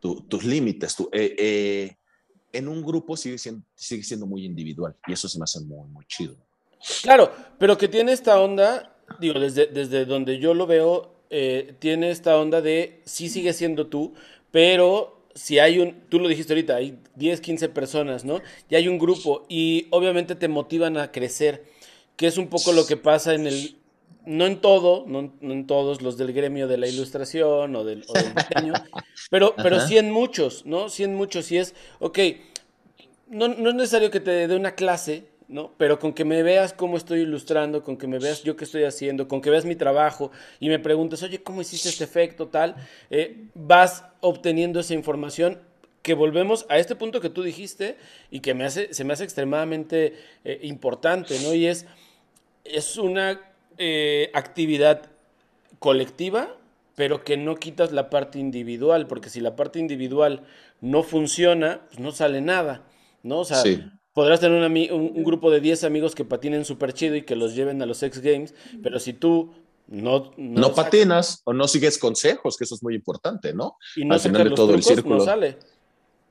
tus 0.00 0.44
límites. 0.44 0.96
Eh, 1.12 1.36
eh, 1.38 1.96
en 2.52 2.68
un 2.68 2.82
grupo 2.82 3.16
sigue 3.16 3.38
siendo, 3.38 3.64
sigue 3.74 4.02
siendo 4.02 4.26
muy 4.26 4.44
individual 4.44 4.96
y 5.06 5.12
eso 5.12 5.28
se 5.28 5.38
me 5.38 5.44
hace 5.44 5.60
muy, 5.60 5.88
muy 5.88 6.06
chido. 6.06 6.47
Claro, 7.02 7.32
pero 7.58 7.76
que 7.76 7.88
tiene 7.88 8.12
esta 8.12 8.40
onda, 8.40 8.94
digo, 9.18 9.38
desde, 9.38 9.66
desde 9.66 10.04
donde 10.04 10.38
yo 10.38 10.54
lo 10.54 10.66
veo, 10.66 11.12
eh, 11.30 11.74
tiene 11.78 12.10
esta 12.10 12.38
onda 12.38 12.60
de 12.62 13.00
sí 13.04 13.28
sigue 13.28 13.52
siendo 13.52 13.86
tú, 13.88 14.14
pero 14.50 15.18
si 15.34 15.58
hay 15.58 15.78
un, 15.78 15.94
tú 16.08 16.18
lo 16.18 16.28
dijiste 16.28 16.52
ahorita, 16.52 16.76
hay 16.76 16.98
10, 17.16 17.40
15 17.40 17.68
personas, 17.68 18.24
¿no? 18.24 18.40
Y 18.68 18.74
hay 18.74 18.88
un 18.88 18.98
grupo 18.98 19.44
y 19.48 19.86
obviamente 19.90 20.34
te 20.34 20.48
motivan 20.48 20.96
a 20.96 21.12
crecer, 21.12 21.64
que 22.16 22.26
es 22.26 22.38
un 22.38 22.48
poco 22.48 22.72
lo 22.72 22.86
que 22.86 22.96
pasa 22.96 23.34
en 23.34 23.46
el, 23.46 23.76
no 24.24 24.46
en 24.46 24.60
todo, 24.60 25.04
no, 25.06 25.32
en 25.40 25.66
todos 25.66 26.02
los 26.02 26.16
del 26.16 26.32
gremio 26.32 26.66
de 26.66 26.78
la 26.78 26.88
ilustración 26.88 27.76
o 27.76 27.84
del, 27.84 28.02
diseño, 28.02 28.72
pero, 29.30 29.54
pero 29.56 29.80
sí 29.80 29.96
en 29.98 30.10
muchos, 30.10 30.66
¿no? 30.66 30.88
Sí 30.88 31.04
en 31.04 31.14
muchos, 31.14 31.52
y 31.52 31.58
es, 31.58 31.74
ok, 32.00 32.18
no, 33.28 33.48
no 33.48 33.68
es 33.68 33.74
necesario 33.76 34.10
que 34.10 34.20
te 34.20 34.48
dé 34.48 34.56
una 34.56 34.74
clase, 34.74 35.24
¿no? 35.48 35.72
Pero 35.78 35.98
con 35.98 36.12
que 36.12 36.24
me 36.24 36.42
veas 36.42 36.74
cómo 36.74 36.96
estoy 36.96 37.20
ilustrando, 37.20 37.82
con 37.82 37.96
que 37.96 38.06
me 38.06 38.18
veas 38.18 38.42
yo 38.42 38.54
qué 38.56 38.64
estoy 38.64 38.84
haciendo, 38.84 39.28
con 39.28 39.40
que 39.40 39.50
veas 39.50 39.64
mi 39.64 39.76
trabajo 39.76 40.30
y 40.60 40.68
me 40.68 40.78
preguntes, 40.78 41.22
oye, 41.22 41.42
¿cómo 41.42 41.62
hiciste 41.62 41.88
este 41.88 42.04
efecto 42.04 42.48
tal? 42.48 42.76
Eh, 43.10 43.46
vas 43.54 44.04
obteniendo 44.20 44.78
esa 44.80 44.94
información 44.94 45.58
que 46.02 46.14
volvemos 46.14 46.66
a 46.68 46.78
este 46.78 46.96
punto 46.96 47.20
que 47.20 47.30
tú 47.30 47.42
dijiste 47.42 47.96
y 48.30 48.40
que 48.40 48.54
me 48.54 48.64
hace, 48.64 48.92
se 48.92 49.04
me 49.04 49.14
hace 49.14 49.24
extremadamente 49.24 50.14
eh, 50.44 50.60
importante, 50.62 51.38
¿no? 51.40 51.54
Y 51.54 51.66
es, 51.66 51.86
es 52.64 52.96
una 52.98 53.40
eh, 53.78 54.30
actividad 54.34 55.10
colectiva, 55.78 56.54
pero 56.94 57.24
que 57.24 57.36
no 57.36 57.56
quitas 57.56 57.92
la 57.92 58.10
parte 58.10 58.38
individual, 58.38 59.06
porque 59.06 59.30
si 59.30 59.40
la 59.40 59.56
parte 59.56 59.78
individual 59.78 60.42
no 60.80 61.02
funciona, 61.02 61.82
pues 61.88 62.00
no 62.00 62.12
sale 62.12 62.40
nada, 62.40 62.82
¿no? 63.22 63.38
O 63.40 63.44
sea, 63.44 63.62
podrás 64.18 64.40
tener 64.40 64.90
un, 64.90 65.22
grupo 65.22 65.48
de 65.48 65.60
10 65.60 65.84
amigos 65.84 66.16
que 66.16 66.24
patinen 66.24 66.64
súper 66.64 66.92
chido 66.92 67.14
y 67.14 67.22
que 67.22 67.36
los 67.36 67.54
lleven 67.54 67.80
a 67.82 67.86
los 67.86 68.02
X 68.02 68.20
Games, 68.20 68.52
pero 68.82 68.98
si 68.98 69.12
tú 69.12 69.52
no, 69.86 70.32
no, 70.36 70.74
patinas 70.74 71.40
o 71.44 71.52
no 71.52 71.68
sigues 71.68 71.98
consejos, 71.98 72.56
que 72.56 72.64
eso 72.64 72.74
es 72.74 72.82
muy 72.82 72.96
importante, 72.96 73.54
¿no? 73.54 73.76
Y 73.94 74.04
no 74.04 74.14
Al 74.14 74.20
final 74.20 74.48
de 74.48 74.56
todo 74.56 74.74
el 74.74 74.82
círculo. 74.82 75.18
No 75.18 75.24
sale. 75.24 75.56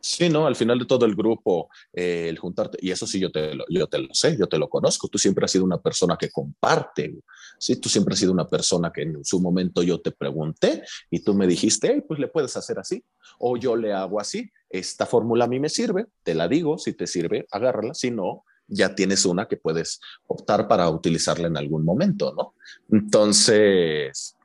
Sí, 0.01 0.27
¿no? 0.27 0.45
Al 0.47 0.57
final 0.57 0.79
de 0.79 0.85
todo 0.85 1.05
el 1.05 1.15
grupo, 1.15 1.69
eh, 1.93 2.25
el 2.27 2.37
juntarte, 2.37 2.77
y 2.81 2.91
eso 2.91 3.07
sí 3.07 3.21
yo 3.21 3.31
te, 3.31 3.55
lo, 3.55 3.63
yo 3.69 3.87
te 3.87 3.99
lo 3.99 4.13
sé, 4.13 4.35
yo 4.37 4.47
te 4.47 4.57
lo 4.57 4.67
conozco, 4.67 5.07
tú 5.07 5.17
siempre 5.17 5.45
has 5.45 5.51
sido 5.51 5.63
una 5.63 5.77
persona 5.81 6.17
que 6.17 6.29
comparte, 6.29 7.15
¿sí? 7.57 7.77
Tú 7.77 7.87
siempre 7.87 8.15
has 8.15 8.19
sido 8.19 8.33
una 8.33 8.49
persona 8.49 8.91
que 8.91 9.03
en 9.03 9.23
su 9.23 9.39
momento 9.39 9.81
yo 9.81 10.01
te 10.01 10.11
pregunté 10.11 10.83
y 11.09 11.21
tú 11.21 11.33
me 11.33 11.47
dijiste, 11.47 12.03
pues 12.05 12.19
le 12.19 12.27
puedes 12.27 12.57
hacer 12.57 12.79
así, 12.79 13.01
o 13.39 13.55
yo 13.55 13.77
le 13.77 13.93
hago 13.93 14.19
así, 14.19 14.51
esta 14.69 15.05
fórmula 15.05 15.45
a 15.45 15.47
mí 15.47 15.59
me 15.59 15.69
sirve, 15.69 16.07
te 16.23 16.35
la 16.35 16.47
digo, 16.47 16.77
si 16.77 16.93
te 16.93 17.07
sirve, 17.07 17.47
agárrala, 17.51 17.93
si 17.93 18.11
no, 18.11 18.43
ya 18.67 18.95
tienes 18.95 19.25
una 19.25 19.47
que 19.47 19.57
puedes 19.57 19.99
optar 20.27 20.67
para 20.67 20.89
utilizarla 20.89 21.47
en 21.47 21.57
algún 21.57 21.85
momento, 21.85 22.33
¿no? 22.35 22.53
Entonces, 22.91 24.37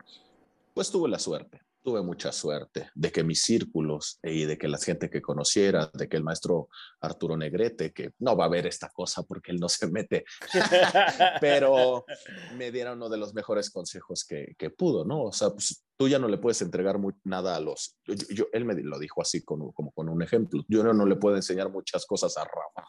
pues 0.75 0.91
tuve 0.91 1.09
la 1.09 1.19
suerte 1.19 1.63
tuve 1.83 2.03
mucha 2.03 2.33
suerte 2.33 2.91
de 2.95 3.11
que 3.11 3.25
mis 3.25 3.43
círculos 3.43 4.19
y 4.23 4.45
de 4.45 4.57
que 4.57 4.69
la 4.69 4.79
gente 4.79 5.11
que 5.11 5.21
conociera, 5.21 5.91
de 5.93 6.09
que 6.09 6.17
el 6.17 6.23
maestro 6.23 6.69
Arturo 7.01 7.37
Negrete, 7.37 7.93
que 7.93 8.13
no 8.21 8.37
va 8.37 8.45
a 8.47 8.49
ver 8.49 8.67
esta 8.67 8.89
cosa 8.89 9.23
porque 9.25 9.51
él 9.51 9.59
no 9.59 9.69
se 9.69 9.89
mete, 9.89 10.25
pero 11.41 12.05
me 12.57 12.71
diera 12.71 12.93
uno 12.93 13.09
de 13.09 13.19
los 13.19 13.35
mejores 13.35 13.71
consejos 13.71 14.25
que, 14.25 14.55
que 14.57 14.71
pudo, 14.71 15.05
¿no? 15.05 15.25
O 15.25 15.33
sea, 15.33 15.51
pues 15.51 15.85
tú 16.03 16.09
ya 16.09 16.19
no 16.19 16.27
le 16.27 16.39
puedes 16.39 16.61
entregar 16.63 16.99
nada 17.23 17.55
a 17.55 17.61
los... 17.61 17.97
Él 18.53 18.65
me 18.65 18.75
lo 18.75 18.99
dijo 18.99 19.23
así 19.23 19.45
como, 19.45 19.73
como 19.73 19.93
con 19.93 20.09
un 20.09 20.21
ejemplo. 20.21 20.65
Yo 20.67 20.83
no, 20.83 20.93
no 20.93 21.07
le 21.07 21.15
puedo 21.15 21.37
enseñar 21.37 21.71
muchas 21.71 22.07
cosas 22.07 22.37
a 22.37 22.43
Rafa 22.43 22.89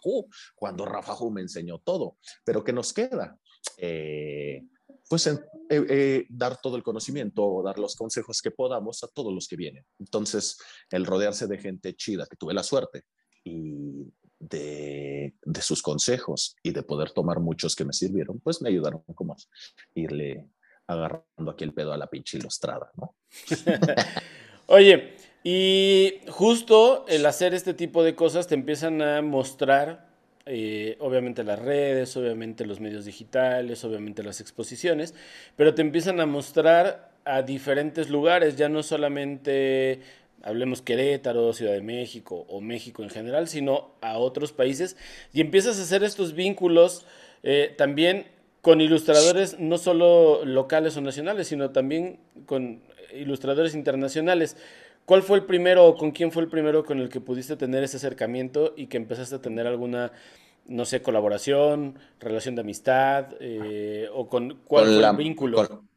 cuando 0.55 0.83
Rafa 0.83 1.13
me 1.31 1.41
enseñó 1.41 1.77
todo, 1.77 2.17
pero 2.43 2.63
¿qué 2.63 2.73
nos 2.73 2.91
queda? 2.91 3.37
Eh, 3.77 4.63
pues 5.07 5.27
eh, 5.27 5.37
eh, 5.69 6.25
dar 6.27 6.59
todo 6.59 6.75
el 6.75 6.81
conocimiento 6.81 7.45
o 7.45 7.61
dar 7.61 7.77
los 7.77 7.95
consejos 7.95 8.41
que 8.41 8.49
podamos 8.49 9.03
a 9.03 9.07
todos 9.09 9.31
los 9.31 9.47
que 9.47 9.57
vienen. 9.57 9.85
Entonces, 9.99 10.57
el 10.89 11.05
rodearse 11.05 11.45
de 11.45 11.59
gente 11.59 11.95
chida, 11.95 12.25
que 12.27 12.35
tuve 12.35 12.55
la 12.55 12.63
suerte, 12.63 13.03
y 13.43 14.11
de, 14.39 15.35
de, 15.43 15.61
sus 15.61 15.83
consejos 15.83 16.55
y 16.63 16.71
de 16.71 16.81
poder 16.81 17.11
tomar 17.11 17.39
muchos 17.39 17.75
que 17.75 17.85
me 17.85 17.93
sirvieron, 17.93 18.39
pues 18.39 18.59
me 18.59 18.69
ayudaron 18.69 19.03
como 19.13 19.33
a 19.33 19.37
irle 19.93 20.49
agarrando 20.87 21.51
aquí 21.51 21.63
el 21.63 21.73
pedo 21.73 21.93
a 21.93 21.97
la 21.97 22.07
pinche 22.07 22.37
ilustrada, 22.37 22.91
¿no? 22.95 23.15
Oye, 24.67 25.13
y 25.43 26.19
justo 26.29 27.05
el 27.07 27.25
hacer 27.25 27.53
este 27.53 27.73
tipo 27.73 28.03
de 28.03 28.15
cosas 28.15 28.47
te 28.47 28.55
empiezan 28.55 29.01
a 29.01 29.21
mostrar 29.21 30.13
eh, 30.45 30.97
obviamente 30.99 31.43
las 31.43 31.59
redes, 31.59 32.17
obviamente 32.17 32.65
los 32.65 32.81
medios 32.81 33.05
digitales, 33.05 33.83
obviamente 33.85 34.23
las 34.23 34.41
exposiciones, 34.41 35.13
pero 35.55 35.73
te 35.73 35.81
empiezan 35.81 36.19
a 36.19 36.25
mostrar 36.25 37.11
a 37.23 37.41
diferentes 37.43 38.09
lugares, 38.09 38.57
ya 38.57 38.67
no 38.67 38.83
solamente 38.83 40.01
hablemos 40.41 40.81
Querétaro, 40.81 41.53
Ciudad 41.53 41.71
de 41.71 41.81
México 41.81 42.45
o 42.49 42.59
México 42.59 43.03
en 43.03 43.09
general, 43.09 43.47
sino 43.47 43.91
a 44.01 44.17
otros 44.17 44.51
países 44.51 44.97
y 45.31 45.39
empiezas 45.39 45.79
a 45.79 45.83
hacer 45.83 46.03
estos 46.03 46.33
vínculos 46.33 47.05
eh, 47.43 47.73
también 47.77 48.25
con 48.63 48.79
ilustradores 48.79 49.59
no 49.59 49.77
solo 49.77 50.45
locales 50.45 50.95
o 50.95 51.01
nacionales, 51.01 51.49
sino 51.49 51.71
también 51.71 52.17
con 52.45 52.79
ilustradores 53.13 53.75
internacionales. 53.75 54.55
¿Cuál 55.03 55.21
fue 55.21 55.35
el 55.39 55.43
primero 55.43 55.85
o 55.85 55.97
con 55.97 56.11
quién 56.11 56.31
fue 56.31 56.43
el 56.43 56.47
primero 56.47 56.85
con 56.85 57.01
el 57.01 57.09
que 57.09 57.19
pudiste 57.19 57.57
tener 57.57 57.83
ese 57.83 57.97
acercamiento 57.97 58.73
y 58.77 58.87
que 58.87 58.95
empezaste 58.95 59.35
a 59.35 59.41
tener 59.41 59.67
alguna, 59.67 60.13
no 60.65 60.85
sé, 60.85 61.01
colaboración, 61.01 61.99
relación 62.21 62.55
de 62.55 62.61
amistad 62.61 63.33
eh, 63.41 64.07
o 64.13 64.29
con 64.29 64.57
cuál 64.65 64.85
fue 64.85 65.09
el 65.09 65.17
vínculo? 65.17 65.67
con 65.67 65.92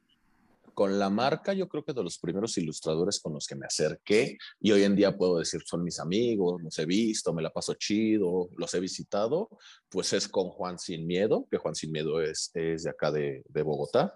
la 0.85 1.09
marca, 1.09 1.55
yo 1.55 1.69
creo 1.69 1.85
que 1.85 1.93
de 1.93 2.03
los 2.03 2.19
primeros 2.19 2.59
ilustradores 2.59 3.19
con 3.21 3.33
los 3.33 3.47
que 3.47 3.57
me 3.57 3.67
acerqué, 3.67 4.37
y 4.61 4.73
hoy 4.73 4.83
en 4.83 4.95
día 4.95 5.17
puedo 5.17 5.39
decir 5.39 5.63
son 5.65 5.83
mis 5.83 5.99
amigos, 5.99 6.63
los 6.63 6.79
he 6.79 6.85
visto, 6.85 7.33
me 7.33 7.43
la 7.43 7.51
paso 7.51 7.75
chido, 7.75 8.51
los 8.57 8.75
he 8.75 8.81
visitado, 8.81 9.49
pues 9.89 10.13
es 10.13 10.29
con 10.29 10.51
Juan 10.51 10.79
Sin 10.79 11.07
Miedo, 11.07 11.47
que 11.51 11.57
Juan 11.57 11.75
Sin 11.75 11.93
Miedo 11.93 12.21
es, 12.21 12.51
es 12.55 12.83
de 12.83 12.91
acá 12.91 13.11
de, 13.11 13.43
de 13.49 13.63
Bogotá. 13.63 14.15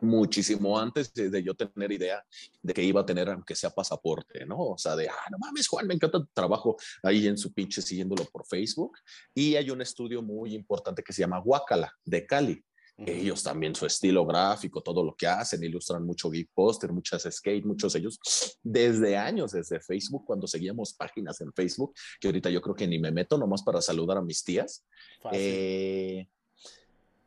Muchísimo 0.00 0.78
antes 0.78 1.12
de, 1.14 1.42
yo 1.42 1.54
tener 1.54 1.92
idea 1.92 2.24
de 2.62 2.74
que 2.74 2.82
iba 2.82 3.02
a 3.02 3.06
tener, 3.06 3.28
aunque 3.30 3.54
sea 3.54 3.70
pasaporte, 3.70 4.44
¿no? 4.44 4.58
O 4.58 4.78
sea, 4.78 4.96
de, 4.96 5.08
ah, 5.08 5.28
no 5.30 5.38
mames, 5.38 5.68
Juan, 5.68 5.86
me 5.86 5.94
encanta 5.94 6.18
tu 6.18 6.26
trabajo 6.32 6.76
ahí 7.02 7.28
en 7.28 7.38
su 7.38 7.52
pinche 7.52 7.80
siguiéndolo 7.80 8.24
por 8.24 8.44
Facebook. 8.46 8.98
Y 9.34 9.54
hay 9.54 9.70
un 9.70 9.80
estudio 9.80 10.22
muy 10.22 10.54
importante 10.54 11.02
que 11.02 11.12
se 11.12 11.20
llama 11.20 11.40
Huacala, 11.40 11.92
de 12.04 12.26
Cali 12.26 12.64
ellos 12.98 13.42
también 13.42 13.74
su 13.74 13.84
estilo 13.84 14.24
gráfico, 14.24 14.80
todo 14.80 15.04
lo 15.04 15.14
que 15.14 15.26
hacen, 15.26 15.62
ilustran 15.62 16.04
mucho 16.04 16.30
geek 16.30 16.50
poster, 16.54 16.92
muchas 16.92 17.28
skate, 17.30 17.64
muchos 17.64 17.94
ellos 17.94 18.18
desde 18.62 19.16
años, 19.18 19.52
desde 19.52 19.80
Facebook, 19.80 20.24
cuando 20.24 20.46
seguíamos 20.46 20.94
páginas 20.94 21.40
en 21.42 21.52
Facebook, 21.52 21.94
que 22.18 22.28
ahorita 22.28 22.48
yo 22.48 22.62
creo 22.62 22.74
que 22.74 22.86
ni 22.86 22.98
me 22.98 23.12
meto 23.12 23.36
nomás 23.36 23.62
para 23.62 23.82
saludar 23.82 24.16
a 24.16 24.22
mis 24.22 24.42
tías. 24.42 24.84
Eh, 25.32 26.26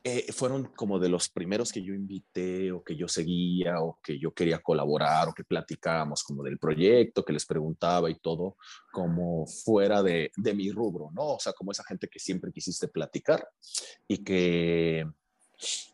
eh, 0.04 0.32
fueron 0.32 0.72
como 0.76 0.98
de 0.98 1.10
los 1.10 1.30
primeros 1.30 1.72
que 1.72 1.84
yo 1.84 1.94
invité 1.94 2.72
o 2.72 2.84
que 2.84 2.96
yo 2.96 3.08
seguía 3.08 3.82
o 3.82 4.00
que 4.02 4.18
yo 4.18 4.34
quería 4.34 4.60
colaborar 4.60 5.28
o 5.28 5.34
que 5.34 5.44
platicábamos 5.44 6.24
como 6.24 6.42
del 6.42 6.58
proyecto, 6.58 7.24
que 7.24 7.34
les 7.34 7.46
preguntaba 7.46 8.10
y 8.10 8.16
todo, 8.16 8.56
como 8.92 9.46
fuera 9.46 10.02
de, 10.02 10.32
de 10.36 10.54
mi 10.56 10.72
rubro, 10.72 11.12
¿no? 11.14 11.36
O 11.36 11.40
sea, 11.40 11.54
como 11.54 11.74
esa 11.74 11.84
gente 11.84 12.08
que 12.08 12.18
siempre 12.18 12.52
quisiste 12.52 12.88
platicar 12.88 13.48
y 14.08 14.24
que 14.24 15.06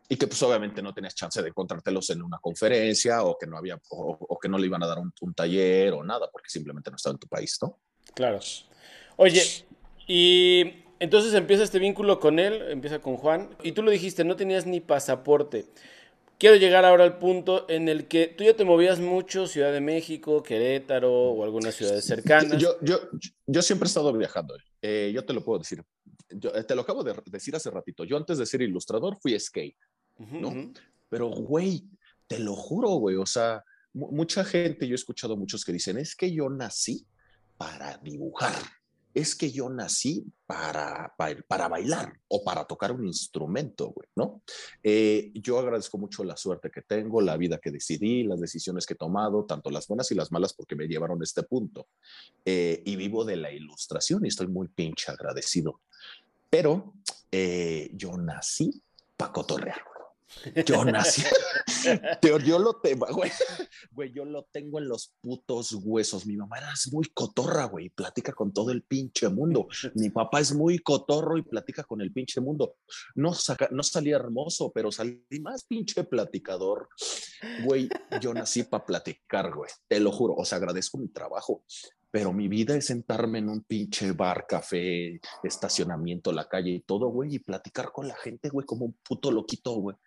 y 0.07 0.15
que 0.17 0.27
pues 0.27 0.41
obviamente 0.43 0.81
no 0.81 0.93
tenías 0.93 1.15
chance 1.15 1.41
de 1.41 1.49
encontrártelos 1.49 2.09
en 2.11 2.21
una 2.21 2.37
conferencia 2.39 3.23
o 3.23 3.37
que 3.37 3.47
no 3.47 3.57
había 3.57 3.79
o, 3.89 4.37
que 4.39 4.47
no 4.47 4.57
le 4.57 4.67
iban 4.67 4.83
a 4.83 4.87
dar 4.87 4.99
un, 4.99 5.11
un, 5.21 5.33
taller 5.33 5.93
o 5.93 6.03
nada 6.03 6.29
porque 6.31 6.49
simplemente 6.49 6.91
no 6.91 6.97
estaba 6.97 7.13
en 7.13 7.19
tu 7.19 7.27
país, 7.27 7.57
¿no? 7.61 7.79
Claro. 8.13 8.39
Oye, 9.17 9.41
y 10.07 10.83
entonces 10.99 11.33
empieza 11.33 11.63
este 11.63 11.79
vínculo 11.79 12.19
con 12.19 12.39
él, 12.39 12.63
empieza 12.69 12.99
con 12.99 13.17
Juan, 13.17 13.49
y 13.63 13.71
tú 13.71 13.83
lo 13.83 13.91
dijiste, 13.91 14.23
no 14.23 14.35
tenías 14.35 14.65
ni 14.65 14.79
pasaporte. 14.79 15.65
Quiero 16.37 16.57
llegar 16.57 16.83
ahora 16.83 17.05
al 17.05 17.17
punto 17.17 17.65
en 17.69 17.87
el 17.87 18.07
que 18.07 18.27
tú 18.27 18.43
ya 18.43 18.55
te 18.55 18.65
movías 18.65 18.99
mucho, 18.99 19.47
Ciudad 19.47 19.71
de 19.71 19.79
México, 19.79 20.43
Querétaro 20.43 21.11
o 21.11 21.43
algunas 21.43 21.75
ciudades 21.75 22.03
cercanas. 22.03 22.61
Yo, 22.61 22.75
yo, 22.81 22.99
yo 23.47 23.61
siempre 23.61 23.85
he 23.85 23.89
estado 23.89 24.11
viajando, 24.11 24.57
eh, 24.81 25.11
yo 25.13 25.23
te 25.23 25.33
lo 25.33 25.43
puedo 25.43 25.59
decir. 25.59 25.83
Eh, 26.29 26.63
te 26.63 26.75
lo 26.75 26.81
acabo 26.81 27.03
de 27.03 27.15
decir 27.25 27.55
hace 27.55 27.69
ratito. 27.69 28.03
Yo 28.03 28.17
antes 28.17 28.37
de 28.37 28.45
ser 28.45 28.61
ilustrador 28.61 29.17
fui 29.21 29.39
skate, 29.39 29.77
¿no? 30.17 30.71
Pero, 31.07 31.29
güey, 31.29 31.85
te 32.27 32.39
lo 32.39 32.55
juro, 32.55 32.89
güey, 32.95 33.15
o 33.15 33.25
sea, 33.25 33.63
mucha 33.93 34.43
gente, 34.43 34.87
yo 34.87 34.93
he 34.93 34.95
escuchado 34.95 35.37
muchos 35.37 35.63
que 35.63 35.71
dicen, 35.71 35.97
es 35.97 36.15
que 36.15 36.33
yo 36.33 36.49
nací 36.49 37.05
para 37.57 37.97
dibujar 37.99 38.53
es 39.15 39.33
que 39.33 39.49
yo 39.49 39.69
nací 39.69 40.25
para, 40.45 41.15
para, 41.47 41.67
bailar 41.69 42.19
o 42.27 42.43
para 42.43 42.65
tocar 42.65 42.91
un 42.91 43.07
instrumento, 43.07 43.87
güey, 43.87 44.09
¿no? 44.13 44.41
Eh, 44.83 45.31
yo 45.35 45.57
agradezco 45.57 45.97
mucho 45.97 46.25
la 46.25 46.35
suerte 46.35 46.69
que 46.69 46.81
tengo, 46.81 47.21
la 47.21 47.37
vida 47.37 47.57
que 47.59 47.71
decidí, 47.71 48.23
las 48.23 48.41
decisiones 48.41 48.85
que 48.85 48.93
he 48.93 48.97
tomado, 48.97 49.45
tanto 49.45 49.71
las 49.71 49.87
buenas 49.87 50.11
y 50.11 50.15
las 50.15 50.33
malas, 50.33 50.53
porque 50.53 50.75
me 50.75 50.87
llevaron 50.87 51.21
a 51.21 51.23
este 51.23 51.43
punto. 51.43 51.87
Eh, 52.43 52.83
y 52.85 52.97
vivo 52.97 53.23
de 53.23 53.37
la 53.37 53.51
ilustración 53.53 54.25
y 54.25 54.27
estoy 54.27 54.47
muy 54.47 54.67
pinche 54.67 55.09
agradecido. 55.09 55.79
Pero 56.49 56.93
eh, 57.31 57.89
yo 57.93 58.17
nací 58.17 58.83
para 59.15 59.31
cotorrear, 59.31 59.81
yo 60.65 60.85
nací. 60.85 61.23
yo 62.45 62.59
lo 62.59 62.75
tengo, 62.81 63.07
güey, 63.91 64.11
Yo 64.13 64.25
lo 64.25 64.47
tengo 64.51 64.79
en 64.79 64.87
los 64.87 65.13
putos 65.21 65.73
huesos. 65.73 66.25
Mi 66.25 66.35
mamá 66.35 66.57
era 66.57 66.73
muy 66.91 67.05
cotorra, 67.13 67.65
güey. 67.65 67.89
Platica 67.89 68.33
con 68.33 68.53
todo 68.53 68.71
el 68.71 68.83
pinche 68.83 69.29
mundo. 69.29 69.67
Mi 69.95 70.09
papá 70.09 70.39
es 70.39 70.53
muy 70.53 70.79
cotorro 70.79 71.37
y 71.37 71.43
platica 71.43 71.83
con 71.83 72.01
el 72.01 72.11
pinche 72.11 72.41
mundo. 72.41 72.75
No, 73.15 73.33
saca, 73.33 73.69
no 73.71 73.83
salí 73.83 74.11
hermoso, 74.11 74.71
pero 74.73 74.91
salí 74.91 75.23
más 75.41 75.63
pinche 75.63 76.03
platicador. 76.03 76.89
Güey, 77.63 77.89
yo 78.21 78.33
nací 78.33 78.63
para 78.63 78.85
platicar, 78.85 79.53
güey. 79.53 79.69
Te 79.87 79.99
lo 79.99 80.11
juro. 80.11 80.35
O 80.35 80.45
sea, 80.45 80.57
agradezco 80.57 80.97
mi 80.97 81.07
trabajo 81.09 81.63
pero 82.15 82.31
mi 82.31 82.47
vida 82.47 82.77
es 82.77 82.85
sentarme 82.85 83.39
en 83.39 83.49
un 83.49 83.65
pinche 83.65 84.13
bar, 84.13 84.45
café, 84.47 85.19
estacionamiento, 85.43 86.31
la 86.31 86.47
calle 86.47 86.71
y 86.71 86.79
todo, 86.79 87.09
güey, 87.09 87.35
y 87.35 87.39
platicar 87.39 87.91
con 87.91 88.07
la 88.07 88.15
gente, 88.15 88.47
güey, 88.47 88.65
como 88.65 88.85
un 88.85 88.97
puto 89.05 89.31
loquito, 89.31 89.73
güey. 89.73 89.97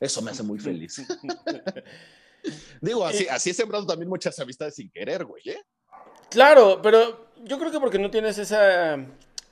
Eso 0.00 0.22
me 0.22 0.30
hace 0.30 0.42
muy 0.42 0.58
feliz. 0.58 1.02
Digo, 2.80 3.06
así, 3.06 3.26
así 3.28 3.50
he 3.50 3.54
sembrado 3.54 3.86
también 3.86 4.08
muchas 4.08 4.38
amistades 4.38 4.74
sin 4.74 4.90
querer, 4.90 5.24
güey, 5.24 5.42
¿eh? 5.46 5.62
Claro, 6.30 6.80
pero 6.82 7.28
yo 7.44 7.58
creo 7.58 7.70
que 7.70 7.80
porque 7.80 7.98
no 7.98 8.10
tienes 8.10 8.38
esa, 8.38 8.96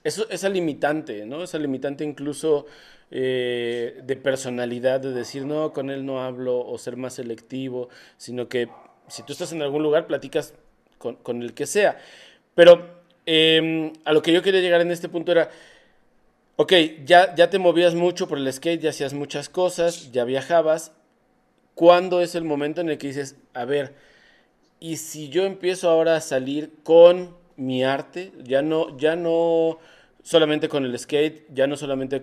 esa 0.03 0.49
limitante, 0.49 1.25
¿no? 1.25 1.43
Esa 1.43 1.59
limitante 1.59 2.05
incluso 2.05 2.67
eh, 3.11 4.01
de 4.05 4.17
personalidad, 4.17 5.01
de 5.01 5.13
decir, 5.13 5.45
no, 5.45 5.73
con 5.73 5.91
él 5.91 6.05
no 6.07 6.23
hablo, 6.23 6.59
o 6.59 6.79
ser 6.79 6.97
más 6.97 7.15
selectivo, 7.15 7.89
sino 8.17 8.49
que 8.49 8.69
si 9.09 9.23
tú 9.23 9.33
estás 9.33 9.53
en 9.53 9.61
algún 9.61 9.83
lugar, 9.83 10.07
platicas 10.07 10.55
con, 10.99 11.43
el 11.43 11.53
que 11.53 11.67
sea. 11.67 11.99
Pero 12.55 13.03
em, 13.27 13.93
a 14.05 14.13
lo 14.13 14.23
que 14.23 14.33
yo 14.33 14.43
quería 14.43 14.61
llegar 14.61 14.81
en 14.81 14.91
este 14.91 15.09
punto 15.09 15.33
era, 15.33 15.51
ok, 16.63 16.73
ya, 17.05 17.35
ya 17.35 17.51
te 17.51 17.59
movías 17.59 17.97
mucho 17.97 18.29
por 18.29 18.39
el 18.39 18.53
skate, 18.53 18.81
ya 18.81 18.91
hacías 18.91 19.15
muchas 19.15 19.49
cosas, 19.49 20.13
ya 20.13 20.25
viajabas. 20.25 20.93
¿Cuándo 21.75 22.21
es 22.21 22.37
el 22.37 22.45
momento 22.45 22.81
en 22.81 22.89
el 22.89 22.99
que 22.99 23.09
dices, 23.09 23.37
a 23.53 23.65
ver, 23.65 23.97
y 24.79 24.99
si 24.99 25.29
yo 25.29 25.45
empiezo 25.45 25.91
ahora 25.91 26.15
a 26.15 26.21
salir 26.21 26.73
con 26.85 27.35
mi 27.57 27.83
arte, 27.83 28.33
ya 28.45 28.63
no, 28.63 28.97
ya 28.97 29.17
no 29.17 29.79
solamente 30.23 30.69
con 30.69 30.85
el 30.85 30.97
skate, 30.97 31.53
ya 31.53 31.67
no 31.67 31.77
solamente 31.77 32.23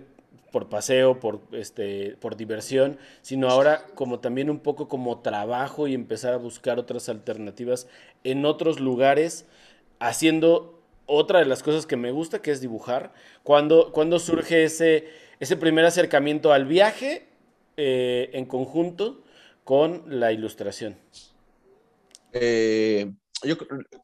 por 0.53 0.69
paseo, 0.69 1.19
por, 1.19 1.41
este, 1.51 2.15
por 2.21 2.37
diversión, 2.37 2.97
sino 3.21 3.49
ahora 3.49 3.87
como 3.93 4.19
también 4.19 4.49
un 4.49 4.59
poco 4.59 4.87
como 4.87 5.19
trabajo 5.19 5.85
y 5.87 5.93
empezar 5.93 6.33
a 6.33 6.37
buscar 6.37 6.79
otras 6.79 7.09
alternativas 7.09 7.87
en 8.23 8.45
otros 8.45 8.79
lugares, 8.79 9.45
haciendo 9.99 10.78
otra 11.09 11.39
de 11.39 11.45
las 11.45 11.63
cosas 11.63 11.85
que 11.85 11.97
me 11.97 12.11
gusta, 12.11 12.41
que 12.41 12.51
es 12.51 12.61
dibujar. 12.61 13.11
Cuando, 13.43 13.91
cuando 13.91 14.19
surge 14.19 14.63
ese, 14.63 15.09
ese 15.39 15.57
primer 15.57 15.85
acercamiento 15.85 16.53
al 16.53 16.65
viaje 16.65 17.27
eh, 17.75 18.29
en 18.33 18.45
conjunto 18.45 19.23
con 19.63 20.03
la 20.07 20.31
ilustración? 20.31 20.97
Eh, 22.33 23.11
yo, 23.43 23.55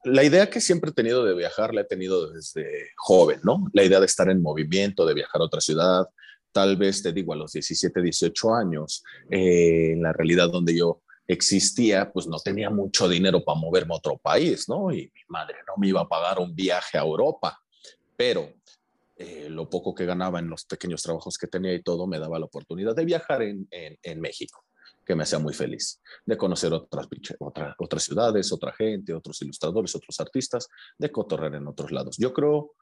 la 0.04 0.24
idea 0.24 0.50
que 0.50 0.62
siempre 0.62 0.91
he 0.91 0.94
tenido 0.94 1.26
de 1.26 1.36
viajar 1.36 1.74
la 1.74 1.82
he 1.82 1.86
tenido 1.86 2.32
desde 2.32 2.89
joven, 2.96 3.39
¿no? 3.44 3.65
La 3.74 3.84
idea 3.84 4.00
de 4.00 4.06
estar 4.06 4.30
en 4.30 4.41
movimiento, 4.41 5.06
de 5.06 5.13
viajar 5.13 5.41
a 5.41 5.46
otra 5.46 5.62
ciudad. 5.62 6.06
Tal 6.52 6.78
vez 6.78 7.04
te 7.04 7.12
digo, 7.12 7.34
a 7.34 7.36
los 7.36 7.52
17, 7.52 8.02
18 8.02 8.56
años, 8.56 9.04
eh, 9.30 9.91
en 9.91 10.04
la 10.04 10.13
realidad 10.13 10.50
donde 10.50 10.78
yo 10.78 11.02
existía, 11.28 12.12
pues 12.12 12.28
no 12.28 12.38
tenía 12.40 12.70
mucho 12.70 13.10
dinero 13.10 13.44
para 13.44 13.60
moverme 13.60 13.94
a 13.94 13.98
otro 13.98 14.18
país, 14.18 14.70
¿no? 14.70 14.92
Y 14.92 15.12
mi 15.14 15.22
madre 15.28 15.56
no 15.68 15.74
me 15.78 15.88
iba 15.88 16.02
a 16.02 16.08
pagar 16.08 16.40
un 16.40 16.56
viaje 16.56 16.98
a 16.98 17.02
Europa, 17.02 17.60
pero 18.16 18.54
eh, 19.18 19.48
lo 19.50 19.70
poco 19.70 19.96
que 19.96 20.06
ganaba 20.06 20.40
en 20.40 20.50
los 20.50 20.66
pequeños 20.66 21.02
trabajos 21.02 21.38
que 21.38 21.48
tenía 21.48 21.74
y 21.74 21.82
todo 21.82 22.06
me 22.06 22.20
daba 22.20 22.38
la 22.38 22.46
oportunidad 22.46 22.96
de 22.96 23.06
viajar 23.06 23.42
en, 23.42 23.68
en, 23.72 24.22
México, 24.22 24.66
que 25.06 25.16
me 25.16 25.24
hacía 25.24 25.40
muy 25.40 25.54
feliz, 25.54 26.02
de 26.26 26.38
conocer 26.38 26.74
otras, 26.74 27.08
otra, 27.40 27.76
otras 27.80 28.04
ciudades, 28.04 28.52
otra 28.52 28.74
gente, 28.74 29.14
otros 29.14 29.42
ilustradores, 29.42 29.96
otros 29.96 30.20
artistas, 30.20 30.68
de 30.98 31.12
cotorrer 31.12 31.56
en 31.56 31.68
otros 31.68 31.92
lados. 31.92 32.18
Yo 32.18 32.34
creo 32.34 32.74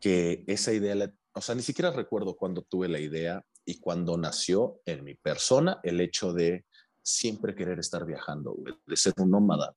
que 0.00 0.44
esa 0.46 0.72
idea, 0.72 1.12
o 1.32 1.40
sea, 1.40 1.54
ni 1.54 1.62
siquiera 1.62 1.90
recuerdo 1.90 2.36
cuándo 2.36 2.62
tuve 2.62 2.88
la 2.88 3.00
idea 3.00 3.44
y 3.64 3.78
cuándo 3.80 4.16
nació 4.16 4.80
en 4.86 5.04
mi 5.04 5.14
persona 5.14 5.80
el 5.82 6.00
hecho 6.00 6.32
de 6.32 6.64
siempre 7.02 7.54
querer 7.54 7.78
estar 7.78 8.04
viajando, 8.04 8.56
de 8.86 8.96
ser 8.96 9.14
un 9.18 9.30
nómada, 9.30 9.74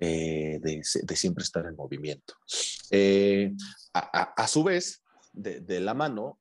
eh, 0.00 0.58
de, 0.60 0.82
siempre 1.16 1.44
estar 1.44 1.64
en 1.66 1.76
movimiento. 1.76 2.34
Eh, 2.90 3.52
a, 3.94 4.48
su 4.48 4.64
vez, 4.64 5.02
de, 5.32 5.80
la 5.80 5.94
mano, 5.94 6.38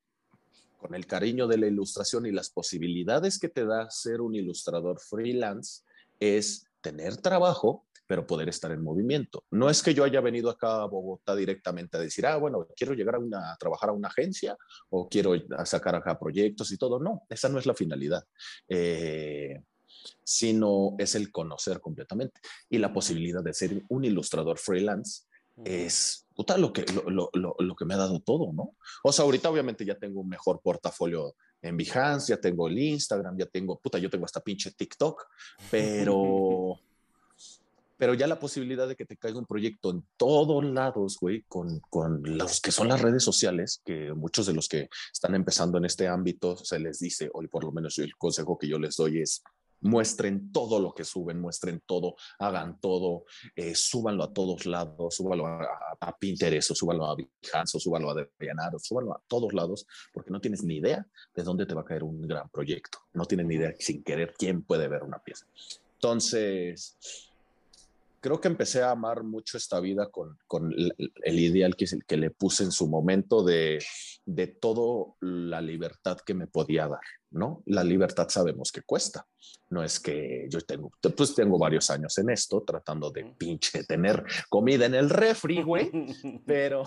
con 0.78 0.96
el 0.96 1.06
cariño 1.06 1.48
de 1.48 1.58
la 1.58 1.68
ilustración 1.68 2.26
y 2.26 2.32
las 2.32 2.50
posibilidades 2.50 3.38
que 3.38 3.50
te 3.50 3.66
da 3.66 3.90
ser 3.92 4.22
un 4.22 4.34
ilustrador 4.36 5.00
freelance, 5.00 5.84
es 6.20 6.66
tener 6.82 7.18
trabajo, 7.18 7.86
pero 8.08 8.26
poder 8.26 8.50
estar 8.50 8.72
en 8.72 8.84
movimiento. 8.84 9.46
No 9.52 9.70
es 9.70 9.82
que 9.84 9.94
yo 9.94 10.04
haya 10.04 10.22
venido 10.22 10.50
acá 10.50 10.82
a 10.82 10.88
Bogotá 10.88 11.36
directamente 11.36 11.98
a 11.98 12.00
decir, 12.00 12.26
ah, 12.26 12.38
bueno, 12.38 12.68
quiero 12.76 12.94
llegar 12.94 13.16
a, 13.16 13.54
a 13.54 13.58
trabajar 13.58 13.90
a 13.90 13.94
una 13.94 14.08
agencia 14.08 14.58
o 14.90 15.08
quiero 15.08 15.34
sacar 15.66 15.96
acá 15.96 16.20
proyectos 16.20 16.72
y 16.72 16.78
todo. 16.78 17.00
No, 17.00 17.28
esa 17.30 17.48
no 17.48 17.60
es 17.60 17.66
la 17.66 17.76
finalidad. 17.76 18.24
Eh, 18.68 19.62
sino 20.24 20.96
es 20.98 21.16
el 21.16 21.32
conocer 21.32 21.82
completamente. 21.82 22.42
Y 22.70 22.78
la 22.78 22.94
posibilidad 22.94 23.44
de 23.44 23.54
ser 23.54 23.84
un 23.90 24.06
ilustrador 24.06 24.58
freelance 24.58 25.24
es 25.64 26.26
puta, 26.36 26.58
lo, 26.58 26.74
que, 26.74 26.86
lo, 26.94 27.30
lo, 27.34 27.56
lo, 27.60 27.76
que 27.76 27.86
me 27.86 27.94
ha 27.94 27.98
dado 27.98 28.20
todo, 28.20 28.52
¿no? 28.54 28.76
O 29.04 29.12
sea, 29.12 29.26
ahorita 29.26 29.50
obviamente 29.50 29.86
ya 29.86 29.96
tengo 29.96 30.22
un 30.22 30.30
mejor 30.30 30.62
portafolio 30.62 31.36
en 31.62 31.78
Behance, 31.78 32.34
ya 32.34 32.42
tengo 32.42 32.68
el 32.68 32.80
Instagram, 32.80 33.38
ya 33.38 33.46
tengo, 33.46 33.80
puta, 33.80 34.00
yo 34.00 34.10
tengo 34.10 34.26
hasta 34.26 34.42
pinche 34.42 34.72
TikTok, 34.72 35.24
pero... 35.70 36.80
pero 37.98 38.16
ya 38.16 38.26
la 38.26 38.40
posibilidad 38.40 38.88
de 38.88 38.96
que 38.96 39.06
te 39.06 39.16
caiga 39.16 39.38
un 39.38 39.46
proyecto 39.46 39.92
en 39.92 40.04
todos 40.18 40.66
lados, 40.66 41.20
güey, 41.22 41.44
con, 41.48 41.82
con, 41.82 42.24
los 42.24 42.60
que 42.60 42.72
son 42.72 42.88
las 42.88 43.00
redes 43.00 43.24
sociales, 43.24 43.80
que 43.86 44.12
muchos 44.14 44.48
de 44.48 44.54
los 44.54 44.68
que 44.68 44.90
están 45.14 45.36
empezando 45.36 45.78
en 45.78 45.86
este 45.86 46.08
ámbito 46.08 46.58
se 46.58 46.80
les 46.80 46.98
dice, 46.98 47.30
hoy 47.32 47.48
por 47.48 47.64
lo 47.64 47.72
menos 47.72 48.00
el 48.00 48.16
consejo 48.18 48.58
que 48.58 48.68
yo 48.68 48.80
les 48.80 48.96
doy 48.96 49.22
es, 49.22 49.44
muestren 49.82 50.52
todo 50.52 50.80
lo 50.80 50.94
que 50.94 51.04
suben, 51.04 51.40
muestren 51.40 51.82
todo, 51.86 52.16
hagan 52.40 52.80
todo, 52.80 53.26
eh, 53.56 53.76
súbanlo 53.76 54.24
a 54.24 54.34
todos 54.34 54.66
lados, 54.66 55.16
súbanlo 55.16 55.48
a, 55.48 56.18
Pinterest, 56.20 56.72
o 56.72 56.76
súbanlo 56.76 57.06
a 57.06 57.16
Behance, 57.16 57.78
o 57.78 57.80
súbanlo 57.80 58.12
a 58.12 58.16
DeviantArt, 58.16 58.80
súbanlo 58.80 59.14
a 59.14 59.22
todos 59.28 59.54
lados, 59.54 59.88
porque 60.14 60.32
no 60.32 60.40
tienes 60.40 60.64
ni 60.64 60.76
idea 60.76 61.06
de 61.36 61.44
dónde 61.44 61.66
te 61.66 61.74
va 61.74 61.82
a 61.82 61.86
caer 61.86 62.04
un 62.04 62.22
gran 62.22 62.50
proyecto. 62.50 63.00
No 63.14 63.26
tienes 63.26 63.48
ni 63.48 63.56
idea 63.56 63.74
sin 63.80 64.04
querer 64.04 64.34
quién 64.38 64.64
puede 64.64 64.88
ver 64.88 65.04
una 65.04 65.20
pieza. 65.20 65.46
Entonces, 65.96 66.98
creo 68.20 68.40
que 68.40 68.48
empecé 68.48 68.84
a 68.84 68.92
amar 68.92 69.24
mucho 69.24 69.58
esta 69.58 69.80
vida 69.80 70.10
con, 70.10 70.38
con 70.48 70.72
el, 70.72 71.40
ideal 71.40 71.76
que, 71.76 71.86
que 72.08 72.18
le 72.18 72.30
puse 72.30 72.64
en 72.64 72.72
su 72.72 72.88
momento 72.88 73.44
de, 73.44 73.84
de 74.26 74.48
todo 74.48 75.16
la 75.20 75.62
libertad 75.62 76.18
que 76.26 76.34
me 76.34 76.48
podía 76.48 76.88
dar, 76.88 77.02
¿no? 77.32 77.64
La 77.66 77.84
libertad 77.84 78.30
sabemos 78.30 78.72
que 78.72 78.82
cuesta. 78.82 79.26
No 79.70 79.84
es 79.84 80.00
que 80.00 80.48
yo 80.50 80.62
tengo, 80.62 80.92
pues 81.16 81.34
tengo 81.34 81.58
varios 81.58 81.90
años 81.90 82.18
en 82.18 82.30
esto, 82.30 82.64
tratando 82.64 83.10
de 83.10 83.24
pinche 83.38 83.84
tener 83.86 84.24
comida 84.50 84.86
en 84.86 84.96
el 84.96 85.10
refri, 85.10 85.62
güey, 85.64 85.90
pero, 86.46 86.84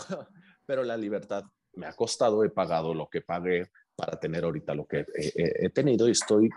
pero 0.66 0.84
la 0.84 0.96
libertad 0.96 1.44
me 1.74 1.86
ha 1.86 1.92
costado, 1.92 2.44
he 2.44 2.50
pagado 2.50 2.94
lo 2.94 3.08
que 3.08 3.20
pagué 3.20 3.70
para 3.96 4.18
tener 4.18 4.44
ahorita 4.44 4.74
lo 4.74 4.86
que 4.86 5.06
he 5.14 5.70
tenido 5.70 6.08
y 6.08 6.12
estoy 6.12 6.50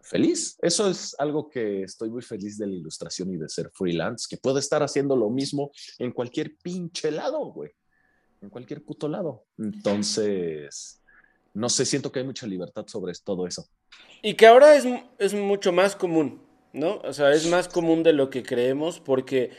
feliz. 0.00 0.56
Eso 0.60 0.88
es 0.88 1.14
algo 1.18 1.48
que 1.48 1.82
estoy 1.82 2.10
muy 2.10 2.22
feliz 2.22 2.58
de 2.58 2.66
la 2.66 2.74
ilustración 2.74 3.32
y 3.32 3.36
de 3.36 3.48
ser 3.48 3.70
freelance, 3.72 4.26
que 4.28 4.36
puedo 4.36 4.58
estar 4.58 4.82
haciendo 4.82 5.16
lo 5.16 5.30
mismo 5.30 5.70
en 5.98 6.12
cualquier 6.12 6.56
pinche 6.62 7.10
lado, 7.10 7.38
güey. 7.52 7.70
En 8.40 8.50
cualquier 8.50 8.84
puto 8.84 9.08
lado. 9.08 9.46
Entonces, 9.58 10.97
no 11.58 11.68
sé, 11.68 11.84
siento 11.84 12.10
que 12.12 12.20
hay 12.20 12.24
mucha 12.24 12.46
libertad 12.46 12.86
sobre 12.86 13.12
todo 13.24 13.46
eso. 13.46 13.66
Y 14.22 14.34
que 14.34 14.46
ahora 14.46 14.76
es, 14.76 14.84
es 15.18 15.34
mucho 15.34 15.72
más 15.72 15.96
común, 15.96 16.40
¿no? 16.72 17.00
O 17.04 17.12
sea, 17.12 17.32
es 17.32 17.46
más 17.46 17.68
común 17.68 18.02
de 18.02 18.12
lo 18.12 18.30
que 18.30 18.42
creemos 18.42 19.00
porque 19.00 19.50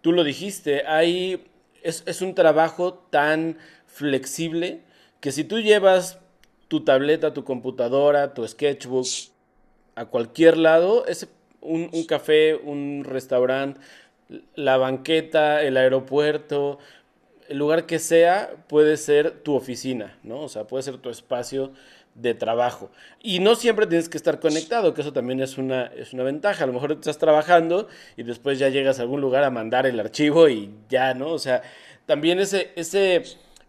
tú 0.00 0.12
lo 0.12 0.24
dijiste, 0.24 0.86
hay, 0.86 1.44
es, 1.82 2.02
es 2.06 2.22
un 2.22 2.34
trabajo 2.34 2.94
tan 3.10 3.58
flexible 3.86 4.82
que 5.20 5.32
si 5.32 5.44
tú 5.44 5.60
llevas 5.60 6.18
tu 6.68 6.84
tableta, 6.84 7.32
tu 7.32 7.44
computadora, 7.44 8.34
tu 8.34 8.46
sketchbook, 8.46 9.06
a 9.94 10.06
cualquier 10.06 10.56
lado, 10.56 11.06
es 11.06 11.28
un, 11.60 11.88
café, 12.06 12.54
un 12.54 13.04
restaurante, 13.04 13.80
la 14.54 14.76
banqueta, 14.76 15.62
el 15.62 15.76
aeropuerto, 15.76 16.78
el 17.48 17.58
lugar 17.58 17.86
que 17.86 17.98
sea 17.98 18.54
puede 18.68 18.96
ser 18.96 19.42
tu 19.42 19.54
oficina, 19.54 20.18
¿no? 20.22 20.40
O 20.42 20.48
sea, 20.48 20.66
puede 20.66 20.82
ser 20.82 20.98
tu 20.98 21.10
espacio 21.10 21.72
de 22.14 22.34
trabajo. 22.34 22.90
Y 23.22 23.40
no 23.40 23.54
siempre 23.56 23.86
tienes 23.86 24.08
que 24.08 24.16
estar 24.16 24.40
conectado, 24.40 24.94
que 24.94 25.00
eso 25.00 25.12
también 25.12 25.40
es 25.40 25.58
una, 25.58 25.86
es 25.86 26.12
una 26.12 26.22
ventaja. 26.22 26.64
A 26.64 26.66
lo 26.66 26.72
mejor 26.72 26.92
estás 26.92 27.18
trabajando 27.18 27.88
y 28.16 28.22
después 28.22 28.58
ya 28.58 28.68
llegas 28.68 28.98
a 28.98 29.02
algún 29.02 29.20
lugar 29.20 29.44
a 29.44 29.50
mandar 29.50 29.86
el 29.86 29.98
archivo 29.98 30.48
y 30.48 30.70
ya, 30.88 31.14
¿no? 31.14 31.28
O 31.28 31.38
sea, 31.38 31.62
también 32.06 32.38
ese, 32.38 32.72
ese 32.76 33.22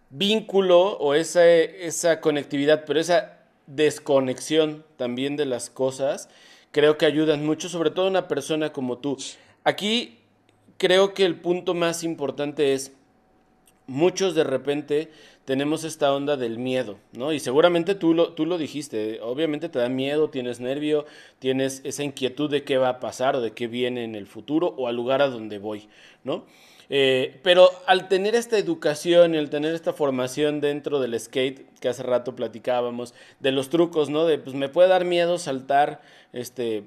vínculo 0.09 0.97
o 0.97 1.15
esa, 1.15 1.45
esa 1.47 2.21
conectividad, 2.21 2.85
pero 2.85 2.99
esa 2.99 3.39
desconexión 3.67 4.85
también 4.97 5.35
de 5.38 5.45
las 5.45 5.69
cosas, 5.69 6.29
creo 6.71 6.97
que 6.97 7.05
ayudan 7.05 7.45
mucho, 7.45 7.69
sobre 7.69 7.89
todo 7.89 8.07
una 8.07 8.27
persona 8.27 8.71
como 8.71 8.99
tú. 8.99 9.17
Aquí 9.63 10.19
creo 10.77 11.13
que 11.13 11.25
el 11.25 11.39
punto 11.39 11.73
más 11.73 12.03
importante 12.03 12.73
es, 12.73 12.91
muchos 13.88 14.36
de 14.36 14.43
repente 14.43 15.12
tenemos 15.45 15.84
esta 15.84 16.13
onda 16.13 16.38
del 16.38 16.58
miedo, 16.58 16.98
¿no? 17.13 17.32
Y 17.32 17.39
seguramente 17.39 17.93
tú 17.95 18.13
lo, 18.13 18.34
tú 18.34 18.45
lo 18.45 18.58
dijiste, 18.58 19.19
obviamente 19.21 19.69
te 19.69 19.80
da 19.80 19.89
miedo, 19.89 20.30
tienes 20.30 20.60
nervio, 20.60 21.06
tienes 21.39 21.82
esa 21.84 22.04
inquietud 22.04 22.50
de 22.50 22.63
qué 22.63 22.78
va 22.78 22.89
a 22.89 23.00
pasar 23.00 23.36
o 23.36 23.41
de 23.41 23.52
qué 23.52 23.67
viene 23.67 24.04
en 24.04 24.15
el 24.15 24.26
futuro 24.26 24.74
o 24.78 24.88
al 24.88 24.95
lugar 24.95 25.21
a 25.21 25.30
donde 25.30 25.60
voy, 25.60 25.88
¿no? 26.24 26.45
Eh, 26.89 27.39
pero 27.41 27.69
al 27.88 28.08
tener 28.08 28.36
esta 28.36 28.58
educación 28.58 29.34
y 29.34 29.38
al 29.38 29.50
tener 29.50 29.74
esta 29.74 29.93
formación 29.93 30.62
dentro 30.62 31.00
del 31.00 31.19
skate, 31.19 31.67
que 31.80 31.89
hace 31.89 32.04
rato 32.04 32.36
platicábamos, 32.36 33.13
de 33.39 33.52
los 33.52 33.69
trucos, 33.69 34.10
¿no? 34.10 34.26
De, 34.26 34.38
pues 34.38 34.56
me 34.56 34.69
puede 34.69 34.89
dar 34.89 35.06
miedo 35.06 35.38
saltar 35.38 36.02
este, 36.34 36.84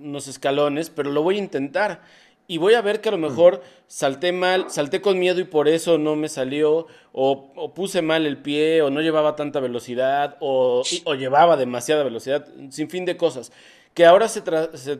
unos 0.00 0.28
escalones, 0.28 0.90
pero 0.90 1.10
lo 1.10 1.22
voy 1.22 1.36
a 1.36 1.38
intentar. 1.38 2.02
Y 2.50 2.58
voy 2.58 2.74
a 2.74 2.80
ver 2.80 3.00
que 3.00 3.10
a 3.10 3.12
lo 3.12 3.18
mm. 3.18 3.22
mejor 3.22 3.62
salté 3.86 4.32
mal, 4.32 4.70
salté 4.70 5.00
con 5.00 5.20
miedo 5.20 5.38
y 5.38 5.44
por 5.44 5.68
eso 5.68 5.98
no 5.98 6.16
me 6.16 6.28
salió, 6.28 6.88
o, 7.12 7.72
puse 7.74 8.02
mal 8.02 8.26
el 8.26 8.38
pie, 8.38 8.82
o 8.82 8.90
no 8.90 9.00
llevaba 9.02 9.36
tanta 9.36 9.60
velocidad, 9.60 10.36
o, 10.40 10.82
o 11.04 11.14
llevaba 11.14 11.56
demasiada 11.56 12.02
velocidad, 12.02 12.48
sin 12.70 12.90
fin 12.90 13.04
de 13.04 13.16
cosas 13.16 13.52
que 13.94 14.04
ahora 14.04 14.28
se, 14.28 14.42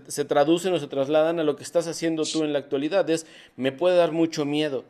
se, 0.06 0.24
traducen 0.24 0.74
o 0.74 0.78
se 0.78 0.86
trasladan 0.86 1.40
a 1.40 1.44
lo 1.44 1.56
que 1.56 1.62
estás 1.62 1.88
haciendo 1.88 2.24
tú 2.24 2.44
en 2.44 2.52
la 2.52 2.60
actualidad. 2.60 3.08
Es, 3.10 3.26
me 3.56 3.72
puede 3.72 3.96
dar 3.96 4.12
mucho 4.12 4.44
miedo. 4.44 4.84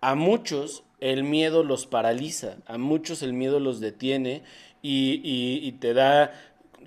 A 0.00 0.14
muchos 0.14 0.84
el 1.00 1.24
miedo 1.24 1.62
los 1.62 1.86
paraliza, 1.86 2.56
a 2.66 2.78
muchos 2.78 3.22
el 3.22 3.32
miedo 3.32 3.60
los 3.60 3.80
detiene 3.80 4.42
y, 4.82 5.72
te 5.80 5.92
da 5.92 6.32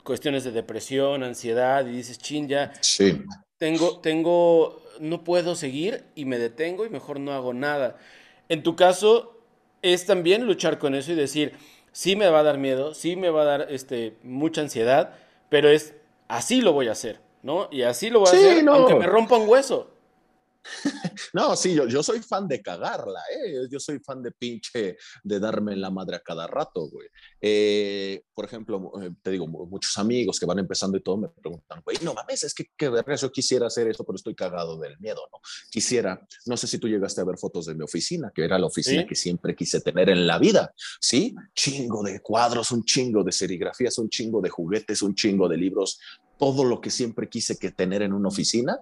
cuestiones 0.04 0.44
de 0.44 0.52
depresión, 0.52 1.24
ansiedad 1.24 1.86
y 1.86 1.92
dices, 1.92 2.18
chin, 2.18 2.48
ya, 2.48 2.72
sí. 2.82 3.22
tengo, 3.58 4.00
tengo, 4.00 4.81
no 5.02 5.24
puedo 5.24 5.56
seguir 5.56 6.06
y 6.16 6.26
me 6.26 6.38
detengo 6.38 6.86
y 6.86 6.90
mejor 6.90 7.20
no 7.20 7.34
hago 7.34 7.54
nada. 7.54 7.98
En 8.50 8.64
tu 8.64 8.76
caso 8.76 9.38
es 9.82 10.06
también 10.06 10.46
luchar 10.46 10.78
con 10.78 10.96
eso 10.96 11.12
y 11.12 11.16
decir, 11.16 11.54
sí 11.92 12.16
me 12.16 12.30
va 12.30 12.40
a 12.40 12.44
dar 12.44 12.58
miedo, 12.58 12.94
sí 12.94 13.16
me 13.16 13.30
va 13.30 13.42
a 13.42 13.46
dar 13.46 13.68
este, 13.70 14.16
mucha 14.24 14.62
ansiedad, 14.62 15.16
pero 15.50 15.70
es 15.70 15.96
así 16.28 16.62
lo 16.62 16.74
voy 16.74 16.88
a 16.88 16.94
hacer, 16.94 17.20
¿no? 17.44 17.68
Y 17.72 17.82
así 17.82 18.10
lo 18.10 18.20
voy 18.20 18.30
a 18.30 18.32
hacer 18.32 18.68
aunque 18.68 18.96
me 18.96 19.08
rompa 19.08 19.38
un 19.38 19.50
hueso. 19.50 19.91
no, 21.34 21.56
sí, 21.56 21.74
yo, 21.74 21.88
yo 21.88 22.04
soy 22.04 22.19
fan 22.19 22.47
de 22.47 22.62
cagarla, 22.62 23.19
¿eh? 23.36 23.67
Yo 23.69 23.80
soy 23.80 24.00
fan 24.00 24.21
de 24.21 24.32
pinche, 24.32 24.97
de 25.24 25.39
darme 25.39 25.76
la 25.76 25.89
madre 25.89 26.17
a 26.17 26.19
cada 26.19 26.47
rato, 26.47 26.88
güey. 26.89 27.08
Eh, 27.39 28.24
por 28.34 28.45
ejemplo, 28.45 28.91
eh, 29.02 29.12
te 29.21 29.32
digo, 29.32 29.47
muchos 29.47 29.97
amigos 29.97 30.39
que 30.39 30.45
van 30.45 30.60
empezando 30.60 30.97
y 30.97 31.02
todo 31.02 31.17
me 31.17 31.30
preguntan, 31.30 31.82
güey, 31.84 31.97
no 32.04 32.13
mames, 32.13 32.43
es 32.43 32.54
que 32.54 32.65
qué 32.78 32.89
verga, 32.89 33.15
yo 33.15 33.32
quisiera 33.32 33.67
hacer 33.67 33.88
eso, 33.88 34.04
pero 34.04 34.15
estoy 34.15 34.36
cagado 34.36 34.78
del 34.78 35.00
miedo, 35.00 35.21
¿no? 35.32 35.39
Quisiera, 35.69 36.26
no 36.45 36.58
sé 36.58 36.67
si 36.67 36.78
tú 36.78 36.88
llegaste 36.88 37.21
a 37.21 37.26
ver 37.26 37.38
fotos 37.38 37.65
de 37.65 37.76
mi 37.76 37.84
oficina, 37.84 38.32
que 38.34 38.43
era 38.43 38.60
la 38.60 38.67
oficina 38.67 39.06
que 39.06 39.15
siempre 39.15 39.56
quise 39.56 39.82
tener 39.82 40.10
en 40.10 40.28
la 40.28 40.38
vida, 40.38 40.74
¿sí? 41.00 41.36
Chingo 41.56 42.04
de 42.04 42.21
cuadros, 42.21 42.71
un 42.71 42.84
chingo 42.84 43.24
de 43.24 43.32
serigrafías, 43.32 43.97
un 43.97 44.10
chingo 44.10 44.41
de 44.41 44.50
juguetes, 44.50 45.02
un 45.02 45.15
chingo 45.15 45.47
de 45.47 45.58
libros, 45.58 46.00
todo 46.38 46.63
lo 46.63 46.82
que 46.82 46.89
siempre 46.89 47.30
quise 47.30 47.58
que 47.58 47.69
tener 47.69 48.02
en 48.02 48.13
una 48.13 48.30
oficina 48.30 48.80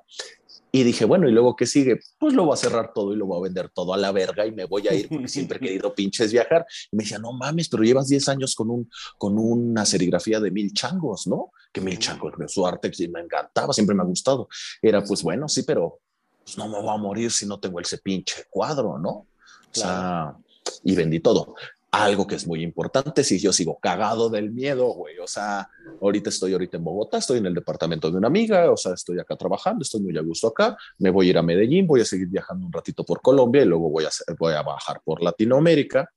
y 0.71 0.84
dije, 0.84 1.05
bueno, 1.05 1.27
¿y 1.27 1.32
luego 1.32 1.55
qué 1.55 1.65
sigue? 1.65 1.99
Pues 2.19 2.34
lo 2.34 2.45
voy 2.45 2.53
a 2.53 2.58
cerrar 2.58 2.91
todo 2.93 3.13
y 3.13 3.17
lo 3.17 3.25
voy 3.25 3.39
a 3.39 3.43
vender 3.43 3.69
todo 3.69 3.93
a 3.93 3.97
la 3.97 4.12
verga 4.12 4.45
y 4.45 4.51
me 4.51 4.65
voy 4.65 4.88
a 4.88 4.93
ir 4.93 5.10
porque 5.10 5.27
siempre 5.27 5.58
he 5.58 5.62
querido 5.62 5.93
pinches 5.95 6.32
viajar. 6.32 6.65
Y 6.91 6.95
me 6.95 7.03
decía, 7.03 7.17
no 7.17 7.34
mames, 7.34 7.69
pero 7.69 7.84
llevas 7.84 8.08
10 8.08 8.29
años 8.29 8.53
con, 8.53 8.69
un, 8.69 8.89
con 9.17 9.38
una 9.39 9.86
serigrafía 9.86 10.39
de 10.39 10.51
mil 10.51 10.71
changos, 10.73 11.25
¿no? 11.25 11.51
Que 11.71 11.82
mil 11.82 11.97
changos, 11.97 12.34
su 12.47 12.65
arte 12.65 12.91
me 13.10 13.21
encantaba, 13.21 13.73
siempre 13.73 13.95
me 13.95 14.03
ha 14.03 14.05
gustado. 14.05 14.47
Era 14.82 15.03
pues 15.03 15.23
bueno, 15.23 15.47
sí, 15.47 15.63
pero 15.63 15.99
pues 16.43 16.58
no 16.58 16.67
me 16.67 16.79
voy 16.79 16.93
a 16.93 16.97
morir 16.97 17.32
si 17.32 17.45
no 17.47 17.60
tengo 17.60 17.79
ese 17.79 17.97
pinche 17.97 18.45
cuadro, 18.49 18.99
¿no? 18.99 19.10
O 19.10 19.27
sea, 19.71 20.36
y 20.84 20.95
vendí 20.95 21.19
todo 21.19 21.55
algo 21.91 22.28
que 22.28 22.36
es 22.36 22.45
muy 22.45 22.62
importante 22.62 23.23
si 23.23 23.39
yo 23.39 23.52
sigo 23.52 23.80
cagado 23.80 24.30
del 24.30 24.52
miedo, 24.52 24.88
güey. 24.93 25.17
O 25.19 25.28
sea, 25.28 25.69
ahorita 26.02 26.30
estoy 26.30 26.54
ahorita 26.54 26.78
en 26.78 26.84
Bogotá, 26.84 27.17
estoy 27.17 27.39
en 27.39 27.47
el 27.47 27.54
departamento 27.54 28.12
de 28.12 28.17
una 28.17 28.28
amiga, 28.28 28.71
o 28.71 28.78
sea, 28.78 28.93
estoy 28.93 29.19
acá 29.19 29.36
trabajando, 29.36 29.82
estoy 29.82 30.02
muy 30.02 30.17
a 30.17 30.21
gusto 30.21 30.47
acá, 30.47 30.78
me 30.99 31.10
voy 31.10 31.28
a 31.28 31.30
ir 31.32 31.38
a 31.38 31.41
Medellín, 31.41 31.88
voy 31.88 32.02
a 32.02 32.06
seguir 32.06 32.28
viajando 32.28 32.65
un 32.65 32.73
ratito 32.73 33.04
por 33.04 33.21
Colombia 33.21 33.63
y 33.63 33.65
luego 33.65 33.89
voy 33.89 34.06
a, 34.06 34.10
voy 34.38 34.54
a 34.54 34.62
bajar 34.62 35.02
por 35.04 35.23
Latinoamérica. 35.23 36.10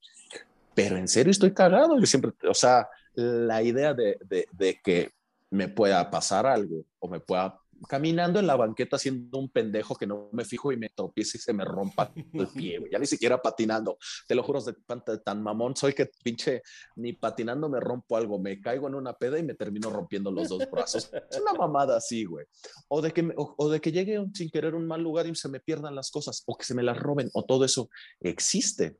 Pero 0.74 0.96
en 0.96 1.08
serio 1.08 1.30
estoy 1.30 1.52
cagado, 1.52 1.98
yo 1.98 2.06
siempre, 2.06 2.32
o 2.48 2.54
sea, 2.54 2.88
la 3.14 3.62
idea 3.62 3.94
de, 3.94 4.18
de, 4.24 4.46
de 4.52 4.80
que 4.82 5.10
me 5.50 5.68
pueda 5.68 6.10
pasar 6.10 6.46
algo 6.46 6.84
o 6.98 7.08
me 7.08 7.20
pueda 7.20 7.61
caminando 7.88 8.38
en 8.40 8.46
la 8.46 8.56
banqueta 8.56 8.96
haciendo 8.96 9.38
un 9.38 9.48
pendejo 9.48 9.94
que 9.96 10.06
no 10.06 10.28
me 10.32 10.44
fijo 10.44 10.72
y 10.72 10.76
me 10.76 10.88
tropieza 10.90 11.36
y 11.36 11.40
se 11.40 11.52
me 11.52 11.64
rompa 11.64 12.12
el 12.14 12.46
pie, 12.54 12.78
güey. 12.78 12.90
Ya 12.90 12.98
ni 12.98 13.06
siquiera 13.06 13.40
patinando. 13.40 13.98
Te 14.26 14.34
lo 14.34 14.42
juro, 14.42 14.60
de 14.60 14.74
tan 15.18 15.42
mamón 15.42 15.76
soy 15.76 15.92
que 15.92 16.10
pinche 16.22 16.62
ni 16.96 17.12
patinando 17.12 17.68
me 17.68 17.80
rompo 17.80 18.16
algo. 18.16 18.38
Me 18.38 18.60
caigo 18.60 18.88
en 18.88 18.94
una 18.94 19.14
peda 19.14 19.38
y 19.38 19.42
me 19.42 19.54
termino 19.54 19.90
rompiendo 19.90 20.30
los 20.30 20.48
dos 20.48 20.68
brazos. 20.70 21.10
Es 21.30 21.40
una 21.40 21.54
mamada 21.54 21.96
así, 21.96 22.24
güey. 22.24 22.46
O 22.88 23.00
de 23.00 23.12
que, 23.12 23.32
o, 23.36 23.70
de 23.70 23.80
que 23.80 23.92
llegue 23.92 24.24
sin 24.34 24.50
querer 24.50 24.74
a 24.74 24.76
un 24.76 24.86
mal 24.86 25.02
lugar 25.02 25.26
y 25.26 25.34
se 25.34 25.48
me 25.48 25.60
pierdan 25.60 25.94
las 25.94 26.10
cosas 26.10 26.42
o 26.46 26.56
que 26.56 26.64
se 26.64 26.74
me 26.74 26.82
las 26.82 26.98
roben 26.98 27.30
o 27.34 27.44
todo 27.44 27.64
eso 27.64 27.88
existe. 28.20 28.98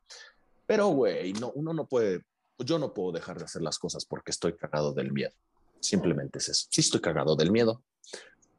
Pero, 0.65 0.87
güey, 0.87 1.33
no, 1.33 1.51
uno 1.55 1.73
no 1.73 1.87
puede, 1.87 2.21
yo 2.57 2.79
no 2.79 2.93
puedo 2.93 3.11
dejar 3.11 3.37
de 3.37 3.45
hacer 3.45 3.61
las 3.61 3.77
cosas 3.77 4.05
porque 4.05 4.31
estoy 4.31 4.55
cagado 4.55 4.93
del 4.93 5.11
miedo. 5.11 5.33
Simplemente 5.79 6.39
es 6.39 6.49
eso. 6.49 6.67
Sí 6.69 6.81
estoy 6.81 7.01
cagado 7.01 7.35
del 7.35 7.51
miedo, 7.51 7.83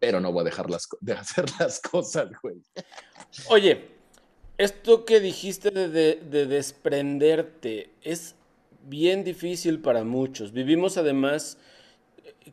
pero 0.04 0.20
no 0.20 0.32
voy 0.32 0.42
a 0.42 0.44
dejar 0.44 0.66
de 1.00 1.12
hacer 1.14 1.46
las 1.58 1.80
cosas, 1.80 2.28
güey. 2.42 2.56
Oye, 3.48 3.86
esto 4.58 5.06
que 5.06 5.18
dijiste 5.18 5.70
de, 5.70 6.16
desprenderte 6.46 7.90
es 8.02 8.34
bien 8.82 9.24
difícil 9.24 9.80
para 9.80 10.04
muchos. 10.04 10.52
Vivimos 10.52 10.98
además, 10.98 11.56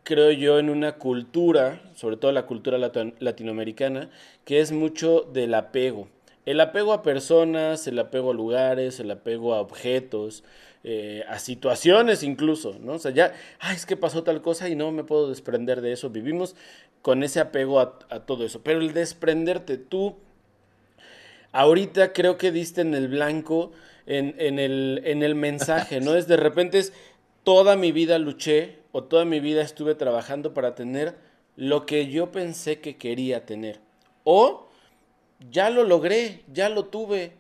creo 0.04 0.32
yo, 0.32 0.60
en 0.60 0.70
una 0.70 0.94
cultura, 0.94 1.82
sobre 1.94 2.16
todo 2.16 2.32
la 2.32 2.46
cultura 2.46 2.78
latinoamericana, 3.20 4.10
que 4.46 4.62
es 4.62 4.72
mucho 4.72 5.30
del 5.34 5.54
apego. 5.54 6.08
El 6.46 6.62
apego 6.62 6.94
a 6.94 7.04
personas, 7.04 7.86
el 7.86 8.00
apego 8.00 8.32
a 8.32 8.34
lugares, 8.34 9.02
el 9.02 9.12
apego 9.12 9.54
a 9.54 9.60
objetos, 9.60 10.46
eh, 10.84 11.24
a 11.28 11.38
situaciones 11.38 12.24
incluso, 12.24 12.76
¿no? 12.80 12.94
O 12.94 13.00
sea, 13.00 13.12
ya, 13.12 13.36
ay, 13.60 13.76
es 13.76 13.86
que 13.86 13.96
pasó 13.96 14.24
tal 14.24 14.42
cosa 14.42 14.68
y 14.68 14.76
no 14.76 14.92
me 14.92 15.04
puedo 15.04 15.30
desprender 15.30 15.82
de 15.82 15.92
eso. 15.92 16.10
Vivimos 16.10 16.56
con 17.02 17.24
ese 17.24 17.40
apego 17.40 17.80
a, 17.80 18.00
todo 18.26 18.46
eso. 18.46 18.62
Pero 18.64 18.80
el 18.80 18.94
desprenderte, 18.94 19.78
tú 19.78 20.18
ahorita 21.52 22.14
creo 22.14 22.38
que 22.38 22.52
diste 22.52 22.82
en 22.82 22.94
el 22.94 23.08
blanco 23.08 23.72
en, 24.06 24.36
en, 24.38 24.60
el, 24.60 25.02
en 25.06 25.24
el 25.24 25.36
mensaje, 25.36 26.00
¿no? 26.00 26.16
Es 26.18 26.28
de 26.28 26.38
repente 26.38 26.80
es 26.80 26.94
toda 27.44 27.76
mi 27.76 27.92
vida 27.92 28.18
luché 28.20 28.80
o 28.92 29.04
toda 29.04 29.26
mi 29.26 29.40
vida 29.40 29.62
estuve 29.62 29.96
trabajando 29.96 30.54
para 30.54 30.76
tener 30.76 31.16
lo 31.56 31.86
que 31.86 32.08
yo 32.08 32.32
pensé 32.32 32.80
que 32.80 32.98
quería 32.98 33.46
tener. 33.46 33.80
O 34.24 34.68
ya 35.50 35.70
lo 35.70 35.84
logré, 35.84 36.42
ya 36.52 36.70
lo 36.70 36.86
tuve. 36.86 37.34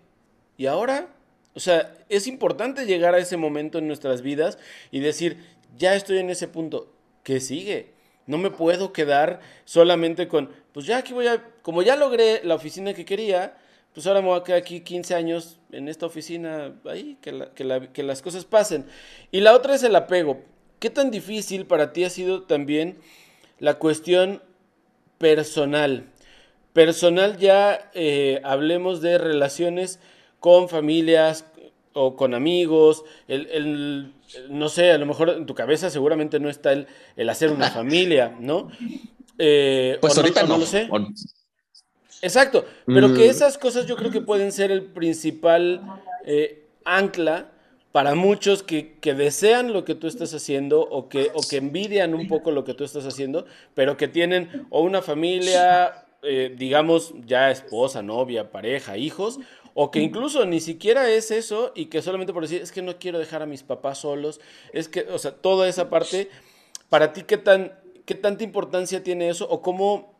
¿Y 0.57 0.65
ahora? 0.65 1.09
O 1.53 1.59
sea, 1.59 1.93
es 2.09 2.27
importante 2.27 2.85
llegar 2.85 3.13
a 3.13 3.19
ese 3.19 3.37
momento 3.37 3.77
en 3.77 3.87
nuestras 3.87 4.21
vidas 4.21 4.57
y 4.89 4.99
decir, 4.99 5.37
ya 5.77 5.95
estoy 5.95 6.19
en 6.19 6.29
ese 6.29 6.47
punto, 6.47 6.91
¿qué 7.23 7.39
sigue? 7.39 7.90
No 8.27 8.37
me 8.37 8.51
puedo 8.51 8.93
quedar 8.93 9.39
solamente 9.65 10.27
con, 10.27 10.49
pues 10.73 10.85
ya 10.85 10.97
aquí 10.97 11.13
voy 11.13 11.27
a, 11.27 11.43
como 11.61 11.81
ya 11.81 11.95
logré 11.95 12.41
la 12.43 12.55
oficina 12.55 12.93
que 12.93 13.05
quería, 13.05 13.57
pues 13.93 14.07
ahora 14.07 14.21
me 14.21 14.27
voy 14.27 14.39
a 14.39 14.43
quedar 14.43 14.59
aquí 14.59 14.81
15 14.81 15.15
años 15.15 15.59
en 15.71 15.87
esta 15.87 16.05
oficina, 16.05 16.73
ahí, 16.85 17.17
que, 17.21 17.47
que 17.93 18.03
las 18.03 18.21
cosas 18.21 18.45
pasen. 18.45 18.85
Y 19.31 19.41
la 19.41 19.53
otra 19.53 19.75
es 19.75 19.83
el 19.83 19.95
apego. 19.95 20.41
¿Qué 20.79 20.89
tan 20.89 21.11
difícil 21.11 21.65
para 21.65 21.93
ti 21.93 22.03
ha 22.05 22.09
sido 22.09 22.43
también 22.43 22.97
la 23.59 23.75
cuestión 23.75 24.41
personal? 25.17 26.05
Personal 26.73 27.37
ya 27.37 27.91
eh, 27.93 28.39
hablemos 28.43 29.01
de 29.01 29.17
relaciones 29.17 29.99
con 30.39 30.69
familias 30.69 31.45
o 31.93 32.15
con 32.15 32.33
amigos, 32.33 33.03
el, 33.27 34.13
no 34.49 34.69
sé, 34.69 34.91
a 34.91 34.97
lo 34.97 35.05
mejor 35.05 35.29
en 35.29 35.45
tu 35.45 35.55
cabeza 35.55 35.89
seguramente 35.89 36.39
no 36.39 36.49
está 36.49 36.73
el, 36.73 36.87
el 37.15 37.29
hacer 37.29 37.51
una 37.51 37.69
familia, 37.71 38.35
¿no? 38.39 38.69
Eh, 39.37 39.97
pues 40.01 40.17
ahorita 40.17 40.43
no, 40.43 40.57
lo 40.57 40.65
sé. 40.65 40.87
Exacto, 42.21 42.65
pero 42.85 43.13
que 43.13 43.27
mm. 43.27 43.31
esas 43.31 43.57
cosas 43.57 43.87
yo 43.87 43.95
creo 43.95 44.11
que 44.11 44.21
pueden 44.21 44.51
ser 44.51 44.69
el 44.69 44.83
principal 44.83 45.81
eh, 46.25 46.67
ancla 46.85 47.49
para 47.91 48.15
muchos 48.15 48.63
que, 48.63 48.97
que, 48.99 49.13
desean 49.13 49.73
lo 49.73 49.83
que 49.83 49.95
tú 49.95 50.07
estás 50.07 50.33
haciendo 50.33 50.81
o 50.81 51.09
que, 51.09 51.31
o 51.33 51.41
que 51.41 51.57
envidian 51.57 52.13
un 52.13 52.27
poco 52.27 52.51
lo 52.51 52.63
que 52.63 52.73
tú 52.73 52.83
estás 52.83 53.05
haciendo, 53.05 53.45
pero 53.73 53.97
que 53.97 54.07
tienen 54.07 54.65
o 54.69 54.81
una 54.81 55.01
familia, 55.01 56.05
eh, 56.21 56.53
digamos, 56.55 57.13
ya 57.25 57.51
esposa, 57.51 58.01
novia, 58.01 58.51
pareja, 58.51 58.97
hijos, 58.97 59.39
o 59.73 59.91
que 59.91 59.99
incluso 59.99 60.45
ni 60.45 60.59
siquiera 60.59 61.09
es 61.09 61.31
eso 61.31 61.71
y 61.75 61.85
que 61.85 62.01
solamente 62.01 62.33
por 62.33 62.43
decir, 62.43 62.61
es 62.61 62.71
que 62.71 62.81
no 62.81 62.97
quiero 62.97 63.19
dejar 63.19 63.41
a 63.41 63.45
mis 63.45 63.63
papás 63.63 63.99
solos, 63.99 64.41
es 64.73 64.89
que, 64.89 65.01
o 65.01 65.17
sea, 65.17 65.31
toda 65.31 65.67
esa 65.67 65.89
parte, 65.89 66.29
para 66.89 67.13
ti, 67.13 67.23
¿qué, 67.23 67.37
tan, 67.37 67.79
qué 68.05 68.15
tanta 68.15 68.43
importancia 68.43 69.03
tiene 69.03 69.29
eso 69.29 69.47
o 69.49 69.61
cómo, 69.61 70.13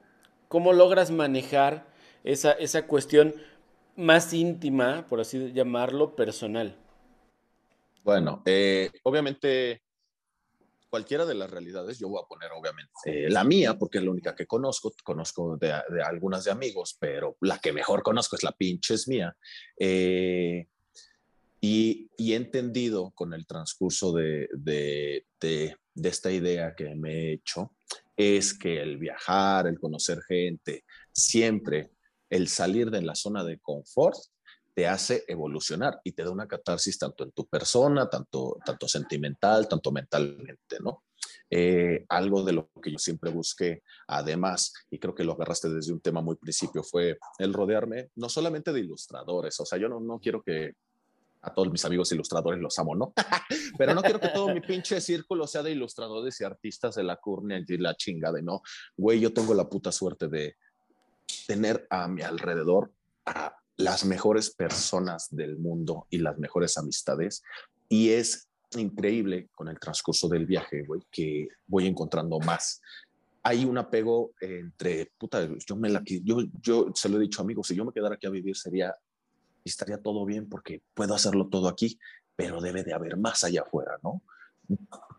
cómo 0.47 0.73
logras 0.73 1.11
manejar 1.11 1.85
esa, 2.23 2.51
esa 2.53 2.87
cuestión 2.87 3.35
más 3.95 4.33
íntima, 4.33 5.05
por 5.07 5.19
así 5.19 5.51
llamarlo, 5.53 6.15
personal? 6.15 6.75
Bueno, 8.03 8.41
eh, 8.45 8.89
obviamente 9.03 9.81
cualquiera 10.91 11.25
de 11.25 11.35
las 11.35 11.49
realidades, 11.49 11.97
yo 11.97 12.09
voy 12.09 12.21
a 12.21 12.27
poner 12.27 12.51
obviamente 12.51 12.91
eh, 13.05 13.29
la 13.29 13.45
mía, 13.45 13.79
porque 13.79 13.97
es 13.97 14.03
la 14.03 14.11
única 14.11 14.35
que 14.35 14.45
conozco, 14.45 14.93
conozco 15.03 15.57
de, 15.57 15.71
algunas 16.03 16.43
de 16.43 16.51
amigos, 16.51 16.97
pero 16.99 17.37
la 17.39 17.59
que 17.59 17.71
mejor 17.71 18.03
conozco 18.03 18.35
es 18.35 18.43
la 18.43 18.51
pinche 18.51 18.95
es 18.95 19.07
mía. 19.07 19.33
Eh, 19.79 20.67
y, 21.61 22.09
he 22.17 22.35
entendido 22.35 23.11
con 23.11 23.33
el 23.33 23.47
transcurso 23.47 24.11
de, 24.11 24.49
de, 24.51 25.25
de, 25.39 25.77
esta 26.03 26.29
idea 26.29 26.75
que 26.75 26.93
me 26.95 27.13
he 27.13 27.33
hecho, 27.33 27.71
es 28.17 28.53
que 28.53 28.81
el 28.81 28.97
viajar, 28.97 29.67
el 29.67 29.79
conocer 29.79 30.21
gente, 30.27 30.83
siempre 31.13 31.91
el 32.29 32.49
salir 32.49 32.91
de 32.91 33.01
la 33.01 33.15
zona 33.15 33.45
de 33.45 33.59
confort 33.59 34.17
te 34.73 34.87
hace 34.87 35.23
evolucionar 35.27 35.99
y 36.03 36.13
te 36.13 36.23
da 36.23 36.31
una 36.31 36.47
catarsis 36.47 36.97
tanto 36.97 37.23
en 37.23 37.31
tu 37.31 37.45
persona, 37.47 38.09
tanto, 38.09 38.57
tanto 38.65 38.87
sentimental, 38.87 39.67
tanto 39.67 39.91
mentalmente, 39.91 40.77
¿no? 40.81 41.03
Eh, 41.49 42.05
algo 42.07 42.43
de 42.43 42.53
lo 42.53 42.69
que 42.81 42.91
yo 42.91 42.97
siempre 42.97 43.29
busqué, 43.29 43.83
además, 44.07 44.73
y 44.89 44.99
creo 44.99 45.13
que 45.13 45.25
lo 45.25 45.33
agarraste 45.33 45.69
desde 45.69 45.91
un 45.91 45.99
tema 45.99 46.21
muy 46.21 46.37
principio, 46.37 46.81
fue 46.81 47.17
el 47.39 47.53
rodearme 47.53 48.09
no 48.15 48.29
solamente 48.29 48.71
de 48.71 48.79
ilustradores, 48.79 49.59
o 49.59 49.65
sea, 49.65 49.77
yo 49.77 49.89
no, 49.89 49.99
no 49.99 50.19
quiero 50.19 50.41
que 50.41 50.73
a 51.41 51.53
todos 51.53 51.71
mis 51.71 51.83
amigos 51.85 52.11
ilustradores 52.11 52.61
los 52.61 52.77
amo, 52.79 52.95
¿no? 52.95 53.13
Pero 53.77 53.93
no 53.93 54.01
quiero 54.01 54.19
que 54.19 54.29
todo 54.29 54.53
mi 54.53 54.61
pinche 54.61 55.01
círculo 55.01 55.47
sea 55.47 55.63
de 55.63 55.71
ilustradores 55.71 56.39
y 56.39 56.43
artistas 56.43 56.95
de 56.95 57.03
la 57.03 57.17
curnia 57.17 57.63
y 57.67 57.77
la 57.77 57.95
chingada, 57.95 58.41
¿no? 58.41 58.61
Güey, 58.95 59.19
yo 59.19 59.33
tengo 59.33 59.53
la 59.53 59.67
puta 59.67 59.91
suerte 59.91 60.27
de 60.27 60.55
tener 61.47 61.87
a 61.89 62.07
mi 62.07 62.21
alrededor 62.21 62.93
a 63.25 63.60
las 63.81 64.05
mejores 64.05 64.53
personas 64.53 65.27
del 65.31 65.57
mundo 65.57 66.07
y 66.09 66.19
las 66.19 66.37
mejores 66.37 66.77
amistades. 66.77 67.43
Y 67.89 68.09
es 68.09 68.49
increíble 68.77 69.49
con 69.53 69.67
el 69.67 69.79
transcurso 69.79 70.27
del 70.29 70.45
viaje, 70.45 70.83
güey, 70.83 71.01
que 71.11 71.49
voy 71.67 71.87
encontrando 71.87 72.39
más. 72.39 72.81
Hay 73.43 73.65
un 73.65 73.77
apego 73.77 74.33
entre, 74.39 75.11
puta, 75.17 75.49
yo 75.67 75.75
me 75.75 75.89
la 75.89 76.01
yo, 76.05 76.37
yo 76.61 76.91
se 76.93 77.09
lo 77.09 77.17
he 77.17 77.21
dicho 77.21 77.41
amigos, 77.41 77.67
si 77.67 77.75
yo 77.75 77.83
me 77.83 77.91
quedara 77.91 78.15
aquí 78.15 78.27
a 78.27 78.31
vivir 78.31 78.55
sería, 78.55 78.95
estaría 79.65 79.97
todo 80.01 80.25
bien 80.25 80.47
porque 80.47 80.81
puedo 80.93 81.15
hacerlo 81.15 81.49
todo 81.49 81.67
aquí, 81.67 81.99
pero 82.35 82.61
debe 82.61 82.83
de 82.83 82.93
haber 82.93 83.17
más 83.17 83.43
allá 83.43 83.61
afuera, 83.61 83.99
¿no? 84.03 84.21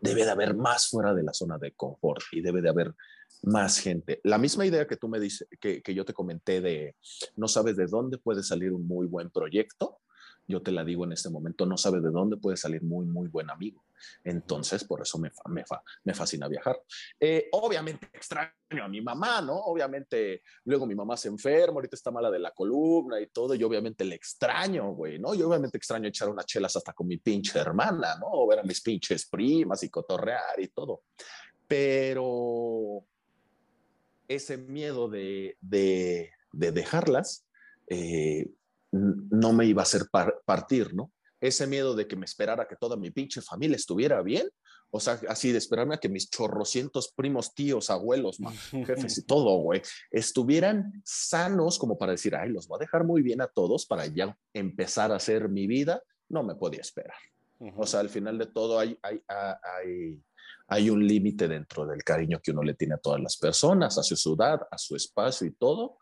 Debe 0.01 0.25
de 0.25 0.31
haber 0.31 0.55
más 0.55 0.87
fuera 0.87 1.13
de 1.13 1.23
la 1.23 1.33
zona 1.33 1.57
de 1.57 1.73
confort 1.73 2.23
y 2.31 2.41
debe 2.41 2.61
de 2.61 2.69
haber 2.69 2.95
más 3.41 3.79
gente. 3.79 4.21
La 4.23 4.37
misma 4.37 4.65
idea 4.65 4.87
que 4.87 4.97
tú 4.97 5.07
me 5.07 5.19
dices, 5.19 5.47
que, 5.59 5.81
que, 5.81 5.93
yo 5.93 6.05
te 6.05 6.13
comenté 6.13 6.61
de 6.61 6.95
no 7.35 7.47
sabes 7.47 7.75
de 7.75 7.87
dónde 7.87 8.17
puede 8.17 8.43
salir 8.43 8.71
un 8.71 8.87
muy 8.87 9.07
buen 9.07 9.29
proyecto, 9.29 9.99
yo 10.47 10.61
te 10.61 10.71
la 10.71 10.83
digo 10.83 11.05
en 11.05 11.13
este 11.13 11.29
momento, 11.29 11.65
no 11.65 11.77
sabes 11.77 12.03
de 12.03 12.11
dónde 12.11 12.37
puede 12.37 12.57
salir 12.57 12.83
muy, 12.83 13.05
muy 13.05 13.27
buen 13.27 13.49
amigo. 13.49 13.85
Entonces, 14.23 14.83
por 14.83 15.01
eso 15.01 15.17
me, 15.17 15.31
me, 15.49 15.63
me 16.03 16.13
fascina 16.13 16.49
viajar. 16.49 16.77
Eh, 17.19 17.47
obviamente 17.53 18.09
extraño 18.11 18.51
a 18.83 18.87
mi 18.89 19.01
mamá, 19.01 19.41
¿no? 19.41 19.55
Obviamente, 19.55 20.41
luego 20.65 20.85
mi 20.85 20.95
mamá 20.95 21.15
se 21.15 21.29
enferma, 21.29 21.75
ahorita 21.75 21.95
está 21.95 22.11
mala 22.11 22.29
de 22.29 22.39
la 22.39 22.51
columna 22.51 23.21
y 23.21 23.27
todo, 23.27 23.55
y 23.55 23.63
obviamente 23.63 24.03
le 24.03 24.15
extraño, 24.15 24.93
güey, 24.93 25.17
¿no? 25.17 25.33
Yo 25.33 25.47
obviamente 25.47 25.77
extraño 25.77 26.09
echar 26.09 26.29
unas 26.29 26.45
chelas 26.45 26.75
hasta 26.75 26.91
con 26.91 27.07
mi 27.07 27.17
pinche 27.17 27.59
hermana, 27.59 28.17
¿no? 28.19 28.27
O 28.29 28.47
ver 28.47 28.59
a 28.59 28.63
mis 28.63 28.81
pinches 28.81 29.29
primas 29.29 29.81
y 29.83 29.89
cotorrear 29.89 30.59
y 30.59 30.67
todo. 30.67 31.03
Pero 31.65 33.05
ese 34.27 34.57
miedo 34.57 35.09
de, 35.09 35.57
de, 35.61 36.31
dejarlas 36.51 37.45
eh, 37.87 38.51
no 38.91 39.53
me 39.53 39.65
iba 39.65 39.81
a 39.81 39.83
hacer 39.83 40.03
partir, 40.45 40.93
¿no? 40.93 41.11
Ese 41.41 41.67
miedo 41.67 41.95
de 41.95 42.07
que 42.07 42.15
me 42.15 42.25
esperara 42.25 42.67
que 42.67 42.75
toda 42.75 42.95
mi 42.95 43.11
pinche 43.11 43.41
familia 43.41 43.75
estuviera 43.75 44.21
bien, 44.21 44.47
o 44.91 44.99
sea, 44.99 45.19
así 45.27 45.51
de 45.51 45.57
esperarme 45.57 45.95
a 45.95 45.97
que 45.97 46.07
mis 46.07 46.29
chorrocientos 46.29 47.11
primos, 47.15 47.53
tíos, 47.55 47.89
abuelos, 47.89 48.37
jefes 48.85 49.17
y 49.17 49.25
todo, 49.25 49.57
güey, 49.57 49.81
estuvieran 50.11 51.01
sanos 51.03 51.79
como 51.79 51.97
para 51.97 52.11
decir, 52.11 52.35
ay, 52.35 52.49
los 52.49 52.67
voy 52.67 52.77
a 52.77 52.85
dejar 52.85 53.03
muy 53.03 53.23
bien 53.23 53.41
a 53.41 53.47
todos 53.47 53.85
para 53.85 54.05
ya 54.05 54.37
empezar 54.53 55.11
a 55.11 55.15
hacer 55.15 55.49
mi 55.49 55.67
vida, 55.67 56.01
no 56.29 56.43
me 56.43 56.55
podía 56.55 56.81
esperar. 56.81 57.17
O 57.77 57.87
sea, 57.87 58.01
al 58.01 58.09
final 58.09 58.37
de 58.37 58.47
todo 58.47 58.77
hay, 58.77 58.97
hay, 59.01 59.21
hay, 59.27 59.55
hay 59.63 60.21
un 60.89 61.05
límite 61.05 61.47
dentro 61.47 61.85
del 61.85 62.03
cariño 62.03 62.39
que 62.41 62.51
uno 62.51 62.63
le 62.63 62.73
tiene 62.73 62.95
a 62.95 62.97
todas 62.97 63.21
las 63.21 63.37
personas, 63.37 63.97
a 63.97 64.03
su 64.03 64.15
ciudad, 64.15 64.61
a 64.71 64.77
su 64.77 64.95
espacio 64.95 65.45
y 65.47 65.51
todo, 65.51 65.97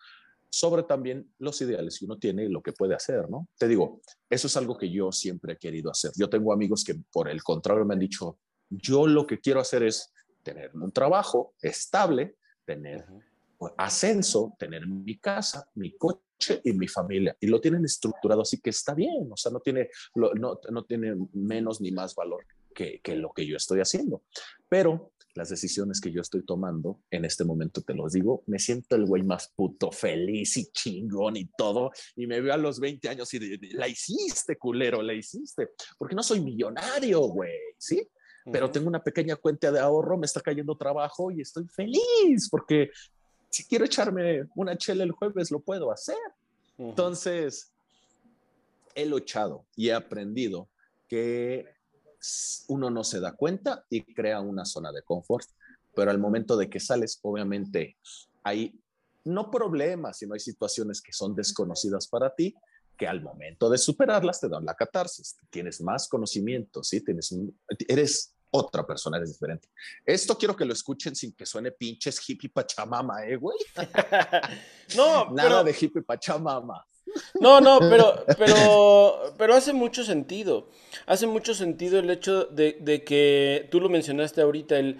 sobre 0.49 0.83
también 0.83 1.33
los 1.39 1.61
ideales 1.61 1.97
que 1.97 2.05
uno 2.05 2.17
tiene 2.17 2.45
y 2.45 2.49
lo 2.49 2.61
que 2.61 2.73
puede 2.73 2.93
hacer, 2.93 3.29
¿no? 3.29 3.47
Te 3.57 3.67
digo, 3.67 4.01
eso 4.29 4.47
es 4.47 4.57
algo 4.57 4.77
que 4.77 4.89
yo 4.89 5.11
siempre 5.11 5.53
he 5.53 5.57
querido 5.57 5.89
hacer. 5.89 6.11
Yo 6.15 6.29
tengo 6.29 6.53
amigos 6.53 6.83
que 6.83 6.95
por 7.11 7.29
el 7.29 7.41
contrario 7.41 7.85
me 7.85 7.93
han 7.93 7.99
dicho, 7.99 8.37
yo 8.69 9.07
lo 9.07 9.25
que 9.25 9.39
quiero 9.39 9.59
hacer 9.61 9.83
es 9.83 10.13
tener 10.43 10.71
un 10.73 10.91
trabajo 10.91 11.53
estable, 11.61 12.35
tener 12.65 13.05
ascenso, 13.77 14.55
tener 14.57 14.87
mi 14.87 15.17
casa, 15.19 15.69
mi 15.75 15.95
coche 15.97 16.61
y 16.63 16.73
mi 16.73 16.87
familia. 16.87 17.35
Y 17.39 17.47
lo 17.47 17.61
tienen 17.61 17.85
estructurado 17.85 18.41
así 18.41 18.59
que 18.59 18.71
está 18.71 18.93
bien, 18.93 19.29
o 19.31 19.37
sea, 19.37 19.51
no 19.51 19.59
tiene, 19.59 19.89
no, 20.15 20.59
no 20.69 20.85
tiene 20.85 21.15
menos 21.33 21.79
ni 21.79 21.91
más 21.91 22.15
valor 22.15 22.45
que, 22.73 23.01
lo 23.15 23.31
que 23.31 23.45
yo 23.45 23.57
estoy 23.57 23.79
haciendo. 23.79 24.23
Pero 24.69 25.11
las 25.33 25.49
decisiones 25.49 26.01
que 26.01 26.11
yo 26.11 26.21
estoy 26.21 26.43
tomando 26.43 26.99
en 27.09 27.23
este 27.23 27.45
momento, 27.45 27.81
te 27.81 27.93
los 27.93 28.13
digo, 28.13 28.43
me 28.47 28.59
siento 28.59 28.95
el 28.95 29.05
güey 29.05 29.23
más 29.23 29.51
puto 29.55 29.91
feliz 29.91 30.57
y 30.57 30.65
chingón 30.71 31.37
y 31.37 31.45
todo, 31.57 31.91
y 32.15 32.27
me 32.27 32.41
veo 32.41 32.53
a 32.53 32.57
los 32.57 32.79
20 32.79 33.07
años 33.07 33.33
y 33.33 33.57
la 33.73 33.87
hiciste, 33.87 34.57
culero, 34.57 35.01
la 35.01 35.13
hiciste, 35.13 35.69
porque 35.97 36.15
no 36.15 36.23
soy 36.23 36.41
millonario, 36.41 37.21
güey, 37.21 37.53
¿sí? 37.77 38.05
Pero 38.51 38.71
tengo 38.71 38.87
una 38.87 39.03
pequeña 39.03 39.35
cuenta 39.35 39.71
de 39.71 39.79
ahorro, 39.79 40.17
me 40.17 40.25
está 40.25 40.41
cayendo 40.41 40.75
trabajo 40.75 41.31
y 41.31 41.41
estoy 41.41 41.67
feliz 41.67 42.49
porque 42.49 42.89
si 43.51 43.65
quiero 43.65 43.85
echarme 43.85 44.45
una 44.55 44.77
chela 44.77 45.03
el 45.03 45.11
jueves, 45.11 45.51
lo 45.51 45.59
puedo 45.59 45.91
hacer. 45.91 46.17
Entonces, 46.77 47.71
he 48.95 49.05
luchado 49.05 49.65
y 49.75 49.89
he 49.89 49.93
aprendido 49.93 50.69
que 51.07 51.65
uno 52.67 52.89
no 52.89 53.03
se 53.03 53.19
da 53.19 53.33
cuenta 53.33 53.85
y 53.89 54.01
crea 54.13 54.41
una 54.41 54.65
zona 54.65 54.91
de 54.91 55.03
confort, 55.03 55.47
pero 55.95 56.11
al 56.11 56.19
momento 56.19 56.55
de 56.55 56.69
que 56.69 56.79
sales, 56.79 57.19
obviamente 57.23 57.97
hay 58.43 58.79
no 59.23 59.51
problemas, 59.51 60.17
sino 60.17 60.33
hay 60.33 60.39
situaciones 60.39 61.01
que 61.01 61.13
son 61.13 61.35
desconocidas 61.35 62.07
para 62.07 62.33
ti, 62.33 62.55
que 62.97 63.07
al 63.07 63.21
momento 63.21 63.69
de 63.69 63.77
superarlas 63.77 64.39
te 64.39 64.49
dan 64.49 64.65
la 64.65 64.75
catarsis. 64.75 65.35
Tienes 65.49 65.81
más 65.81 66.07
conocimiento, 66.07 66.83
¿sí? 66.83 67.01
Tienes, 67.01 67.35
eres 67.87 68.35
otra 68.51 68.85
persona, 68.85 69.17
eres 69.17 69.31
diferente. 69.31 69.69
Esto 70.05 70.37
quiero 70.37 70.55
que 70.55 70.65
lo 70.65 70.73
escuchen 70.73 71.15
sin 71.15 71.33
que 71.33 71.45
suene 71.45 71.71
pinches 71.71 72.21
hippie 72.27 72.49
pachamama, 72.49 73.25
¿eh, 73.25 73.37
güey? 73.37 73.57
no, 74.95 75.31
nada 75.33 75.63
de 75.63 75.71
hippie 75.71 76.01
pachamama. 76.01 76.85
No, 77.39 77.59
no, 77.59 77.79
pero, 77.79 78.23
pero, 78.37 79.33
pero 79.37 79.55
hace 79.55 79.73
mucho 79.73 80.03
sentido. 80.03 80.69
Hace 81.05 81.27
mucho 81.27 81.53
sentido 81.53 81.99
el 81.99 82.09
hecho 82.09 82.45
de, 82.45 83.03
que 83.05 83.67
tú 83.71 83.79
lo 83.79 83.89
mencionaste 83.89 84.41
ahorita, 84.41 84.77
el 84.77 84.99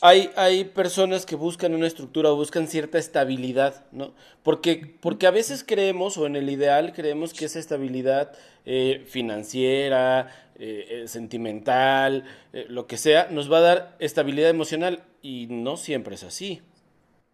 hay, 0.00 0.30
hay 0.36 0.64
personas 0.64 1.26
que 1.26 1.36
buscan 1.36 1.74
una 1.74 1.86
estructura 1.86 2.30
o 2.30 2.36
buscan 2.36 2.68
cierta 2.68 2.98
estabilidad, 2.98 3.86
¿no? 3.92 4.14
Porque, 4.42 4.96
porque 5.00 5.26
a 5.26 5.30
veces 5.30 5.64
creemos, 5.64 6.16
o 6.16 6.26
en 6.26 6.36
el 6.36 6.50
ideal 6.50 6.92
creemos 6.92 7.32
que 7.32 7.44
esa 7.44 7.58
estabilidad 7.58 8.32
eh, 8.64 9.04
financiera, 9.06 10.52
eh, 10.56 10.86
eh, 10.88 11.08
sentimental, 11.08 12.24
lo 12.68 12.86
que 12.86 12.96
sea, 12.96 13.28
nos 13.30 13.50
va 13.50 13.58
a 13.58 13.62
dar 13.62 13.96
estabilidad 13.98 14.50
emocional 14.50 15.04
y 15.22 15.46
no 15.48 15.76
siempre 15.76 16.14
es 16.14 16.24
así. 16.24 16.62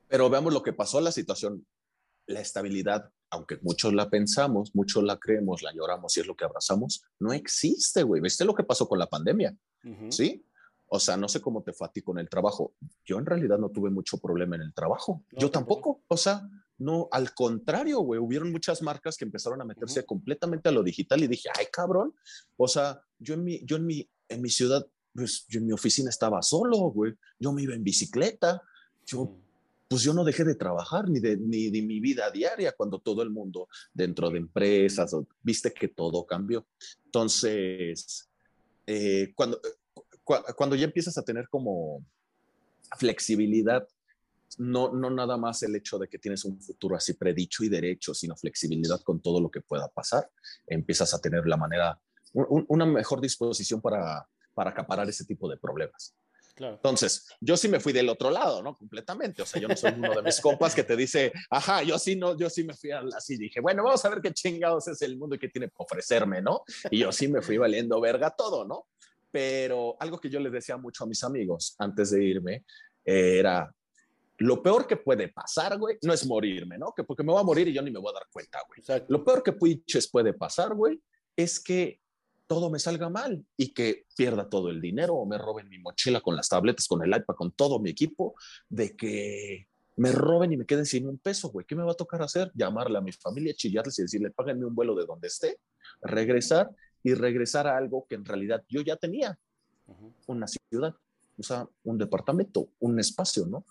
Pero 0.08 0.28
veamos 0.28 0.52
lo 0.52 0.62
que 0.62 0.72
pasó 0.72 0.98
en 0.98 1.04
la 1.04 1.12
situación. 1.12 1.64
La 2.26 2.40
estabilidad, 2.40 3.10
aunque 3.30 3.58
muchos 3.62 3.92
la 3.94 4.10
pensamos, 4.10 4.74
muchos 4.74 5.02
la 5.04 5.18
creemos, 5.18 5.62
la 5.62 5.72
lloramos 5.72 6.16
y 6.16 6.20
es 6.20 6.26
lo 6.26 6.36
que 6.36 6.44
abrazamos, 6.44 7.04
no 7.18 7.32
existe, 7.32 8.02
güey. 8.02 8.20
¿Viste 8.20 8.44
lo 8.44 8.54
que 8.54 8.64
pasó 8.64 8.88
con 8.88 8.98
la 8.98 9.06
pandemia? 9.06 9.56
¿Sí? 10.10 10.44
O 10.88 10.98
sea, 10.98 11.16
no 11.16 11.28
sé 11.28 11.40
cómo 11.40 11.62
te 11.62 11.72
fue 11.72 11.86
a 11.86 11.92
ti 11.92 12.02
con 12.02 12.18
el 12.18 12.28
trabajo. 12.28 12.74
Yo 13.04 13.18
en 13.18 13.26
realidad 13.26 13.58
no 13.58 13.70
tuve 13.70 13.90
mucho 13.90 14.18
problema 14.18 14.56
en 14.56 14.62
el 14.62 14.74
trabajo. 14.74 15.22
Yo 15.30 15.48
tampoco. 15.50 16.02
O 16.08 16.16
sea, 16.16 16.42
no, 16.78 17.08
al 17.12 17.32
contrario, 17.32 18.00
güey, 18.00 18.18
hubieron 18.18 18.50
muchas 18.50 18.82
marcas 18.82 19.16
que 19.16 19.24
empezaron 19.24 19.60
a 19.60 19.64
meterse 19.64 20.04
completamente 20.04 20.68
a 20.68 20.72
lo 20.72 20.82
digital 20.82 21.22
y 21.22 21.28
dije, 21.28 21.48
ay, 21.56 21.66
cabrón. 21.72 22.14
O 22.56 22.66
sea, 22.66 23.00
yo 23.18 23.34
en 23.34 23.44
mi, 23.44 23.64
yo 23.64 23.76
en 23.76 23.86
mi, 23.86 24.10
en 24.28 24.42
mi 24.42 24.50
ciudad, 24.50 24.84
pues 25.14 25.46
yo 25.46 25.60
en 25.60 25.66
mi 25.66 25.72
oficina 25.72 26.10
estaba 26.10 26.42
solo, 26.42 26.78
güey. 26.90 27.14
Yo 27.38 27.52
me 27.52 27.62
iba 27.62 27.74
en 27.74 27.84
bicicleta. 27.84 28.60
Yo, 29.06 29.36
pues 29.90 30.02
yo 30.02 30.14
no 30.14 30.22
dejé 30.22 30.44
de 30.44 30.54
trabajar 30.54 31.10
ni 31.10 31.18
de, 31.18 31.36
ni 31.36 31.68
de 31.68 31.82
mi 31.82 31.98
vida 31.98 32.30
diaria 32.30 32.70
cuando 32.70 33.00
todo 33.00 33.22
el 33.22 33.30
mundo 33.30 33.66
dentro 33.92 34.30
de 34.30 34.38
empresas, 34.38 35.16
viste 35.42 35.72
que 35.72 35.88
todo 35.88 36.24
cambió. 36.24 36.64
Entonces, 37.04 38.30
eh, 38.86 39.32
cuando 39.34 39.60
cuando 40.56 40.76
ya 40.76 40.84
empiezas 40.84 41.18
a 41.18 41.24
tener 41.24 41.48
como 41.48 42.04
flexibilidad, 42.98 43.86
no, 44.58 44.92
no 44.92 45.10
nada 45.10 45.36
más 45.36 45.62
el 45.62 45.74
hecho 45.76 45.98
de 45.98 46.08
que 46.08 46.18
tienes 46.18 46.44
un 46.44 46.60
futuro 46.60 46.96
así 46.96 47.14
predicho 47.14 47.64
y 47.64 47.68
derecho, 47.68 48.14
sino 48.14 48.36
flexibilidad 48.36 49.00
con 49.02 49.20
todo 49.20 49.40
lo 49.40 49.50
que 49.50 49.60
pueda 49.60 49.88
pasar, 49.88 50.30
empiezas 50.66 51.14
a 51.14 51.20
tener 51.20 51.46
la 51.46 51.56
manera, 51.56 52.00
una 52.32 52.86
mejor 52.86 53.20
disposición 53.20 53.80
para, 53.80 54.26
para 54.54 54.70
acaparar 54.70 55.08
ese 55.08 55.24
tipo 55.24 55.48
de 55.48 55.56
problemas. 55.56 56.14
Entonces, 56.68 57.26
yo 57.40 57.56
sí 57.56 57.68
me 57.68 57.80
fui 57.80 57.92
del 57.92 58.08
otro 58.08 58.30
lado, 58.30 58.62
¿no? 58.62 58.76
Completamente. 58.76 59.42
O 59.42 59.46
sea, 59.46 59.60
yo 59.60 59.68
no 59.68 59.76
soy 59.76 59.92
uno 59.96 60.14
de 60.14 60.22
mis 60.22 60.40
compas 60.40 60.74
que 60.74 60.84
te 60.84 60.96
dice, 60.96 61.32
ajá, 61.50 61.82
yo 61.82 61.98
sí, 61.98 62.16
no, 62.16 62.36
yo 62.36 62.50
sí 62.50 62.64
me 62.64 62.74
fui 62.74 62.90
así. 62.90 63.36
Dije, 63.36 63.60
bueno, 63.60 63.82
vamos 63.82 64.04
a 64.04 64.08
ver 64.08 64.20
qué 64.20 64.32
chingados 64.32 64.88
es 64.88 65.00
el 65.02 65.16
mundo 65.16 65.36
y 65.36 65.38
qué 65.38 65.48
tiene 65.48 65.68
que 65.68 65.74
ofrecerme, 65.76 66.42
¿no? 66.42 66.62
Y 66.90 66.98
yo 66.98 67.12
sí 67.12 67.28
me 67.28 67.42
fui 67.42 67.58
valiendo 67.58 68.00
verga 68.00 68.30
todo, 68.30 68.64
¿no? 68.64 68.86
pero 69.30 69.96
algo 70.00 70.20
que 70.20 70.28
yo 70.28 70.40
les 70.40 70.52
decía 70.52 70.76
mucho 70.76 71.04
a 71.04 71.06
mis 71.06 71.22
amigos 71.22 71.76
antes 71.78 72.10
de 72.10 72.24
irme 72.24 72.64
era, 73.04 73.72
lo 74.38 74.62
peor 74.62 74.86
que 74.86 74.96
puede 74.96 75.28
pasar, 75.28 75.78
güey, 75.78 75.98
no 76.02 76.12
es 76.12 76.26
morirme, 76.26 76.78
¿no? 76.78 76.92
Que 76.96 77.04
porque 77.04 77.22
me 77.22 77.32
voy 77.32 77.40
a 77.40 77.44
morir 77.44 77.68
y 77.68 77.72
yo 77.72 77.82
ni 77.82 77.90
me 77.90 77.98
voy 77.98 78.10
a 78.10 78.14
dar 78.14 78.26
cuenta, 78.32 78.58
güey. 78.66 79.04
Lo 79.08 79.24
peor 79.24 79.42
que 79.42 79.52
puede 79.52 80.32
pasar, 80.32 80.74
güey, 80.74 81.00
es 81.36 81.60
que 81.60 82.00
todo 82.50 82.68
me 82.68 82.80
salga 82.80 83.08
mal 83.08 83.46
y 83.56 83.72
que 83.72 84.06
pierda 84.16 84.48
todo 84.48 84.70
el 84.70 84.80
dinero 84.80 85.14
o 85.14 85.24
me 85.24 85.38
roben 85.38 85.68
mi 85.68 85.78
mochila 85.78 86.20
con 86.20 86.34
las 86.34 86.48
tabletas, 86.48 86.88
con 86.88 87.00
el 87.00 87.16
iPad, 87.16 87.36
con 87.36 87.52
todo 87.52 87.78
mi 87.78 87.90
equipo, 87.90 88.34
de 88.68 88.96
que 88.96 89.68
me 89.94 90.10
roben 90.10 90.52
y 90.52 90.56
me 90.56 90.66
queden 90.66 90.84
sin 90.84 91.06
un 91.06 91.18
peso, 91.18 91.50
güey. 91.50 91.64
¿Qué 91.64 91.76
me 91.76 91.84
va 91.84 91.92
a 91.92 91.94
tocar 91.94 92.22
hacer? 92.22 92.50
Llamarle 92.54 92.98
a 92.98 93.02
mi 93.02 93.12
familia, 93.12 93.54
chillarles 93.54 93.96
y 94.00 94.02
decirle, 94.02 94.32
páganme 94.32 94.66
un 94.66 94.74
vuelo 94.74 94.96
de 94.96 95.06
donde 95.06 95.28
esté, 95.28 95.60
regresar 96.02 96.68
y 97.04 97.14
regresar 97.14 97.68
a 97.68 97.76
algo 97.76 98.04
que 98.08 98.16
en 98.16 98.24
realidad 98.24 98.64
yo 98.68 98.80
ya 98.80 98.96
tenía, 98.96 99.38
una 100.26 100.48
ciudad, 100.48 100.96
o 101.38 101.42
sea, 101.44 101.68
un 101.84 101.98
departamento, 101.98 102.70
un 102.80 102.98
espacio, 102.98 103.46
¿no? 103.46 103.64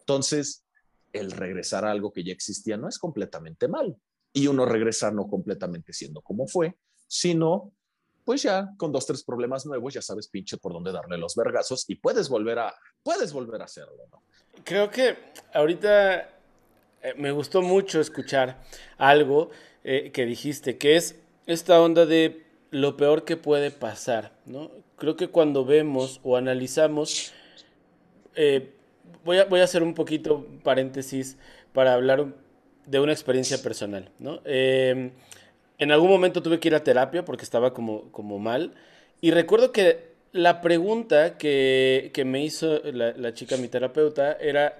Entonces, 0.00 0.66
el 1.14 1.30
regresar 1.30 1.86
a 1.86 1.92
algo 1.92 2.12
que 2.12 2.24
ya 2.24 2.34
existía 2.34 2.76
no 2.76 2.90
es 2.90 2.98
completamente 2.98 3.68
mal. 3.68 3.96
Y 4.34 4.48
uno 4.48 4.66
regresa 4.66 5.10
no 5.10 5.28
completamente 5.28 5.94
siendo 5.94 6.20
como 6.20 6.46
fue, 6.46 6.76
sino 7.06 7.72
pues 8.28 8.42
ya 8.42 8.74
con 8.76 8.92
dos, 8.92 9.06
tres 9.06 9.24
problemas 9.24 9.64
nuevos 9.64 9.94
ya 9.94 10.02
sabes 10.02 10.28
pinche 10.28 10.58
por 10.58 10.74
dónde 10.74 10.92
darle 10.92 11.16
los 11.16 11.34
vergazos 11.34 11.88
y 11.88 11.94
puedes 11.94 12.28
volver 12.28 12.58
a, 12.58 12.74
puedes 13.02 13.32
volver 13.32 13.62
a 13.62 13.64
hacerlo, 13.64 14.06
¿no? 14.12 14.22
Creo 14.64 14.90
que 14.90 15.16
ahorita 15.54 16.28
eh, 17.00 17.14
me 17.16 17.32
gustó 17.32 17.62
mucho 17.62 18.02
escuchar 18.02 18.62
algo 18.98 19.48
eh, 19.82 20.10
que 20.12 20.26
dijiste, 20.26 20.76
que 20.76 20.96
es 20.96 21.18
esta 21.46 21.80
onda 21.80 22.04
de 22.04 22.44
lo 22.70 22.98
peor 22.98 23.24
que 23.24 23.38
puede 23.38 23.70
pasar, 23.70 24.36
¿no? 24.44 24.72
Creo 24.98 25.16
que 25.16 25.28
cuando 25.28 25.64
vemos 25.64 26.20
o 26.22 26.36
analizamos, 26.36 27.32
eh, 28.34 28.74
voy, 29.24 29.38
a, 29.38 29.46
voy 29.46 29.60
a 29.60 29.64
hacer 29.64 29.82
un 29.82 29.94
poquito 29.94 30.46
paréntesis 30.62 31.38
para 31.72 31.94
hablar 31.94 32.26
de 32.84 33.00
una 33.00 33.12
experiencia 33.12 33.56
personal, 33.62 34.10
¿no? 34.18 34.42
Em, 34.44 35.12
en 35.78 35.92
algún 35.92 36.10
momento 36.10 36.42
tuve 36.42 36.60
que 36.60 36.68
ir 36.68 36.74
a 36.74 36.84
terapia 36.84 37.24
porque 37.24 37.44
estaba 37.44 37.72
como, 37.72 38.10
como 38.12 38.38
mal 38.38 38.74
y 39.20 39.30
recuerdo 39.30 39.72
que 39.72 40.08
la 40.32 40.60
pregunta 40.60 41.38
que, 41.38 42.12
me 42.26 42.44
hizo 42.44 42.80
la, 42.84 43.12
la, 43.12 43.34
chica, 43.34 43.56
mi 43.56 43.68
terapeuta, 43.68 44.32
era, 44.34 44.78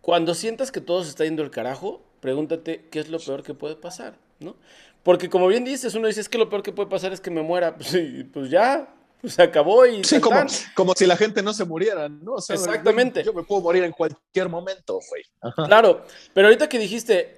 cuando 0.00 0.34
sientas 0.34 0.70
que 0.70 0.80
todo 0.80 1.02
se 1.02 1.10
está 1.10 1.24
yendo 1.24 1.42
al 1.42 1.50
carajo, 1.50 2.02
pregúntate 2.20 2.86
qué 2.90 3.00
es 3.00 3.08
lo 3.08 3.18
peor 3.18 3.42
que 3.42 3.54
puede 3.54 3.76
pasar, 3.76 4.18
¿no? 4.38 4.56
Porque 5.02 5.30
como 5.30 5.48
bien 5.48 5.64
dices, 5.64 5.94
uno 5.94 6.06
dice, 6.06 6.20
es 6.20 6.28
que 6.28 6.38
lo 6.38 6.48
peor 6.48 6.62
que 6.62 6.72
puede 6.72 6.88
pasar 6.88 7.12
es 7.12 7.20
que 7.20 7.30
me 7.30 7.42
muera. 7.42 7.76
Pues, 7.78 8.24
pues 8.32 8.50
ya, 8.50 8.94
pues 9.20 9.34
se 9.34 9.42
acabó 9.42 9.86
y... 9.86 10.04
Sí, 10.04 10.20
como, 10.20 10.40
como, 10.74 10.94
si 10.94 11.06
la 11.06 11.16
gente 11.16 11.42
no 11.42 11.52
se 11.52 11.64
muriera, 11.64 12.08
¿no? 12.08 12.36
Exactamente. 12.36 13.24
Yo 13.24 13.32
me 13.32 13.42
puedo 13.42 13.62
morir 13.62 13.84
en 13.84 13.92
cualquier 13.92 14.48
momento, 14.48 15.00
güey. 15.08 15.24
Claro, 15.66 16.04
pero 16.34 16.48
ahorita 16.48 16.68
que 16.68 16.78
dijiste, 16.78 17.37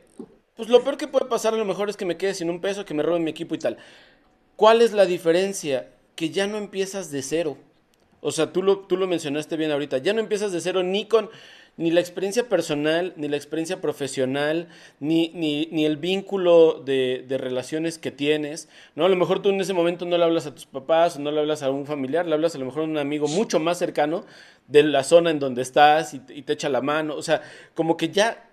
pues 0.60 0.70
lo 0.70 0.84
peor 0.84 0.98
que 0.98 1.08
puede 1.08 1.24
pasar 1.24 1.54
a 1.54 1.56
lo 1.56 1.64
mejor 1.64 1.88
es 1.88 1.96
que 1.96 2.04
me 2.04 2.18
quede 2.18 2.34
sin 2.34 2.50
un 2.50 2.60
peso, 2.60 2.84
que 2.84 2.92
me 2.92 3.02
roben 3.02 3.24
mi 3.24 3.30
equipo 3.30 3.54
y 3.54 3.58
tal. 3.58 3.78
¿Cuál 4.56 4.82
es 4.82 4.92
la 4.92 5.06
diferencia? 5.06 5.88
Que 6.16 6.28
ya 6.28 6.46
no 6.46 6.58
empiezas 6.58 7.10
de 7.10 7.22
cero. 7.22 7.56
O 8.20 8.30
sea, 8.30 8.52
tú 8.52 8.62
lo, 8.62 8.80
tú 8.80 8.98
lo 8.98 9.06
mencionaste 9.06 9.56
bien 9.56 9.70
ahorita. 9.70 9.96
Ya 9.98 10.12
no 10.12 10.20
empiezas 10.20 10.52
de 10.52 10.60
cero 10.60 10.82
ni 10.82 11.06
con 11.06 11.30
ni 11.80 11.90
la 11.90 12.00
experiencia 12.00 12.46
personal, 12.46 13.14
ni 13.16 13.26
la 13.26 13.38
experiencia 13.38 13.80
profesional, 13.80 14.68
ni, 14.98 15.30
ni, 15.30 15.86
el 15.86 15.96
vínculo 15.96 16.74
de, 16.84 17.24
relaciones 17.30 17.98
que 17.98 18.10
tienes. 18.10 18.68
¿no? 18.94 19.06
A 19.06 19.08
lo 19.08 19.16
mejor 19.16 19.40
tú 19.40 19.48
en 19.48 19.62
ese 19.62 19.72
momento 19.72 20.04
no 20.04 20.18
le 20.18 20.24
hablas 20.24 20.44
a 20.44 20.54
tus 20.54 20.66
papás 20.66 21.16
o 21.16 21.20
no 21.20 21.30
le 21.30 21.40
hablas 21.40 21.62
a 21.62 21.70
un 21.70 21.86
familiar, 21.86 22.26
le 22.26 22.34
hablas 22.34 22.54
a 22.54 22.58
lo 22.58 22.66
mejor 22.66 22.82
a 22.82 22.84
un 22.84 22.98
amigo 22.98 23.28
mucho 23.28 23.58
más 23.60 23.78
cercano 23.78 24.26
de 24.68 24.82
la 24.82 25.04
zona 25.04 25.30
en 25.30 25.38
donde 25.38 25.62
estás 25.62 26.12
y, 26.12 26.18
te 26.18 26.52
echa 26.52 26.68
la 26.68 26.82
mano. 26.82 27.14
O 27.14 27.22
sea, 27.22 27.40
como 27.74 27.96
que 27.96 28.10
ya 28.10 28.49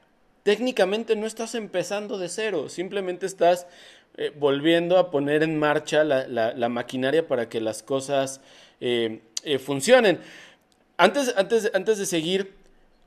técnicamente 0.48 1.18
no 1.18 1.26
estás 1.28 1.56
empezando 1.56 2.18
de 2.18 2.30
cero, 2.30 2.70
simplemente 2.70 3.26
estás 3.26 3.68
eh, 4.16 4.32
volviendo 4.34 4.98
a 4.98 5.12
poner 5.12 5.44
en 5.44 5.60
marcha 5.60 6.06
la, 6.06 6.70
maquinaria 6.70 7.28
para 7.28 7.50
que 7.50 7.60
las 7.60 7.84
cosas 7.84 8.40
eh, 8.80 9.20
eh, 9.44 9.60
funcionen. 9.60 10.22
Antes, 10.96 11.34
antes, 11.36 11.70
antes 11.74 11.98
de 11.98 12.06
seguir, 12.06 12.54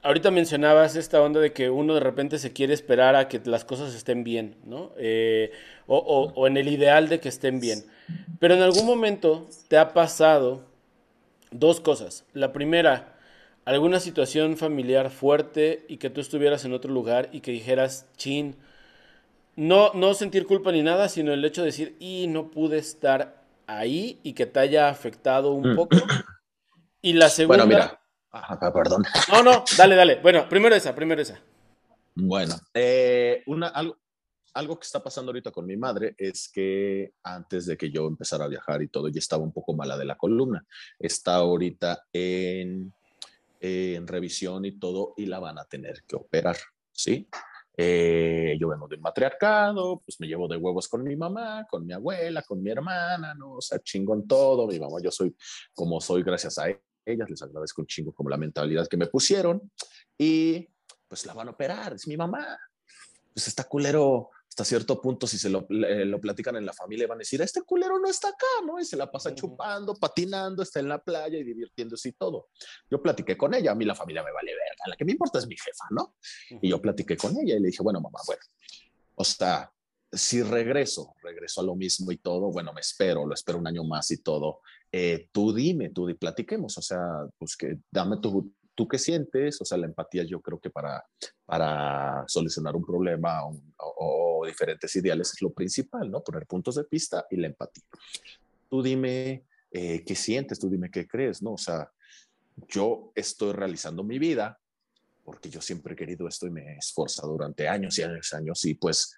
ahorita 0.03 0.31
mencionabas 0.31 0.97
esta 0.97 1.23
onda 1.23 1.41
de 1.41 1.55
que 1.55 1.71
uno 1.71 1.95
de 1.95 2.01
repente 2.01 2.39
se 2.39 2.53
quiere 2.53 2.75
esperar 2.75 3.17
a 3.17 3.27
que 3.27 3.41
las 3.47 3.65
cosas 3.65 3.95
estén 3.95 4.23
bien, 4.23 4.57
¿no? 4.67 4.93
Eh, 4.99 5.51
o, 5.87 6.47
en 6.47 6.59
el 6.59 6.69
ideal 6.69 7.09
de 7.09 7.21
que 7.21 7.31
estén 7.31 7.59
bien. 7.59 7.87
Pero 8.39 8.53
en 8.53 8.61
algún 8.61 8.85
momento 8.85 9.49
te 9.69 9.79
ha 9.79 9.95
pasado 9.95 10.67
dos 11.53 11.81
cosas. 11.81 12.27
La 12.35 12.53
primera, 12.53 13.15
alguna 13.65 14.01
situación 14.01 14.57
familiar 14.57 15.11
fuerte 15.11 15.85
y 15.89 15.99
que 15.99 16.11
tú 16.11 16.21
estuvieras 16.21 16.65
en 16.65 16.73
otro 16.73 16.93
lugar 16.93 17.29
y 17.33 17.41
que 17.41 17.53
dijeras, 17.53 18.07
chin, 18.17 18.57
no, 19.57 19.93
no 19.95 20.15
sentir 20.15 20.47
culpa 20.47 20.73
ni 20.73 20.83
nada, 20.83 21.09
sino 21.09 21.33
el 21.33 21.45
hecho 21.45 21.63
de 21.63 21.67
decir, 21.67 21.97
y 21.99 22.27
no 22.29 22.51
pude 22.51 22.79
estar 22.79 23.43
ahí 23.67 24.21
y 24.23 24.33
que 24.33 24.47
te 24.47 24.61
haya 24.61 24.89
afectado 24.89 25.53
un 25.53 25.73
mm. 25.73 25.77
poco. 25.77 25.97
Y 27.03 27.15
la 27.15 27.31
segunda... 27.31 27.65
Bueno, 27.65 27.79
mira 27.79 28.01
Ah, 28.33 28.73
perdón. 28.73 29.03
No, 29.33 29.43
no, 29.43 29.65
dale, 29.77 29.97
dale. 29.97 30.21
Bueno, 30.23 30.49
primero 30.49 30.75
esa, 30.75 30.95
primero 30.95 31.21
esa. 31.21 31.41
Bueno, 32.15 32.55
eh, 32.75 33.43
una, 33.47 33.69
algo, 33.69 33.99
algo 34.55 34.79
que 34.79 34.85
está 34.85 35.03
pasando 35.03 35.31
ahorita 35.31 35.51
con 35.51 35.67
mi 35.67 35.77
madre 35.77 36.15
es 36.17 36.49
que 36.49 37.15
antes 37.25 37.67
de 37.67 37.77
que 37.77 37.91
yo 37.91 38.07
empezara 38.07 38.45
a 38.45 38.49
viajar 38.49 38.83
y 38.83 38.89
todo, 38.89 39.09
ya 39.09 39.19
estaba 39.19 39.43
un 39.43 39.53
poco 39.53 39.75
mala 39.75 39.99
de 39.99 40.05
la 40.05 40.17
columna. 40.17 40.65
Está 40.99 41.37
ahorita 41.37 42.05
en, 42.13 42.93
en 43.61 44.07
revisión 44.07 44.65
y 44.65 44.79
todo 44.79 45.15
y 45.17 45.27
la 45.27 45.39
van 45.39 45.59
a 45.59 45.65
tener 45.65 46.03
que 46.07 46.17
operar. 46.17 46.57
¿sí? 46.91 47.29
Eh, 47.77 48.57
yo 48.61 48.69
vengo 48.69 48.89
de 48.89 48.97
un 48.97 49.03
matriarcado, 49.03 50.03
pues 50.05 50.21
me 50.21 50.27
llevo 50.27 50.49
de 50.49 50.57
huevos 50.57 50.89
con 50.89 51.03
mi 51.03 51.17
mamá, 51.17 51.67
con 51.69 51.87
mi 51.87 51.93
abuela, 51.93 52.43
con 52.43 52.63
mi 52.63 52.71
hermana, 52.71 53.35
¿no? 53.35 53.55
O 53.55 53.61
sea, 53.61 53.79
chingón 53.79 54.27
todo, 54.27 54.67
mi 54.67 54.79
mamá, 54.79 54.97
yo 55.03 55.11
soy 55.11 55.35
como 55.73 56.01
soy 56.01 56.23
gracias 56.23 56.59
a 56.59 56.67
ellas, 57.07 57.31
les 57.31 57.43
agradezco 57.43 57.81
un 57.81 57.87
chingo 57.87 58.13
como 58.13 58.29
la 58.29 58.37
mentalidad 58.37 58.87
que 58.87 58.97
me 58.97 59.07
pusieron 59.07 59.71
y 60.19 60.69
pues 61.09 61.25
la 61.27 61.33
van 61.33 61.49
a 61.49 61.53
operar, 61.53 61.95
es 61.95 62.07
mi 62.07 62.17
mamá. 62.17 62.59
Pues 63.33 63.49
está 63.49 63.65
culero 63.65 64.31
hasta 64.61 64.69
cierto 64.69 65.01
punto, 65.01 65.27
si 65.27 65.39
se 65.39 65.49
lo, 65.49 65.67
lo, 65.69 66.21
platican 66.21 66.57
en 66.57 66.67
la 66.67 66.75
familia, 66.75 67.07
van 67.07 67.19
a 67.19 67.21
decir, 67.21 67.41
este 67.41 67.63
culero 67.63 67.99
no 67.99 68.09
está 68.09 68.29
acá, 68.29 68.47
¿no? 68.67 68.79
Y 68.79 68.85
se 68.85 68.97
la 68.97 69.11
pasa 69.11 69.35
chupando, 69.35 69.95
patinando, 69.95 70.63
está 70.63 70.81
en 70.81 70.89
la 70.89 70.99
playa 70.99 71.39
y 71.39 71.45
divirtiéndose 71.45 72.11
y 72.11 72.13
todo. 72.13 72.49
Yo 72.91 73.01
platiqué 73.01 73.39
con 73.39 73.55
ella, 73.55 73.73
a 73.73 73.75
mí 73.75 73.87
la 73.87 73.95
familia 73.95 74.23
me 74.23 74.33
vale 74.33 74.53
verga, 74.53 74.85
la 74.87 74.97
que 74.97 75.05
me 75.07 75.13
importa 75.13 75.39
es 75.39 75.47
mi 75.47 75.57
jefa, 75.57 75.85
¿no? 75.91 76.15
Y 76.61 76.69
yo 76.69 76.81
platiqué 76.81 77.17
con 77.17 77.33
ella 77.39 77.57
y 77.57 77.61
le 77.61 77.69
dije, 77.69 77.83
bueno, 77.83 78.01
mamá, 78.01 78.19
bueno, 78.27 78.43
o 79.15 79.25
sea, 79.25 79.73
si 80.13 80.43
regreso, 80.43 81.15
regreso 81.23 81.63
a 81.63 81.65
lo 81.65 81.75
mismo 81.75 82.13
y 82.13 82.19
todo, 82.19 82.51
bueno, 82.51 82.73
me 82.75 82.81
espero, 82.81 83.25
lo 83.25 83.35
espero 83.35 83.59
un 83.59 83.67
año 83.67 83.85
más 83.85 84.11
y 84.11 84.19
todo. 84.19 84.61
Eh, 84.93 85.29
tú 85.33 85.55
dime, 85.55 85.89
tú 85.89 86.07
di, 86.07 86.15
platiquemos, 86.15 86.77
o 86.77 86.83
sea, 86.83 87.01
pues 87.39 87.57
que 87.57 87.79
dame 87.91 88.19
tu, 88.19 88.53
tú 88.75 88.89
qué 88.89 88.99
sientes, 88.99 89.61
o 89.61 89.65
sea, 89.65 89.79
la 89.79 89.87
empatía 89.87 90.25
yo 90.25 90.41
creo 90.41 90.59
que 90.59 90.71
para, 90.71 91.05
para 91.45 92.25
solucionar 92.27 92.75
un 92.77 92.85
problema 92.85 93.41
o, 93.47 94.45
diferentes 94.47 94.97
ideales 94.97 95.33
es 95.35 95.43
lo 95.43 95.53
principal, 95.53 96.11
¿no? 96.11 96.23
Poner 96.25 96.47
puntos 96.47 96.75
de 96.75 96.85
pista 96.85 97.27
y 97.31 97.37
la 97.37 97.49
empatía. 97.49 97.85
Tú 98.69 98.83
dime 98.83 99.45
eh, 99.71 100.03
qué 100.03 100.15
sientes, 100.17 100.59
tú 100.59 100.71
dime 100.71 100.91
qué 100.91 101.07
crees, 101.07 101.43
¿no? 101.43 101.53
O 101.53 101.59
sea, 101.59 101.91
yo 102.69 103.13
estoy 103.15 103.53
realizando 103.53 104.03
mi 104.03 104.19
vida 104.19 104.59
porque 105.23 105.51
yo 105.51 105.61
siempre 105.61 105.93
he 105.93 105.97
querido 105.97 106.27
esto 106.27 106.47
y 106.47 106.51
me 106.51 106.73
he 106.73 106.77
esforzado 106.79 107.33
durante 107.33 107.69
años 107.69 107.99
y 107.99 108.03
años 108.03 108.31
y 108.33 108.37
años 108.37 108.65
y 108.65 108.75
pues 108.75 109.15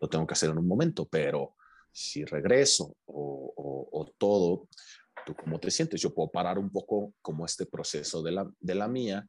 lo 0.00 0.08
tengo 0.08 0.26
que 0.26 0.32
hacer 0.32 0.50
en 0.50 0.58
un 0.58 0.66
momento, 0.66 1.06
pero 1.06 1.54
si 1.92 2.24
regreso 2.24 2.96
o, 3.04 3.88
o 3.92 4.06
todo, 4.16 4.68
¿Tú 5.24 5.34
cómo 5.34 5.58
te 5.58 5.70
sientes? 5.70 6.00
Yo 6.00 6.12
puedo 6.12 6.30
parar 6.30 6.58
un 6.58 6.70
poco 6.70 7.14
como 7.22 7.44
este 7.44 7.66
proceso 7.66 8.22
de 8.22 8.32
la, 8.32 8.50
de 8.60 8.74
la 8.74 8.88
mía, 8.88 9.26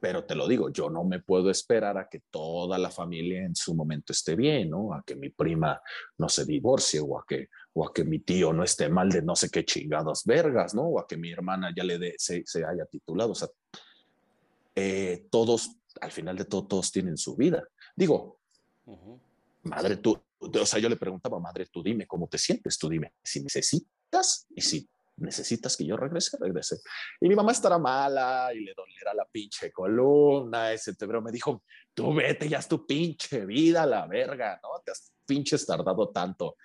pero 0.00 0.24
te 0.24 0.34
lo 0.34 0.48
digo, 0.48 0.70
yo 0.70 0.88
no 0.88 1.04
me 1.04 1.20
puedo 1.20 1.50
esperar 1.50 1.98
a 1.98 2.08
que 2.08 2.22
toda 2.30 2.78
la 2.78 2.90
familia 2.90 3.42
en 3.44 3.54
su 3.54 3.74
momento 3.74 4.12
esté 4.12 4.34
bien, 4.34 4.70
¿no? 4.70 4.94
A 4.94 5.02
que 5.04 5.14
mi 5.14 5.28
prima 5.28 5.80
no 6.16 6.28
se 6.28 6.46
divorcie 6.46 7.00
o 7.00 7.18
a 7.18 7.24
que, 7.28 7.48
o 7.74 7.86
a 7.86 7.92
que 7.92 8.04
mi 8.04 8.20
tío 8.20 8.52
no 8.52 8.64
esté 8.64 8.88
mal 8.88 9.10
de 9.10 9.20
no 9.20 9.36
sé 9.36 9.50
qué 9.50 9.64
chingadas 9.64 10.24
vergas, 10.24 10.74
¿no? 10.74 10.82
O 10.82 11.00
a 11.00 11.06
que 11.06 11.18
mi 11.18 11.30
hermana 11.30 11.72
ya 11.76 11.84
le 11.84 11.98
dé, 11.98 12.14
se, 12.16 12.42
se, 12.46 12.64
haya 12.64 12.86
titulado. 12.86 13.32
O 13.32 13.34
sea, 13.34 13.48
eh, 14.74 15.26
todos, 15.30 15.76
al 16.00 16.12
final 16.12 16.36
de 16.36 16.46
todo, 16.46 16.66
todos 16.66 16.90
tienen 16.90 17.18
su 17.18 17.36
vida. 17.36 17.62
Digo, 17.94 18.38
madre, 19.64 19.98
tú, 19.98 20.18
o 20.38 20.66
sea, 20.66 20.80
yo 20.80 20.88
le 20.88 20.96
preguntaba, 20.96 21.38
madre, 21.38 21.66
tú 21.70 21.82
dime 21.82 22.06
cómo 22.06 22.26
te 22.26 22.38
sientes, 22.38 22.78
tú 22.78 22.88
dime 22.88 23.12
si 23.22 23.42
necesitas 23.42 23.99
y 24.54 24.60
si 24.60 24.88
necesitas 25.16 25.76
que 25.76 25.84
yo 25.84 25.96
regrese, 25.96 26.36
regrese. 26.40 26.80
Y 27.20 27.28
mi 27.28 27.34
mamá 27.34 27.52
estará 27.52 27.78
mala 27.78 28.50
y 28.54 28.60
le 28.60 28.74
dolerá 28.74 29.14
la 29.14 29.26
pinche 29.26 29.70
columna, 29.70 30.72
ese 30.72 30.94
pero 30.94 31.20
me 31.22 31.30
dijo, 31.30 31.62
tú 31.94 32.14
vete, 32.14 32.48
ya 32.48 32.58
es 32.58 32.68
tu 32.68 32.86
pinche 32.86 33.44
vida, 33.44 33.86
la 33.86 34.06
verga, 34.06 34.58
¿no? 34.62 34.80
Te 34.84 34.92
has 34.92 35.12
pinches 35.26 35.66
tardado 35.66 36.08
tanto. 36.08 36.56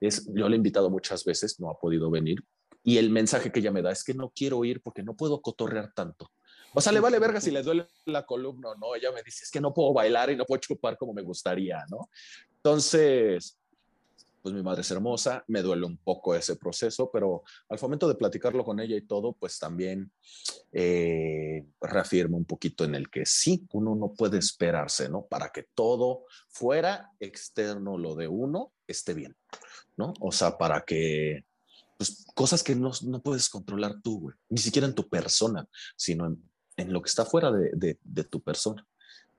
Es, 0.00 0.26
yo 0.34 0.48
le 0.48 0.54
he 0.54 0.58
invitado 0.58 0.90
muchas 0.90 1.24
veces, 1.24 1.58
no 1.60 1.70
ha 1.70 1.78
podido 1.78 2.10
venir, 2.10 2.44
y 2.82 2.98
el 2.98 3.10
mensaje 3.10 3.50
que 3.50 3.60
ella 3.60 3.72
me 3.72 3.80
da 3.80 3.90
es 3.90 4.04
que 4.04 4.12
no 4.12 4.30
quiero 4.34 4.64
ir 4.64 4.82
porque 4.82 5.02
no 5.02 5.16
puedo 5.16 5.40
cotorrear 5.40 5.92
tanto. 5.94 6.30
O 6.74 6.80
sea, 6.80 6.92
le 6.92 7.00
vale 7.00 7.18
verga 7.18 7.40
si 7.40 7.50
le 7.50 7.62
duele 7.62 7.86
la 8.04 8.26
columna 8.26 8.70
o 8.70 8.74
no. 8.74 8.94
Ella 8.94 9.12
me 9.12 9.22
dice, 9.22 9.44
es 9.44 9.50
que 9.50 9.60
no 9.60 9.72
puedo 9.72 9.92
bailar 9.92 10.30
y 10.30 10.36
no 10.36 10.44
puedo 10.44 10.60
chupar 10.60 10.98
como 10.98 11.14
me 11.14 11.22
gustaría, 11.22 11.84
¿no? 11.88 12.10
Entonces, 12.56 13.56
pues 14.44 14.54
mi 14.54 14.62
madre 14.62 14.82
es 14.82 14.90
hermosa, 14.90 15.42
me 15.48 15.62
duele 15.62 15.86
un 15.86 15.96
poco 15.96 16.34
ese 16.34 16.56
proceso, 16.56 17.10
pero 17.10 17.44
al 17.70 17.80
momento 17.80 18.06
de 18.06 18.14
platicarlo 18.14 18.62
con 18.62 18.78
ella 18.78 18.94
y 18.94 19.06
todo, 19.06 19.32
pues 19.32 19.58
también 19.58 20.12
eh, 20.70 21.64
reafirma 21.80 22.36
un 22.36 22.44
poquito 22.44 22.84
en 22.84 22.94
el 22.94 23.08
que 23.08 23.24
sí, 23.24 23.66
uno 23.72 23.94
no 23.94 24.12
puede 24.12 24.36
esperarse, 24.36 25.08
¿no? 25.08 25.24
Para 25.24 25.48
que 25.48 25.68
todo 25.74 26.26
fuera 26.50 27.10
externo, 27.20 27.96
lo 27.96 28.16
de 28.16 28.28
uno, 28.28 28.74
esté 28.86 29.14
bien, 29.14 29.34
¿no? 29.96 30.12
O 30.20 30.30
sea, 30.30 30.58
para 30.58 30.84
que, 30.84 31.46
pues, 31.96 32.26
cosas 32.34 32.62
que 32.62 32.74
no, 32.74 32.90
no 33.00 33.22
puedes 33.22 33.48
controlar 33.48 34.02
tú, 34.02 34.20
güey, 34.20 34.36
ni 34.50 34.58
siquiera 34.58 34.86
en 34.86 34.94
tu 34.94 35.08
persona, 35.08 35.66
sino 35.96 36.26
en, 36.26 36.50
en 36.76 36.92
lo 36.92 37.00
que 37.00 37.08
está 37.08 37.24
fuera 37.24 37.50
de, 37.50 37.70
de, 37.72 37.98
de 38.02 38.24
tu 38.24 38.42
persona. 38.42 38.86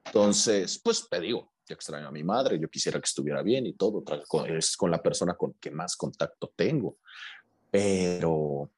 Entonces, 0.04 0.82
pues 0.84 1.08
te 1.08 1.20
digo, 1.20 1.54
yo 1.66 1.74
extraño 1.74 2.08
a 2.08 2.12
mi 2.12 2.24
madre, 2.24 2.60
yo 2.60 2.70
quisiera 2.70 3.00
que 3.00 3.06
estuviera 3.06 3.42
bien 3.42 3.66
y 3.66 3.74
todo, 3.74 4.04
es 4.48 4.78
con 4.78 4.92
la 4.92 5.02
persona 5.02 5.34
con 5.36 5.54
que 5.54 5.72
más 5.72 5.96
contacto 5.96 6.52
tengo, 6.56 6.98
pero 7.72 8.70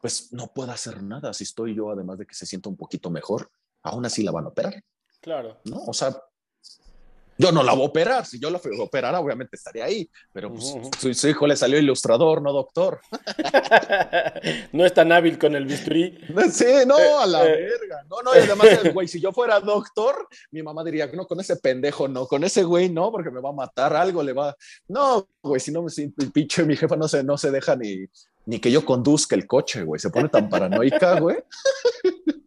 pues 0.00 0.32
no 0.32 0.48
puedo 0.48 0.72
hacer 0.72 1.02
nada 1.02 1.32
si 1.32 1.44
estoy 1.44 1.74
yo, 1.74 1.90
además 1.90 2.18
de 2.18 2.26
que 2.26 2.34
se 2.34 2.46
sienta 2.46 2.68
un 2.68 2.76
poquito 2.76 3.10
mejor, 3.10 3.50
aún 3.82 4.04
así 4.04 4.22
la 4.22 4.32
van 4.32 4.46
a 4.46 4.48
operar. 4.48 4.82
Claro. 5.20 5.60
¿No? 5.64 5.84
O 5.86 5.92
sea, 5.92 6.16
yo 7.38 7.50
no 7.50 7.62
la 7.62 7.72
voy 7.72 7.82
a 7.82 7.86
operar, 7.86 8.26
si 8.26 8.38
yo 8.38 8.50
la 8.50 8.60
operara 8.78 9.20
obviamente 9.20 9.56
estaría 9.56 9.84
ahí, 9.84 10.08
pero 10.32 10.52
pues, 10.52 11.18
su, 11.18 11.28
hijo 11.28 11.46
le 11.46 11.56
salió 11.56 11.78
ilustrador, 11.78 12.42
no 12.42 12.52
doctor. 12.52 13.00
no 14.72 14.84
es 14.84 14.94
tan 14.94 15.10
hábil 15.12 15.38
con 15.38 15.54
el 15.56 15.66
bisturí. 15.66 16.18
Sí, 16.52 16.66
no, 16.86 16.98
eh, 16.98 17.12
a 17.20 17.26
la 17.26 17.46
eh. 17.46 17.60
verga. 17.60 18.04
No, 18.10 18.22
no, 18.22 18.34
y 18.34 18.38
además, 18.38 18.68
güey, 18.92 19.08
si 19.08 19.20
yo 19.20 19.32
fuera 19.32 19.60
doctor, 19.60 20.28
mi 20.50 20.62
mamá 20.62 20.84
diría, 20.84 21.06
no, 21.06 21.26
con 21.26 21.40
ese 21.40 21.56
pendejo 21.56 22.08
no, 22.08 22.26
con 22.26 22.44
ese 22.44 22.62
güey 22.62 22.88
no, 22.88 23.10
porque 23.10 23.30
me 23.30 23.40
va 23.40 23.50
a 23.50 23.52
matar, 23.52 23.94
algo 23.94 24.22
le 24.22 24.32
va... 24.32 24.54
No, 24.88 25.26
güey, 25.42 25.60
si 25.60 25.72
no, 25.72 25.88
si, 25.88 26.08
pinche 26.08 26.64
mi 26.64 26.76
jefa 26.76 26.96
no 26.96 27.08
se, 27.08 27.22
no 27.24 27.38
se 27.38 27.50
deja 27.50 27.76
ni, 27.76 28.06
ni 28.46 28.58
que 28.58 28.70
yo 28.70 28.84
conduzca 28.84 29.34
el 29.34 29.46
coche, 29.46 29.82
güey, 29.82 30.00
se 30.00 30.10
pone 30.10 30.28
tan 30.28 30.48
paranoica, 30.48 31.18
güey. 31.20 31.38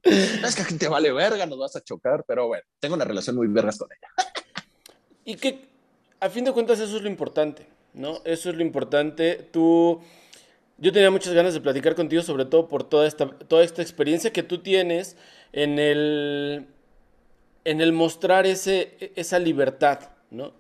es 0.04 0.56
que 0.56 0.62
a 0.62 0.66
gente 0.66 0.88
vale 0.88 1.12
verga, 1.12 1.46
nos 1.46 1.60
vas 1.60 1.76
a 1.76 1.82
chocar, 1.82 2.24
pero 2.28 2.48
bueno, 2.48 2.64
tengo 2.80 2.96
una 2.96 3.06
relación 3.06 3.36
muy 3.36 3.48
vergas 3.48 3.78
con 3.78 3.90
ella. 3.92 4.34
Y 5.26 5.36
que 5.36 5.66
a 6.20 6.30
fin 6.30 6.46
de 6.46 6.54
cuentas 6.54 6.80
eso 6.80 6.96
es 6.96 7.02
lo 7.02 7.10
importante, 7.10 7.66
¿no? 7.94 8.22
Eso 8.24 8.50
es 8.50 8.56
lo 8.56 8.62
importante. 8.62 9.36
Tú, 9.52 10.00
yo 10.78 10.92
tenía 10.92 11.10
muchas 11.10 11.34
ganas 11.34 11.54
de 11.54 11.62
platicar 11.62 11.96
contigo, 11.96 12.22
sobre 12.22 12.46
todo 12.46 12.68
por 12.68 12.84
toda 12.84 13.08
esta, 13.08 13.28
toda 13.28 13.64
esta 13.64 13.82
experiencia 13.82 14.32
que 14.32 14.44
tú 14.44 14.60
tienes 14.60 15.18
en 15.52 15.80
el, 15.80 16.68
en 17.64 17.82
el 17.82 17.92
mostrar 17.92 18.46
ese, 18.46 19.12
esa 19.16 19.40
libertad, 19.40 20.12
¿no? 20.30 20.54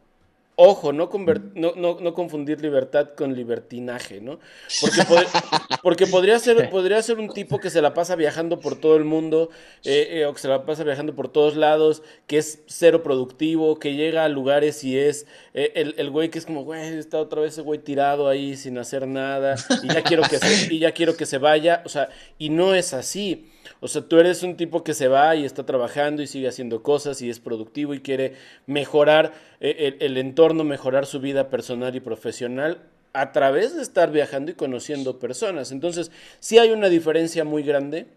Ojo, 0.57 0.93
no, 0.93 1.09
no, 1.53 1.73
no, 1.75 2.13
confundir 2.13 2.61
libertad 2.61 3.09
con 3.09 3.35
libertinaje, 3.35 4.21
¿no? 4.21 4.39
Porque, 4.79 5.01
porque 5.83 6.07
podría, 6.07 6.39
ser, 6.39 6.69
podría 6.69 7.01
ser 7.01 7.19
un 7.19 7.27
tipo 7.27 7.59
que 7.59 7.69
se 7.69 7.81
la 7.81 7.93
pasa 7.93 8.15
viajando 8.15 8.61
por 8.61 8.79
todo 8.79 8.95
el 8.95 9.03
mundo, 9.03 9.49
eh, 9.83 10.07
eh, 10.11 10.25
o 10.25 10.33
que 10.33 10.39
se 10.39 10.47
la 10.47 10.65
pasa 10.65 10.85
viajando 10.85 11.13
por 11.13 11.27
todos 11.27 11.57
lados, 11.57 12.03
que 12.25 12.37
es 12.37 12.63
cero 12.67 13.03
productivo, 13.03 13.79
que 13.79 13.95
llega 13.95 14.23
a 14.23 14.29
lugares 14.29 14.85
y 14.85 14.97
es 14.97 15.27
eh, 15.53 15.73
el, 15.75 15.93
el, 15.97 16.09
güey 16.09 16.29
que 16.29 16.39
es 16.39 16.45
como, 16.45 16.63
güey, 16.63 16.97
está 16.97 17.19
otra 17.19 17.41
vez 17.41 17.51
ese 17.51 17.61
güey 17.61 17.79
tirado 17.79 18.29
ahí 18.29 18.55
sin 18.55 18.77
hacer 18.77 19.07
nada, 19.07 19.55
y 19.83 19.87
ya 19.89 20.03
quiero 20.03 20.23
que 20.23 20.39
y 20.69 20.79
ya 20.79 20.93
quiero 20.93 21.17
que 21.17 21.25
se 21.25 21.37
vaya, 21.37 21.81
o 21.85 21.89
sea, 21.89 22.07
y 22.37 22.49
no 22.49 22.73
es 22.75 22.93
así. 22.93 23.51
O 23.86 23.88
sea, 23.88 24.01
tú 24.01 24.17
eres 24.17 24.41
un 24.41 24.57
tipo 24.57 24.83
que 24.83 24.95
se 24.95 25.07
va 25.07 25.36
y 25.36 25.45
está 25.45 25.63
trabajando 25.63 26.23
y 26.23 26.27
sigue 26.27 26.47
haciendo 26.47 26.81
cosas 26.81 27.21
y 27.21 27.29
es 27.29 27.39
productivo 27.39 27.93
y 27.93 27.99
quiere 27.99 28.33
mejorar 28.65 29.33
eh, 29.59 29.95
el, 29.99 30.17
entorno, 30.17 30.63
mejorar 30.63 31.05
su 31.05 31.19
vida 31.19 31.51
personal 31.51 31.95
y 31.95 31.99
profesional 31.99 32.79
a 33.13 33.31
través 33.31 33.75
de 33.75 33.83
estar 33.83 34.11
viajando 34.11 34.49
y 34.49 34.55
conociendo 34.55 35.19
personas. 35.19 35.71
Entonces, 35.71 36.09
sí 36.39 36.57
hay 36.57 36.71
una 36.71 36.89
diferencia 36.89 37.43
muy 37.43 37.61
grande 37.61 38.07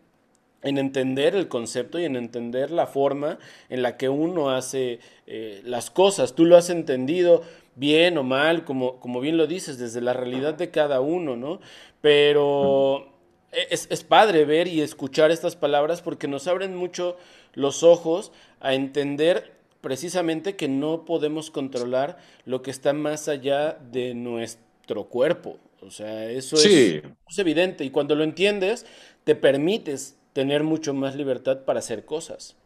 en 0.62 0.78
entender 0.78 1.34
el 1.34 1.48
concepto 1.48 2.00
y 2.00 2.06
en 2.06 2.16
entender 2.16 2.70
la 2.70 2.86
forma 2.86 3.38
en 3.68 3.82
la 3.82 3.98
que 3.98 4.08
uno 4.08 4.48
hace 4.48 5.00
eh, 5.26 5.60
las 5.66 5.90
cosas. 5.90 6.34
Tú 6.34 6.46
lo 6.46 6.56
has 6.56 6.70
entendido 6.70 7.42
bien 7.76 8.16
o 8.16 8.22
mal, 8.22 8.64
como, 8.64 9.00
como 9.00 9.20
bien 9.20 9.36
lo 9.36 9.46
dices, 9.46 9.78
desde 9.78 10.00
la 10.00 10.14
realidad 10.14 10.54
de 10.54 10.70
cada 10.70 11.02
uno, 11.02 11.36
¿no? 11.36 11.60
Pero 12.00 13.17
es, 13.52 14.04
padre 14.04 14.44
ver 14.44 14.68
y 14.68 14.80
escuchar 14.80 15.30
estas 15.30 15.56
palabras 15.56 16.02
porque 16.02 16.28
nos 16.28 16.46
abren 16.46 16.76
mucho 16.76 17.16
los 17.54 17.82
ojos 17.82 18.32
a 18.60 18.74
entender 18.74 19.52
precisamente 19.80 20.56
que 20.56 20.68
no 20.68 21.04
podemos 21.04 21.50
controlar 21.50 22.18
lo 22.44 22.62
que 22.62 22.70
está 22.70 22.92
más 22.92 23.28
allá 23.28 23.78
de 23.90 24.14
nuestro 24.14 25.08
cuerpo. 25.08 25.58
O 25.80 25.90
sea, 25.90 26.30
eso 26.30 26.56
es, 26.56 27.38
evidente 27.38 27.84
y 27.84 27.90
cuando 27.90 28.14
lo 28.14 28.24
entiendes, 28.24 28.84
te 29.24 29.34
permites 29.34 30.16
tener 30.32 30.64
mucho 30.64 30.92
más 30.94 31.14
libertad 31.14 31.64
para 31.64 31.78
hacer 31.78 32.04
cosas. 32.04 32.56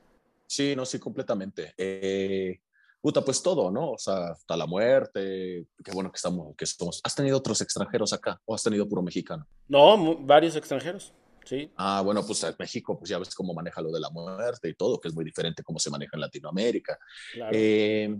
Sí, 0.46 0.74
no, 0.76 0.84
sí, 0.84 0.98
completamente. 0.98 1.74
Eh, 1.78 2.60
puta, 3.02 3.20
pues 3.20 3.42
todo, 3.42 3.70
¿no? 3.70 3.92
O 3.92 3.98
sea, 3.98 4.28
hasta 4.28 4.56
la 4.56 4.66
muerte, 4.66 5.66
qué 5.84 5.90
bueno 5.92 6.10
que 6.10 6.16
estamos, 6.16 6.54
que 6.56 6.64
somos. 6.64 7.00
¿Has 7.02 7.14
tenido 7.14 7.36
otros 7.36 7.60
extranjeros 7.60 8.12
acá 8.12 8.40
o 8.44 8.54
has 8.54 8.62
tenido 8.62 8.88
puro 8.88 9.02
mexicano? 9.02 9.46
No, 9.68 10.16
varios 10.18 10.54
extranjeros. 10.56 11.12
Sí. 11.44 11.70
Ah, 11.76 12.00
bueno, 12.04 12.24
pues 12.24 12.42
en 12.44 12.54
México, 12.56 12.96
pues 12.96 13.10
ya 13.10 13.18
ves 13.18 13.34
cómo 13.34 13.52
maneja 13.52 13.82
lo 13.82 13.90
de 13.90 13.98
la 13.98 14.10
muerte 14.10 14.68
y 14.68 14.74
todo, 14.74 15.00
que 15.00 15.08
es 15.08 15.14
muy 15.14 15.24
diferente 15.24 15.64
cómo 15.64 15.80
se 15.80 15.90
maneja 15.90 16.16
en 16.16 16.20
Latinoamérica. 16.20 16.96
Claro. 17.34 17.50
Eh, 17.52 18.16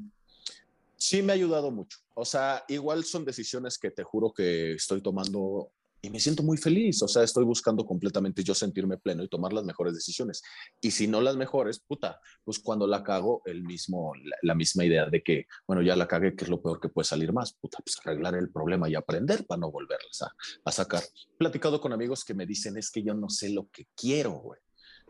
sí 0.97 1.23
me 1.23 1.33
ha 1.33 1.37
ayudado 1.37 1.71
mucho. 1.71 1.99
O 2.15 2.25
sea, 2.25 2.65
igual 2.67 3.05
son 3.05 3.25
decisiones 3.25 3.79
que 3.79 3.93
te 3.93 4.03
juro 4.03 4.33
que 4.33 4.73
estoy 4.73 5.01
tomando 5.01 5.71
y 6.03 6.11
me 6.11 6.19
siento 6.19 6.43
muy 6.43 6.57
feliz. 6.57 7.01
O 7.03 7.09
sea, 7.09 7.23
estoy 7.23 7.45
buscando 7.45 7.87
completamente 7.87 8.43
yo 8.43 8.55
sentirme 8.55 8.99
pleno 8.99 9.23
y 9.23 9.29
tomar 9.29 9.53
las 9.53 9.65
mejores 9.65 9.95
decisiones. 9.95 10.43
Y 10.81 10.91
si 10.91 11.07
no 11.07 11.21
las 11.21 11.37
mejores, 11.37 11.79
puta, 11.79 12.21
pues 12.45 12.59
cuando 12.59 12.87
la 12.89 13.05
cago, 13.05 13.43
el 13.47 13.63
mismo, 13.63 14.13
la, 14.17 14.37
la 14.43 14.55
misma 14.57 14.85
idea 14.85 15.07
de 15.07 15.23
que, 15.23 15.47
bueno, 15.67 15.81
ya 15.81 15.95
la 15.95 16.09
cagué, 16.09 16.35
que 16.35 16.45
es 16.45 16.51
lo 16.51 16.61
peor 16.61 16.81
que 16.81 16.89
puede 16.89 17.07
salir 17.07 17.33
más, 17.33 17.53
puta, 17.53 17.79
pues 17.85 17.97
arreglar 18.05 18.35
el 18.35 18.51
problema 18.51 18.89
y 18.89 18.97
aprender 18.97 19.47
para 19.47 19.61
no 19.61 19.71
volverlas 19.71 20.23
a, 20.23 20.35
a 20.65 20.73
sacar. 20.73 21.03
He 21.03 21.37
platicado 21.39 21.81
con 21.81 21.93
amigos 21.93 22.25
que 22.25 22.35
me 22.35 22.47
dicen, 22.47 22.77
es 22.77 22.91
que 22.91 23.03
yo 23.03 23.15
no 23.15 23.31
sé 23.31 23.51
lo 23.51 23.69
que 23.71 23.87
quiero, 23.95 24.33
güey. 24.33 24.61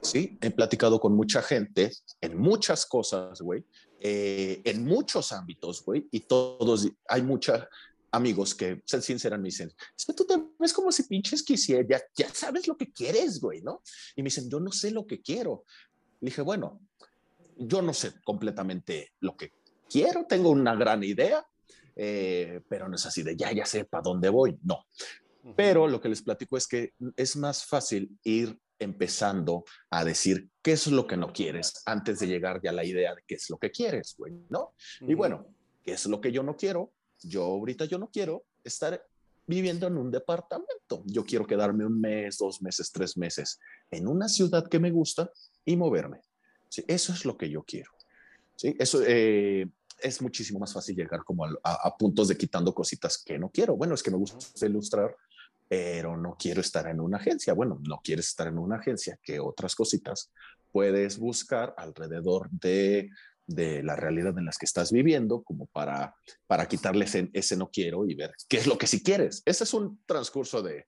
Sí, 0.02 0.36
he 0.40 0.50
platicado 0.50 0.98
con 0.98 1.14
mucha 1.14 1.42
gente 1.42 1.92
en 2.20 2.36
muchas 2.36 2.86
cosas, 2.86 3.40
güey, 3.40 3.64
eh, 4.00 4.60
en 4.64 4.84
muchos 4.84 5.30
ámbitos, 5.30 5.84
güey, 5.84 6.08
y 6.10 6.20
todos, 6.20 6.88
hay 7.08 7.22
mucha, 7.22 7.68
amigos 8.12 8.54
que 8.54 8.82
se 8.84 9.02
sinceran 9.02 9.40
me 9.40 9.48
dicen, 9.48 9.72
es 9.96 10.04
que 10.04 10.12
tú 10.12 10.24
te 10.24 10.34
ves 10.58 10.72
como 10.72 10.92
si 10.92 11.04
pinches 11.04 11.42
quisieras, 11.42 11.86
ya, 11.88 12.02
ya 12.14 12.34
sabes 12.34 12.68
lo 12.68 12.76
que 12.76 12.92
quieres, 12.92 13.40
güey, 13.40 13.62
¿no? 13.62 13.82
Y 14.14 14.22
me 14.22 14.26
dicen, 14.26 14.48
yo 14.50 14.60
no 14.60 14.70
sé 14.70 14.90
lo 14.90 15.06
que 15.06 15.20
quiero. 15.20 15.64
Le 16.20 16.26
dije, 16.26 16.42
bueno, 16.42 16.80
yo 17.56 17.82
no 17.82 17.92
sé 17.94 18.12
completamente 18.22 19.12
lo 19.20 19.36
que 19.36 19.52
quiero, 19.88 20.26
tengo 20.26 20.50
una 20.50 20.74
gran 20.74 21.02
idea, 21.02 21.44
eh, 21.96 22.60
pero 22.68 22.88
no 22.88 22.96
es 22.96 23.06
así 23.06 23.22
de 23.22 23.36
ya, 23.36 23.52
ya 23.52 23.66
sé 23.66 23.84
para 23.84 24.02
dónde 24.02 24.28
voy, 24.28 24.58
no. 24.62 24.86
Pero 25.56 25.88
lo 25.88 26.00
que 26.00 26.08
les 26.08 26.22
platico 26.22 26.56
es 26.56 26.68
que 26.68 26.94
es 27.16 27.36
más 27.36 27.64
fácil 27.64 28.16
ir 28.22 28.56
empezando 28.78 29.64
a 29.90 30.04
decir 30.04 30.48
qué 30.62 30.72
es 30.72 30.86
lo 30.86 31.06
que 31.06 31.16
no 31.16 31.32
quieres 31.32 31.82
antes 31.86 32.20
de 32.20 32.26
llegar 32.26 32.60
ya 32.62 32.70
a 32.70 32.74
la 32.74 32.84
idea 32.84 33.14
de 33.14 33.22
qué 33.26 33.34
es 33.34 33.50
lo 33.50 33.58
que 33.58 33.70
quieres, 33.70 34.14
güey, 34.16 34.32
¿no? 34.50 34.60
Uh 35.00 35.06
-huh. 35.06 35.10
Y 35.10 35.14
bueno, 35.14 35.46
¿qué 35.82 35.92
es 35.92 36.06
lo 36.06 36.20
que 36.20 36.30
yo 36.32 36.42
no 36.42 36.56
quiero? 36.56 36.92
Yo 37.22 37.44
ahorita 37.44 37.84
yo 37.84 37.98
no 37.98 38.10
quiero 38.10 38.44
estar 38.64 39.04
viviendo 39.46 39.86
en 39.86 39.96
un 39.96 40.10
departamento. 40.10 41.02
Yo 41.06 41.24
quiero 41.24 41.46
quedarme 41.46 41.84
un 41.84 42.00
mes, 42.00 42.38
dos 42.38 42.62
meses, 42.62 42.90
tres 42.92 43.16
meses 43.16 43.58
en 43.90 44.06
una 44.06 44.28
ciudad 44.28 44.68
que 44.68 44.78
me 44.78 44.90
gusta 44.90 45.30
y 45.64 45.76
moverme. 45.76 46.20
¿Sí? 46.68 46.84
Eso 46.86 47.12
es 47.12 47.24
lo 47.24 47.36
que 47.36 47.50
yo 47.50 47.62
quiero. 47.64 47.90
¿Sí? 48.56 48.74
Eso 48.78 49.02
eh, 49.06 49.68
es 50.00 50.22
muchísimo 50.22 50.58
más 50.58 50.72
fácil 50.72 50.96
llegar 50.96 51.24
como 51.24 51.44
a, 51.44 51.50
a, 51.62 51.88
a, 51.88 51.96
puntos 51.96 52.28
de 52.28 52.36
quitando 52.36 52.74
cositas 52.74 53.18
que 53.18 53.38
no 53.38 53.50
quiero. 53.50 53.76
Bueno, 53.76 53.94
es 53.94 54.02
que 54.02 54.10
me 54.10 54.16
gusta 54.16 54.66
ilustrar, 54.66 55.16
pero 55.68 56.16
no 56.16 56.36
quiero 56.38 56.60
estar 56.60 56.86
en 56.86 57.00
una 57.00 57.18
agencia. 57.18 57.52
Bueno, 57.52 57.80
no 57.86 58.00
quieres 58.02 58.28
estar 58.28 58.46
en 58.46 58.58
una 58.58 58.76
agencia, 58.76 59.18
que 59.22 59.40
otras 59.40 59.74
cositas 59.74 60.30
puedes 60.70 61.18
buscar 61.18 61.74
alrededor 61.76 62.50
de 62.50 63.10
de 63.46 63.82
la 63.82 63.96
realidad 63.96 64.36
en 64.38 64.46
las 64.46 64.58
que 64.58 64.66
estás 64.66 64.92
viviendo, 64.92 65.42
como 65.42 65.66
para, 65.66 66.14
para 66.46 66.66
quitarle 66.66 67.06
ese, 67.32 67.56
no 67.56 67.70
quiero 67.70 68.06
y 68.06 68.14
ver 68.14 68.32
qué 68.48 68.58
es 68.58 68.66
lo 68.66 68.78
que 68.78 68.86
sí 68.86 69.02
quieres. 69.02 69.42
Ese 69.44 69.64
es 69.64 69.74
un 69.74 70.00
transcurso 70.06 70.62
de, 70.62 70.86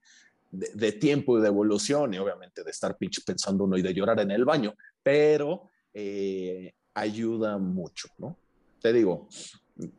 de, 0.51 0.71
de 0.75 0.93
tiempo 0.93 1.39
y 1.39 1.43
de 1.43 1.49
evolución 1.49 2.15
y 2.15 2.19
obviamente 2.19 2.65
de 2.65 2.71
estar 2.71 2.97
pinche 2.97 3.23
pensando 3.27 3.65
uno 3.65 3.77
y 3.77 3.83
de 3.83 3.93
llorar 3.93 4.21
en 4.21 4.31
el 4.31 4.45
baño, 4.45 4.75
pero 5.03 5.71
eh, 5.93 6.73
ayuda 6.95 7.59
mucho, 7.59 8.09
¿no? 8.19 8.39
Te 8.81 8.93
digo, 8.93 9.29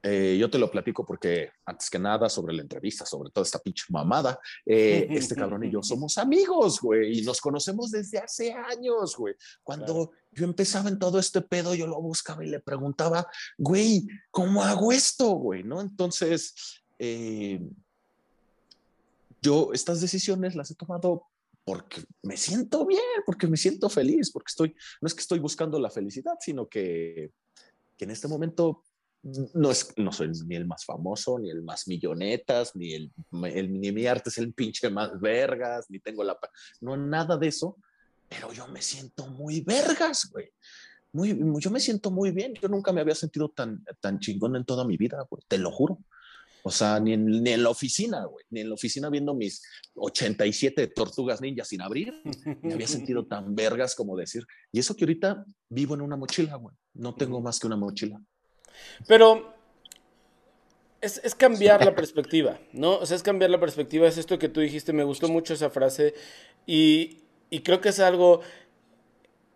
eh, 0.03 0.38
yo 0.39 0.49
te 0.49 0.57
lo 0.57 0.71
platico 0.71 1.05
porque 1.05 1.51
antes 1.65 1.89
que 1.89 1.99
nada 1.99 2.30
sobre 2.30 2.53
la 2.53 2.61
entrevista, 2.61 3.05
sobre 3.05 3.30
toda 3.30 3.43
esta 3.43 3.59
pinche 3.59 3.86
mamada, 3.89 4.39
eh, 4.65 5.07
este 5.09 5.36
cabrón 5.36 5.65
y 5.65 5.71
yo 5.71 5.84
somos 5.84 6.17
amigos, 6.17 6.80
güey, 6.80 7.19
y 7.19 7.21
nos 7.23 7.41
conocemos 7.41 7.91
desde 7.91 8.19
hace 8.19 8.53
años, 8.53 9.17
güey. 9.17 9.36
Cuando 9.63 9.86
claro. 9.86 10.11
yo 10.32 10.45
empezaba 10.45 10.89
en 10.89 10.97
todo 10.97 11.19
este 11.19 11.41
pedo, 11.41 11.76
yo 11.76 11.88
lo 11.88 12.01
buscaba 12.01 12.45
y 12.45 12.49
le 12.49 12.61
preguntaba, 12.61 13.28
güey, 13.57 14.07
¿cómo 14.32 14.63
hago 14.63 14.93
esto, 14.93 15.32
güey? 15.32 15.63
¿No? 15.63 15.82
Entonces, 15.82 16.82
eh, 16.97 17.59
yo 19.41 19.71
estas 19.73 19.99
decisiones 19.99 20.55
las 20.55 20.71
he 20.71 20.76
tomado 20.76 21.23
porque 21.65 22.01
me 22.21 22.38
siento 22.38 22.86
bien, 22.86 23.01
porque 23.26 23.47
me 23.47 23.57
siento 23.57 23.89
feliz, 23.89 24.32
porque 24.32 24.49
estoy, 24.49 24.76
no 25.01 25.07
es 25.07 25.13
que 25.13 25.21
estoy 25.21 25.39
buscando 25.39 25.80
la 25.80 25.89
felicidad, 25.89 26.36
sino 26.39 26.69
que, 26.69 27.32
que 27.97 28.05
en 28.05 28.11
este 28.11 28.28
momento 28.28 28.84
no, 29.53 29.71
es, 29.71 29.91
no 29.97 30.11
soy 30.11 30.30
ni 30.45 30.55
el 30.55 30.67
más 30.67 30.86
famoso, 30.86 31.39
ni 31.39 31.49
el 31.49 31.63
más 31.63 31.88
millonetas, 31.88 32.76
ni 32.76 32.93
el, 32.93 33.11
el 33.43 33.80
ni 33.80 33.91
mi 33.91 34.05
arte 34.05 34.30
es 34.30 34.38
el 34.38 34.53
pinche 34.53 34.89
más 34.89 35.19
vergas, 35.19 35.88
ni 35.89 35.99
tengo 35.99 36.23
la... 36.23 36.38
No, 36.82 36.95
nada 36.95 37.36
de 37.36 37.47
eso, 37.47 37.78
pero 38.30 38.53
yo 38.53 38.67
me 38.67 38.82
siento 38.82 39.28
muy 39.28 39.61
vergas, 39.61 40.30
güey. 40.32 40.49
Muy, 41.13 41.38
yo 41.59 41.71
me 41.71 41.80
siento 41.80 42.11
muy 42.11 42.32
bien. 42.32 42.53
Yo 42.61 42.67
nunca 42.67 42.91
me 42.91 43.01
había 43.01 43.15
sentido 43.15 43.49
tan, 43.49 43.84
tan 43.99 44.19
chingón 44.19 44.55
en 44.57 44.65
toda 44.65 44.86
mi 44.86 44.97
vida, 44.97 45.26
güey. 45.30 45.41
Te 45.47 45.57
lo 45.57 45.71
juro. 45.71 45.99
O 46.63 46.71
sea, 46.71 46.99
ni 46.99 47.13
en, 47.13 47.26
ni 47.26 47.51
en 47.51 47.63
la 47.63 47.69
oficina, 47.69 48.26
güey. 48.26 48.45
Ni 48.49 48.59
en 48.59 48.69
la 48.69 48.76
oficina 48.76 49.09
viendo 49.09 49.34
mis 49.34 49.63
87 49.95 50.88
tortugas 50.88 51.41
ninjas 51.41 51.69
sin 51.69 51.82
abrir, 51.82 52.13
me 52.61 52.73
había 52.73 52.88
sentido 52.88 53.26
tan 53.28 53.55
vergas 53.55 53.95
como 53.95 54.17
decir. 54.17 54.45
Y 54.71 54.80
eso 54.80 54.95
que 54.95 55.05
ahorita 55.05 55.45
vivo 55.69 55.95
en 55.95 56.01
una 56.01 56.17
mochila, 56.17 56.55
güey. 56.55 56.76
No 56.93 57.15
tengo 57.15 57.41
más 57.41 57.59
que 57.59 57.67
una 57.67 57.78
mochila. 57.78 58.19
Pero 59.07 59.53
es, 61.01 61.21
es, 61.23 61.36
cambiar 61.36 61.84
la 61.86 61.95
perspectiva, 61.95 62.59
¿no? 62.73 62.97
O 62.97 63.05
sea, 63.05 63.15
es 63.15 63.23
cambiar 63.23 63.51
la 63.51 63.59
perspectiva, 63.59 64.07
es 64.07 64.17
esto 64.17 64.39
que 64.39 64.49
tú 64.49 64.59
dijiste, 64.61 64.93
me 64.93 65.03
gustó 65.03 65.28
mucho 65.28 65.53
esa 65.53 65.69
frase 65.69 66.13
y, 66.65 67.19
y 67.49 67.61
creo 67.61 67.82
que 67.82 67.89
es 67.89 67.99
algo 67.99 68.41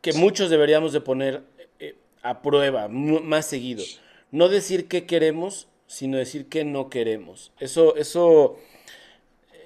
que 0.01 0.13
muchos 0.13 0.49
deberíamos 0.49 0.93
de 0.93 1.01
poner 1.01 1.43
eh, 1.80 1.95
a 2.22 2.41
prueba 2.41 2.88
más 2.88 3.45
seguido. 3.45 3.84
No 4.32 4.47
decir 4.47 4.88
qué 4.88 5.05
queremos, 5.05 5.67
sino 5.88 6.17
decir 6.17 6.47
qué 6.47 6.63
no 6.63 6.89
queremos. 6.89 7.51
Eso, 7.59 7.95
eso 7.95 8.57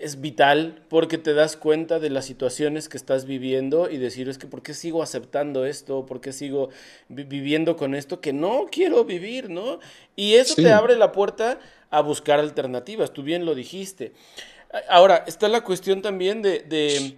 es 0.04 0.22
vital 0.22 0.84
porque 0.90 1.18
te 1.18 1.34
das 1.34 1.56
cuenta 1.56 2.00
de 2.00 2.10
las 2.10 2.26
situaciones 2.26 2.90
que 2.90 2.98
estás 2.98 3.26
viviendo 3.26 3.90
y 3.90 3.98
decir, 3.98 4.30
es 4.30 4.38
que 4.38 4.48
¿por 4.48 4.62
qué 4.62 4.74
sigo 4.74 5.02
aceptando 5.02 5.66
esto? 5.66 6.06
¿Por 6.06 6.22
qué 6.22 6.34
sigo 6.34 6.70
vi 7.08 7.24
viviendo 7.24 7.76
con 7.78 7.96
esto 7.96 8.20
que 8.20 8.34
no 8.34 8.68
quiero 8.70 9.06
vivir, 9.06 9.50
no? 9.50 9.80
Y 10.16 10.34
eso 10.34 10.56
sí. 10.56 10.64
te 10.64 10.72
abre 10.72 10.96
la 10.98 11.12
puerta 11.12 11.60
a 11.90 12.02
buscar 12.02 12.40
alternativas, 12.40 13.14
tú 13.14 13.24
bien 13.24 13.46
lo 13.46 13.56
dijiste. 13.56 14.14
Ahora, 14.90 15.24
está 15.28 15.48
la 15.48 15.64
cuestión 15.64 16.02
también 16.02 16.42
de, 16.42 16.60
de 16.60 17.16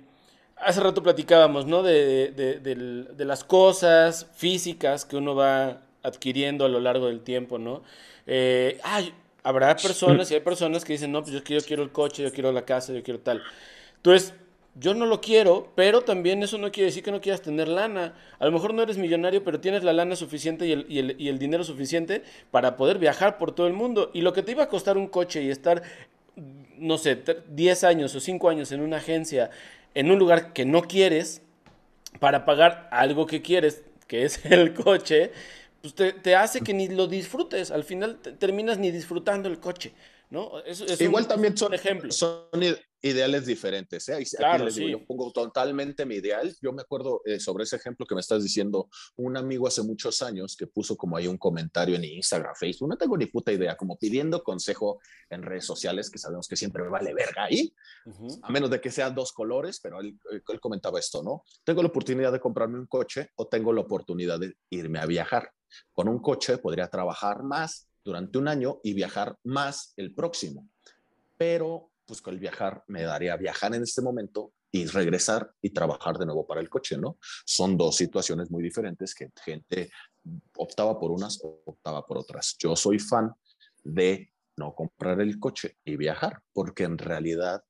hace 0.58 0.82
rato 0.82 1.02
platicábamos, 1.02 1.66
¿no? 1.66 1.84
De, 1.84 2.32
de, 2.32 2.60
de, 2.60 2.76
de, 3.14 3.26
las 3.26 3.44
cosas 3.44 4.28
físicas 4.36 5.06
que 5.06 5.16
uno 5.16 5.36
va 5.36 5.82
adquiriendo 6.04 6.66
a 6.66 6.70
lo 6.70 6.80
largo 6.80 7.08
del 7.08 7.22
tiempo, 7.22 7.58
¿no? 7.58 7.84
Eh, 8.28 8.80
ay, 8.84 9.14
habrá 9.46 9.76
personas 9.82 10.30
y 10.32 10.34
hay 10.34 10.42
personas 10.42 10.84
que 10.84 10.94
dicen, 10.94 11.12
no, 11.12 11.22
pues 11.22 11.34
yo, 11.34 11.42
yo 11.42 11.62
quiero 11.62 11.84
el 11.84 11.92
coche, 11.92 12.24
yo 12.24 12.34
quiero 12.34 12.52
la 12.52 12.66
casa, 12.66 12.92
yo 12.92 13.02
quiero 13.02 13.22
tal. 13.22 13.42
Entonces, 13.98 14.34
yo 14.78 14.94
no 14.94 15.06
lo 15.06 15.22
quiero, 15.22 15.72
pero 15.76 16.02
también 16.02 16.44
eso 16.44 16.58
no 16.58 16.70
quiere 16.70 16.88
decir 16.88 17.02
que 17.02 17.12
no 17.12 17.22
quieras 17.22 17.42
tener 17.42 17.70
lana. 17.70 18.14
A 18.40 18.46
lo 18.46 18.52
mejor 18.52 18.74
no 18.74 18.84
eres 18.84 18.98
millonario, 18.98 19.42
pero 19.44 19.62
tienes 19.62 19.84
la 19.84 19.94
lana 19.94 20.18
suficiente 20.18 20.68
y 20.68 20.74
el, 20.74 20.86
y 20.90 21.00
el, 21.00 21.16
y 21.18 21.30
el 21.30 21.40
dinero 21.40 21.64
suficiente 21.64 22.24
para 22.52 22.76
poder 22.76 23.00
viajar 23.00 23.38
por 23.38 23.54
todo 23.54 23.68
el 23.68 23.74
mundo. 23.74 24.12
Y 24.14 24.22
lo 24.22 24.34
que 24.34 24.44
te 24.44 24.52
iba 24.52 24.64
a 24.64 24.68
costar 24.68 24.98
un 24.98 25.08
coche 25.08 25.42
y 25.42 25.50
estar, 25.50 25.82
no 26.78 26.98
sé, 26.98 27.18
10 27.48 27.84
años 27.86 28.16
o 28.16 28.20
5 28.20 28.50
años 28.50 28.74
en 28.74 28.82
una 28.82 28.98
agencia, 28.98 29.50
en 29.94 30.12
un 30.12 30.20
lugar 30.20 30.52
que 30.52 30.66
no 30.66 30.82
quieres, 30.82 31.42
para 32.20 32.44
pagar 32.44 32.90
algo 32.92 33.26
que 33.28 33.42
quieres, 33.42 33.84
que 34.08 34.24
es 34.24 34.46
el 34.52 34.74
coche, 34.74 35.32
pues 35.86 35.94
te, 35.94 36.14
te, 36.14 36.36
hace 36.36 36.62
que 36.62 36.74
ni 36.74 36.88
lo 36.88 37.06
disfrutes. 37.06 37.70
Al 37.70 37.84
final 37.84 38.20
te, 38.20 38.32
terminas 38.32 38.80
ni 38.80 38.90
disfrutando 38.90 39.48
el 39.48 39.60
coche, 39.60 39.94
¿no? 40.32 40.60
Es, 40.64 40.82
es 40.82 41.00
Igual 41.00 41.26
un, 41.26 41.30
también 41.30 41.56
son, 41.56 41.76
ejemplos. 41.76 42.16
son 42.16 42.50
ideales 43.04 43.46
diferentes, 43.46 44.10
¿eh? 44.10 44.26
Claro, 44.36 44.66
les 44.66 44.74
digo, 44.74 44.88
sí. 44.88 44.92
yo 44.94 45.06
pongo 45.06 45.32
totalmente 45.32 46.04
mi 46.08 46.16
ideal. 46.16 46.56
Yo 46.60 46.74
me 46.74 46.82
acuerdo 46.82 47.22
eh, 47.24 47.40
sobre 47.40 47.66
ese 47.66 47.76
ejemplo 47.76 48.08
que 48.08 48.16
me 48.16 48.22
estás 48.22 48.42
diciendo, 48.42 48.90
un 49.16 49.38
amigo 49.38 49.68
hace 49.68 49.84
muchos 49.84 50.24
años 50.24 50.56
que 50.58 50.66
puso 50.66 50.98
como 50.98 51.18
ahí 51.18 51.28
un 51.28 51.38
comentario 51.38 51.96
en 51.96 52.04
Instagram, 52.04 52.56
Facebook, 52.56 52.90
no 52.90 52.98
tengo 52.98 53.16
ni 53.16 53.28
puta 53.28 53.52
idea, 53.52 53.78
como 53.78 53.96
pidiendo 54.00 54.42
consejo 54.42 55.00
en 55.30 55.44
redes 55.44 55.66
sociales, 55.66 56.10
que 56.10 56.18
sabemos 56.18 56.48
que 56.48 56.56
siempre 56.56 56.82
me 56.82 56.90
vale 56.90 57.14
verga 57.14 57.44
ahí, 57.44 57.72
uh 58.08 58.10
-huh. 58.10 58.40
a 58.42 58.52
menos 58.52 58.72
de 58.72 58.82
que 58.82 58.90
sean 58.90 59.14
dos 59.14 59.32
colores, 59.34 59.80
pero 59.80 60.00
él, 60.02 60.18
él 60.32 60.60
comentaba 60.60 60.98
esto, 60.98 61.22
¿no? 61.22 61.44
Tengo 61.64 61.84
la 61.84 61.90
oportunidad 61.90 62.32
de 62.32 62.40
comprarme 62.40 62.80
un 62.80 62.88
coche 62.88 63.30
o 63.36 63.48
tengo 63.48 63.72
la 63.72 63.82
oportunidad 63.82 64.40
de 64.40 64.56
irme 64.72 64.98
a 64.98 65.06
viajar. 65.06 65.52
Con 65.94 66.08
un 66.08 66.20
coche 66.20 66.58
podría 66.58 66.88
trabajar 66.90 67.44
más 67.44 67.88
durante 68.04 68.38
un 68.38 68.48
año 68.48 68.80
y 68.84 68.94
viajar 68.94 69.38
más 69.44 69.94
el 69.98 70.14
próximo. 70.14 70.70
Pero 71.38 71.92
pues 72.06 72.22
con 72.22 72.34
el 72.34 72.40
viajar 72.40 72.84
me 72.88 73.04
daría 73.04 73.36
viajar 73.36 73.74
en 73.74 73.84
este 73.84 74.02
momento 74.02 74.54
y 74.72 74.86
regresar 74.86 75.52
y 75.62 75.70
trabajar 75.70 76.18
de 76.18 76.26
nuevo 76.26 76.46
para 76.46 76.62
el 76.62 76.70
coche, 76.70 76.98
¿no? 76.98 77.18
Son 77.46 77.78
dos 77.78 77.96
situaciones 77.96 78.52
muy 78.52 78.62
diferentes 78.62 79.16
que 79.16 79.32
gente 79.44 79.90
optaba 80.58 81.00
por 81.00 81.12
unas 81.12 81.40
optaba 81.44 82.06
por 82.06 82.18
otras. 82.18 82.56
Yo 82.60 82.76
soy 82.76 83.00
fan 83.00 83.32
de 83.84 84.32
no 84.58 84.74
comprar 84.76 85.22
el 85.22 85.40
coche 85.40 85.78
y 85.84 85.96
viajar, 85.96 86.42
porque 86.54 86.84
en 86.84 86.98
realidad, 86.98 87.64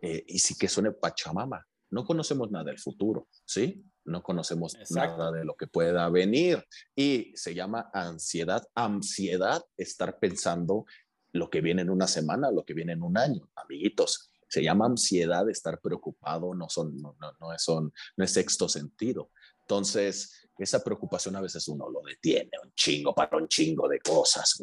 eh, 0.00 0.24
y 0.26 0.38
sí 0.38 0.56
que 0.56 0.68
suene 0.68 0.92
pachamama, 0.92 1.64
no 1.90 2.04
conocemos 2.04 2.50
nada 2.50 2.64
del 2.64 2.78
futuro, 2.78 3.28
¿sí? 3.44 3.84
No 4.08 4.22
conocemos 4.22 4.76
nada 4.90 5.30
de 5.30 5.44
lo 5.44 5.54
que 5.54 5.66
pueda 5.66 6.08
venir 6.08 6.64
y 6.96 7.32
se 7.34 7.54
llama 7.54 7.90
ansiedad. 7.92 8.66
Ansiedad, 8.74 9.62
estar 9.76 10.18
pensando 10.18 10.86
lo 11.32 11.50
que 11.50 11.60
viene 11.60 11.82
en 11.82 11.90
una 11.90 12.06
semana, 12.06 12.50
lo 12.50 12.64
que 12.64 12.74
viene 12.74 12.92
en 12.92 13.02
un 13.02 13.18
año, 13.18 13.50
amiguitos. 13.54 14.30
Se 14.48 14.62
llama 14.62 14.86
ansiedad, 14.86 15.48
estar 15.50 15.78
preocupado, 15.80 16.54
no, 16.54 16.68
son, 16.70 17.00
no, 17.00 17.14
no, 17.20 17.32
no, 17.38 17.58
son, 17.58 17.92
no 18.16 18.24
es 18.24 18.32
sexto 18.32 18.68
sentido. 18.68 19.30
Entonces, 19.68 20.48
esa 20.58 20.82
preocupación 20.82 21.36
a 21.36 21.42
veces 21.42 21.68
uno 21.68 21.90
lo 21.90 22.00
detiene 22.00 22.50
un 22.64 22.72
chingo 22.74 23.14
para 23.14 23.36
un 23.36 23.46
chingo 23.48 23.86
de 23.86 24.00
cosas. 24.00 24.60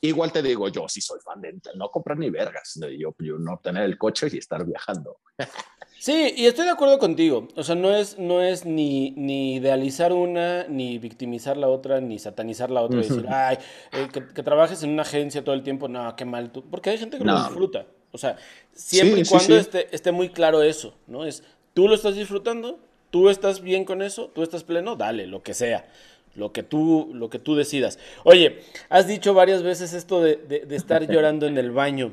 Igual 0.00 0.30
te 0.30 0.40
digo, 0.40 0.68
yo 0.68 0.88
sí 0.88 1.00
soy 1.00 1.18
fan 1.20 1.40
de 1.40 1.58
no 1.74 1.90
comprar 1.90 2.16
ni 2.16 2.30
vergas, 2.30 2.74
de 2.76 2.96
yo, 2.96 3.12
no 3.40 3.58
tener 3.58 3.82
el 3.82 3.98
coche 3.98 4.28
y 4.32 4.38
estar 4.38 4.64
viajando. 4.64 5.18
sí, 5.98 6.32
y 6.36 6.46
estoy 6.46 6.64
de 6.64 6.70
acuerdo 6.70 7.00
contigo. 7.00 7.48
O 7.56 7.64
sea, 7.64 7.74
no 7.74 7.94
es, 7.94 8.16
no 8.20 8.40
es 8.40 8.64
ni, 8.64 9.10
ni 9.10 9.56
idealizar 9.56 10.12
una, 10.12 10.68
ni 10.68 10.98
victimizar 10.98 11.56
la 11.56 11.66
otra, 11.66 12.00
ni 12.00 12.20
satanizar 12.20 12.70
la 12.70 12.82
otra 12.82 13.00
y 13.00 13.08
decir, 13.08 13.26
ay, 13.28 13.58
eh, 13.92 14.08
que, 14.12 14.42
trabajes 14.44 14.84
en 14.84 14.90
una 14.90 15.02
agencia 15.02 15.42
todo 15.42 15.56
el 15.56 15.64
tiempo, 15.64 15.88
no, 15.88 16.14
qué 16.14 16.24
mal 16.24 16.52
tú. 16.52 16.64
Porque 16.70 16.90
hay 16.90 16.98
gente 16.98 17.18
que 17.18 17.24
lo 17.24 17.36
disfruta. 17.36 17.84
O 18.12 18.18
sea, 18.18 18.36
siempre 18.72 19.22
y 19.22 19.24
cuando 19.24 19.56
Esté, 19.56 19.92
esté 19.92 20.12
muy 20.12 20.28
claro 20.28 20.62
eso, 20.62 20.94
¿no? 21.08 21.26
Es, 21.26 21.42
tú 21.74 21.88
lo 21.88 21.96
estás 21.96 22.14
disfrutando, 22.14 22.78
tú 23.14 23.28
estás 23.28 23.62
bien 23.62 23.84
con 23.84 24.02
eso, 24.02 24.28
tú 24.34 24.42
estás 24.42 24.64
pleno, 24.64 24.96
dale, 24.96 25.28
lo 25.28 25.40
que 25.44 25.54
sea. 25.54 25.86
Lo 26.34 26.50
que, 26.50 26.64
tú, 26.64 27.12
lo 27.14 27.30
que 27.30 27.38
tú 27.38 27.54
decidas. 27.54 28.00
Oye, 28.24 28.58
has 28.88 29.06
dicho 29.06 29.34
varias 29.34 29.62
veces 29.62 29.92
esto 29.92 30.20
de, 30.20 30.66
estar 30.70 31.06
llorando 31.08 31.46
en 31.46 31.56
el 31.56 31.70
baño. 31.70 32.12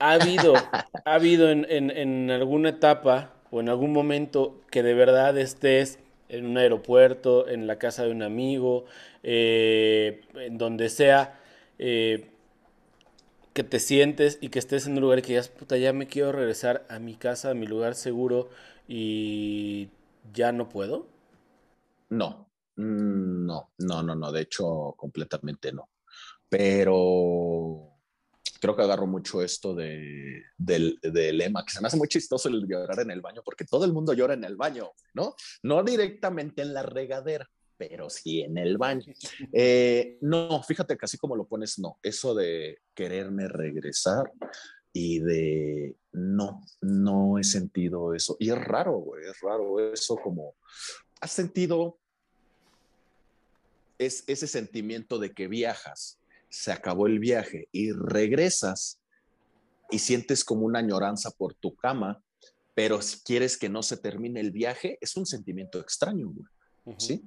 ¿Ha 0.00 0.14
habido, 0.14 0.54
ha 0.56 1.14
habido 1.14 1.48
en, 1.52 2.30
alguna 2.32 2.70
etapa 2.70 3.32
o 3.52 3.60
en 3.60 3.68
algún 3.68 3.92
momento 3.92 4.60
que 4.72 4.82
de 4.82 4.94
verdad 4.94 5.38
estés 5.38 6.00
en 6.28 6.46
un 6.46 6.58
aeropuerto, 6.58 7.46
en 7.48 7.68
la 7.68 7.78
casa 7.78 8.02
de 8.02 8.10
un 8.10 8.24
amigo, 8.24 8.86
eh, 9.22 10.22
en 10.34 10.58
donde 10.58 10.88
sea, 10.88 11.38
eh, 11.78 12.26
que 13.52 13.62
te 13.62 13.78
sientes 13.78 14.38
y 14.40 14.48
que 14.48 14.58
estés 14.58 14.88
en 14.88 14.94
un 14.94 15.00
lugar 15.02 15.22
que 15.22 15.28
digas, 15.28 15.48
puta, 15.48 15.76
ya 15.76 15.92
me 15.92 16.08
quiero 16.08 16.32
regresar 16.32 16.84
a 16.88 16.98
mi 16.98 17.14
casa, 17.14 17.50
a 17.50 17.54
mi 17.54 17.68
lugar 17.68 17.94
seguro 17.94 18.48
y 18.88 19.90
ya 20.32 20.52
no 20.52 20.68
puedo? 20.68 21.08
No, 22.10 22.50
mm, 22.76 23.46
no, 23.46 23.72
no, 23.78 24.02
no, 24.02 24.14
no, 24.14 24.32
de 24.32 24.42
hecho, 24.42 24.94
completamente 24.96 25.72
no. 25.72 25.90
Pero 26.48 27.98
creo 28.60 28.76
que 28.76 28.82
agarro 28.82 29.06
mucho 29.06 29.42
esto 29.42 29.74
de, 29.74 30.42
del, 30.56 30.98
lema, 31.02 31.64
que 31.64 31.72
se 31.72 31.80
me 31.80 31.88
hace 31.88 31.96
muy 31.96 32.08
chistoso 32.08 32.48
el 32.48 32.66
llorar 32.66 33.00
en 33.00 33.10
el 33.10 33.20
baño, 33.20 33.42
porque 33.44 33.64
todo 33.64 33.84
el 33.84 33.92
mundo 33.92 34.12
llora 34.12 34.34
en 34.34 34.44
el 34.44 34.56
baño, 34.56 34.90
¿no? 35.14 35.34
No 35.62 35.82
directamente 35.82 36.62
en 36.62 36.74
la 36.74 36.82
regadera, 36.82 37.48
pero 37.76 38.10
sí 38.10 38.40
en 38.40 38.58
el 38.58 38.78
baño. 38.78 39.12
Eh, 39.52 40.18
no, 40.22 40.62
fíjate 40.62 40.96
que 40.96 41.04
así 41.04 41.18
como 41.18 41.36
lo 41.36 41.46
pones, 41.46 41.78
no, 41.78 41.98
eso 42.02 42.34
de 42.34 42.78
quererme 42.94 43.48
regresar, 43.48 44.32
y 44.98 45.20
de 45.20 45.96
no, 46.10 46.60
no 46.80 47.38
he 47.38 47.44
sentido 47.44 48.14
eso. 48.14 48.36
Y 48.40 48.50
es 48.50 48.58
raro, 48.58 48.98
güey, 48.98 49.26
es 49.26 49.40
raro 49.40 49.78
eso 49.92 50.16
como, 50.16 50.56
¿has 51.20 51.30
sentido 51.30 52.00
es 53.98 54.24
ese 54.26 54.48
sentimiento 54.48 55.18
de 55.18 55.32
que 55.32 55.46
viajas, 55.46 56.18
se 56.48 56.72
acabó 56.72 57.06
el 57.06 57.20
viaje 57.20 57.68
y 57.70 57.92
regresas 57.92 59.00
y 59.90 60.00
sientes 60.00 60.44
como 60.44 60.66
una 60.66 60.80
añoranza 60.80 61.30
por 61.30 61.54
tu 61.54 61.76
cama, 61.76 62.20
pero 62.74 63.00
si 63.00 63.20
quieres 63.20 63.56
que 63.56 63.68
no 63.68 63.84
se 63.84 63.96
termine 63.98 64.40
el 64.40 64.50
viaje, 64.50 64.98
es 65.00 65.16
un 65.16 65.26
sentimiento 65.26 65.80
extraño, 65.80 66.30
güey. 66.30 66.96
¿Sí? 66.98 67.22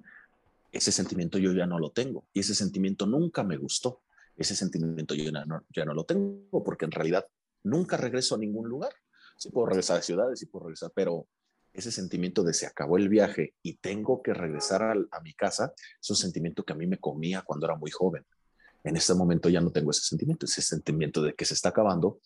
Ese 0.71 0.91
sentimiento 0.91 1.37
yo 1.37 1.53
ya 1.53 1.67
no 1.67 1.77
lo 1.77 1.91
tengo 1.91 2.25
y 2.33 2.39
ese 2.39 2.55
sentimiento 2.55 3.05
nunca 3.05 3.43
me 3.43 3.57
gustó. 3.57 4.01
Ese 4.35 4.55
sentimiento 4.55 5.13
yo 5.13 5.31
ya 5.69 5.85
no 5.85 5.93
lo 5.93 6.03
tengo 6.03 6.63
porque 6.63 6.85
en 6.85 6.91
realidad 6.91 7.27
nunca 7.63 7.97
regreso 7.97 8.35
a 8.35 8.37
ningún 8.37 8.67
lugar. 8.67 8.93
Sí 9.37 9.49
puedo 9.49 9.67
regresar 9.67 9.97
a 9.97 10.01
ciudades, 10.01 10.39
sí 10.39 10.45
puedo 10.45 10.65
regresar, 10.65 10.91
pero 10.93 11.27
ese 11.73 11.91
sentimiento 11.91 12.43
de 12.43 12.53
se 12.53 12.67
acabó 12.67 12.97
el 12.97 13.09
viaje 13.09 13.55
y 13.61 13.75
tengo 13.77 14.21
que 14.21 14.33
regresar 14.33 14.83
a, 14.83 15.21
mi 15.21 15.33
casa 15.33 15.73
es 16.01 16.09
un 16.09 16.15
sentimiento 16.15 16.63
que 16.63 16.73
a 16.73 16.75
mí 16.75 16.85
me 16.85 16.97
comía 16.97 17.43
cuando 17.43 17.65
era 17.65 17.75
muy 17.75 17.91
joven. 17.91 18.25
En 18.83 18.97
este 18.97 19.13
momento 19.13 19.47
ya 19.47 19.61
no 19.61 19.71
tengo 19.71 19.91
ese 19.91 20.01
sentimiento, 20.01 20.45
ese 20.45 20.61
sentimiento 20.61 21.21
de 21.21 21.33
que 21.33 21.45
se 21.45 21.53
está 21.53 21.69
acabando 21.69 22.19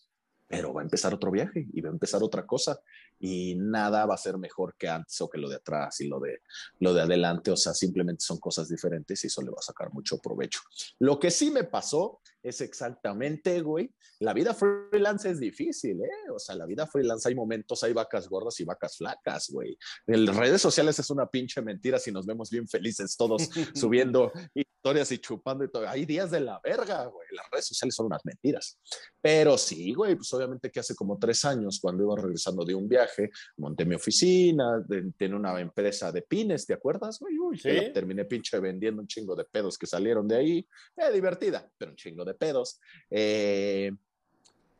pero 0.47 0.73
va 0.73 0.81
a 0.81 0.83
empezar 0.83 1.13
otro 1.13 1.31
viaje 1.31 1.67
y 1.73 1.81
va 1.81 1.89
a 1.89 1.93
empezar 1.93 2.21
otra 2.21 2.45
cosa 2.45 2.79
y 3.19 3.55
nada 3.55 4.05
va 4.05 4.15
a 4.15 4.17
ser 4.17 4.37
mejor 4.37 4.75
que 4.77 4.87
antes 4.87 5.19
o 5.21 5.29
que 5.29 5.39
lo 5.39 5.49
de 5.49 5.55
atrás 5.55 5.99
y 6.01 6.07
lo 6.07 6.19
de 6.19 6.41
lo 6.79 6.93
de 6.93 7.01
adelante, 7.01 7.51
o 7.51 7.57
sea, 7.57 7.73
simplemente 7.73 8.23
son 8.23 8.39
cosas 8.39 8.69
diferentes 8.69 9.23
y 9.23 9.27
eso 9.27 9.41
le 9.41 9.49
va 9.49 9.57
a 9.59 9.63
sacar 9.63 9.91
mucho 9.91 10.19
provecho. 10.19 10.59
Lo 10.99 11.19
que 11.19 11.31
sí 11.31 11.49
me 11.51 11.63
pasó 11.63 12.19
es 12.45 12.61
exactamente, 12.61 13.59
güey, 13.61 13.91
la 14.19 14.31
vida 14.31 14.53
freelance 14.53 15.29
es 15.29 15.39
difícil, 15.39 15.99
¿eh? 15.99 16.31
O 16.31 16.37
sea, 16.37 16.55
la 16.55 16.67
vida 16.67 16.85
freelance 16.85 17.27
hay 17.27 17.33
momentos, 17.33 17.83
hay 17.83 17.91
vacas 17.91 18.29
gordas 18.29 18.59
y 18.59 18.65
vacas 18.65 18.97
flacas, 18.97 19.49
güey. 19.49 19.75
En 20.05 20.27
redes 20.27 20.61
sociales 20.61 20.99
es 20.99 21.09
una 21.09 21.25
pinche 21.25 21.61
mentira 21.63 21.97
si 21.97 22.11
nos 22.11 22.27
vemos 22.27 22.51
bien 22.51 22.67
felices 22.67 23.17
todos 23.17 23.49
subiendo 23.75 24.31
historias 24.53 25.11
y 25.11 25.17
chupando 25.17 25.63
y 25.63 25.71
todo. 25.71 25.89
Hay 25.89 26.05
días 26.05 26.29
de 26.29 26.39
la 26.39 26.59
verga, 26.63 27.05
güey. 27.05 27.27
Las 27.31 27.49
redes 27.49 27.65
sociales 27.65 27.95
son 27.95 28.05
unas 28.05 28.23
mentiras. 28.23 28.79
Pero 29.19 29.57
sí, 29.57 29.93
güey, 29.95 30.15
pues 30.15 30.31
obviamente 30.33 30.69
que 30.69 30.79
hace 30.79 30.93
como 30.93 31.17
tres 31.17 31.43
años, 31.45 31.79
cuando 31.81 32.03
iba 32.03 32.15
regresando 32.15 32.63
de 32.63 32.75
un 32.75 32.87
viaje, 32.87 33.31
monté 33.57 33.83
mi 33.85 33.95
oficina, 33.95 34.85
tenía 35.17 35.35
una 35.35 35.59
empresa 35.59 36.11
de 36.11 36.21
pines, 36.21 36.67
¿te 36.67 36.73
acuerdas, 36.73 37.17
güey? 37.19 37.35
Uy, 37.39 37.59
terminé 37.59 38.25
pinche 38.25 38.59
vendiendo 38.59 39.01
un 39.01 39.07
chingo 39.07 39.35
de 39.35 39.45
pedos 39.45 39.75
que 39.79 39.87
salieron 39.87 40.27
de 40.27 40.35
ahí. 40.35 40.67
Eh, 40.97 41.11
divertida, 41.11 41.67
pero 41.77 41.91
un 41.91 41.97
chingo 41.97 42.23
de 42.23 42.34
pedos. 42.35 42.79
Eh, 43.09 43.91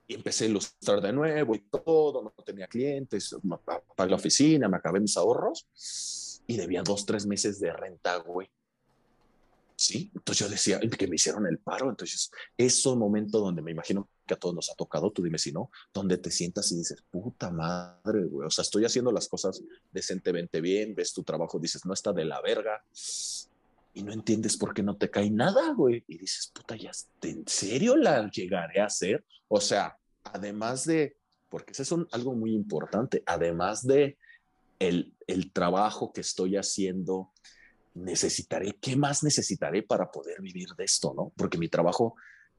y 0.08 0.14
empecé 0.14 0.46
a 0.46 0.48
ilustrar 0.50 1.02
de 1.02 1.12
nuevo 1.12 1.56
y 1.56 1.60
todo, 1.60 2.22
no 2.22 2.44
tenía 2.44 2.68
clientes, 2.68 3.36
pagué 3.96 4.10
la 4.12 4.18
oficina, 4.18 4.70
me 4.70 4.78
acabé 4.78 5.00
mis 5.00 5.18
ahorros 5.18 5.68
y 6.46 6.58
debía 6.58 6.84
dos, 6.84 7.06
tres 7.06 7.26
meses 7.26 7.60
de 7.60 7.74
renta, 7.74 8.18
güey. 8.18 8.48
Sí, 9.78 10.10
entonces 10.16 10.46
yo 10.46 10.50
decía 10.50 10.80
que 10.80 11.08
me 11.08 11.16
hicieron 11.16 11.46
el 11.48 11.58
paro. 11.58 11.90
Entonces, 11.90 12.32
es 12.58 12.86
un 12.86 12.98
momento 12.98 13.40
donde 13.40 13.62
me 13.62 13.72
imagino 13.72 14.10
que 14.26 14.34
a 14.34 14.38
todos 14.38 14.56
nos 14.56 14.72
ha 14.72 14.76
tocado, 14.76 15.12
tú 15.12 15.22
dime 15.22 15.38
si 15.38 15.52
no, 15.52 15.70
donde 15.94 16.18
te 16.18 16.32
sientas 16.32 16.72
y 16.72 16.78
dices, 16.78 17.04
puta 17.12 17.52
madre, 17.52 18.24
güey, 18.24 18.48
o 18.48 18.50
sea, 18.50 18.64
estoy 18.64 18.86
haciendo 18.86 19.12
las 19.12 19.28
cosas 19.28 19.62
decentemente 19.92 20.62
bien, 20.62 20.96
ves 20.96 21.14
tu 21.14 21.24
trabajo, 21.24 21.60
dices, 21.60 21.86
no 21.86 21.94
está 21.94 22.14
de 22.14 22.26
la 22.26 22.42
verga, 22.42 22.84
y 23.96 24.04
no 24.04 24.12
entiendes 24.12 24.58
por 24.58 24.74
qué 24.74 24.84
no 24.84 24.98
te 24.98 25.10
cae 25.10 25.32
nada, 25.32 25.74
güey, 25.74 26.04
y 26.08 26.18
dices, 26.18 26.52
puta, 26.54 26.76
ya, 26.76 26.92
¿en 27.22 27.48
serio 27.48 27.96
la 27.96 28.30
llegaré 28.30 28.82
a 28.82 28.86
hacer? 28.86 29.26
O 29.48 29.62
sea, 29.62 29.98
además 30.26 30.86
de, 30.86 31.18
porque 31.50 31.72
eso 31.72 31.82
es 31.82 32.14
algo 32.14 32.36
muy 32.36 32.54
importante, 32.54 33.24
además 33.26 33.88
de 33.88 34.18
el, 34.80 35.16
el 35.28 35.54
trabajo 35.54 36.12
que 36.12 36.22
estoy 36.22 36.58
haciendo, 36.58 37.32
necesitaré, 37.94 38.74
¿qué 38.82 38.98
más 38.98 39.24
necesitaré 39.24 39.82
para 39.82 40.12
poder 40.12 40.42
vivir 40.42 40.68
de 40.78 40.84
esto, 40.84 41.14
no? 41.16 41.32
Porque 41.38 41.58
mi 41.58 41.70
trabajo 41.70 42.16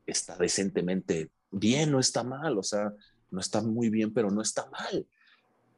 está 0.07 0.39
decentemente 0.39 1.31
bien, 1.51 1.91
no 1.91 2.01
está 2.01 2.25
mal, 2.25 2.57
o 2.57 2.63
sea, 2.63 2.91
no 3.31 3.41
está 3.41 3.61
muy 3.61 3.91
bien, 3.91 4.15
pero 4.15 4.31
no 4.31 4.41
está 4.41 4.71
mal. 4.71 5.07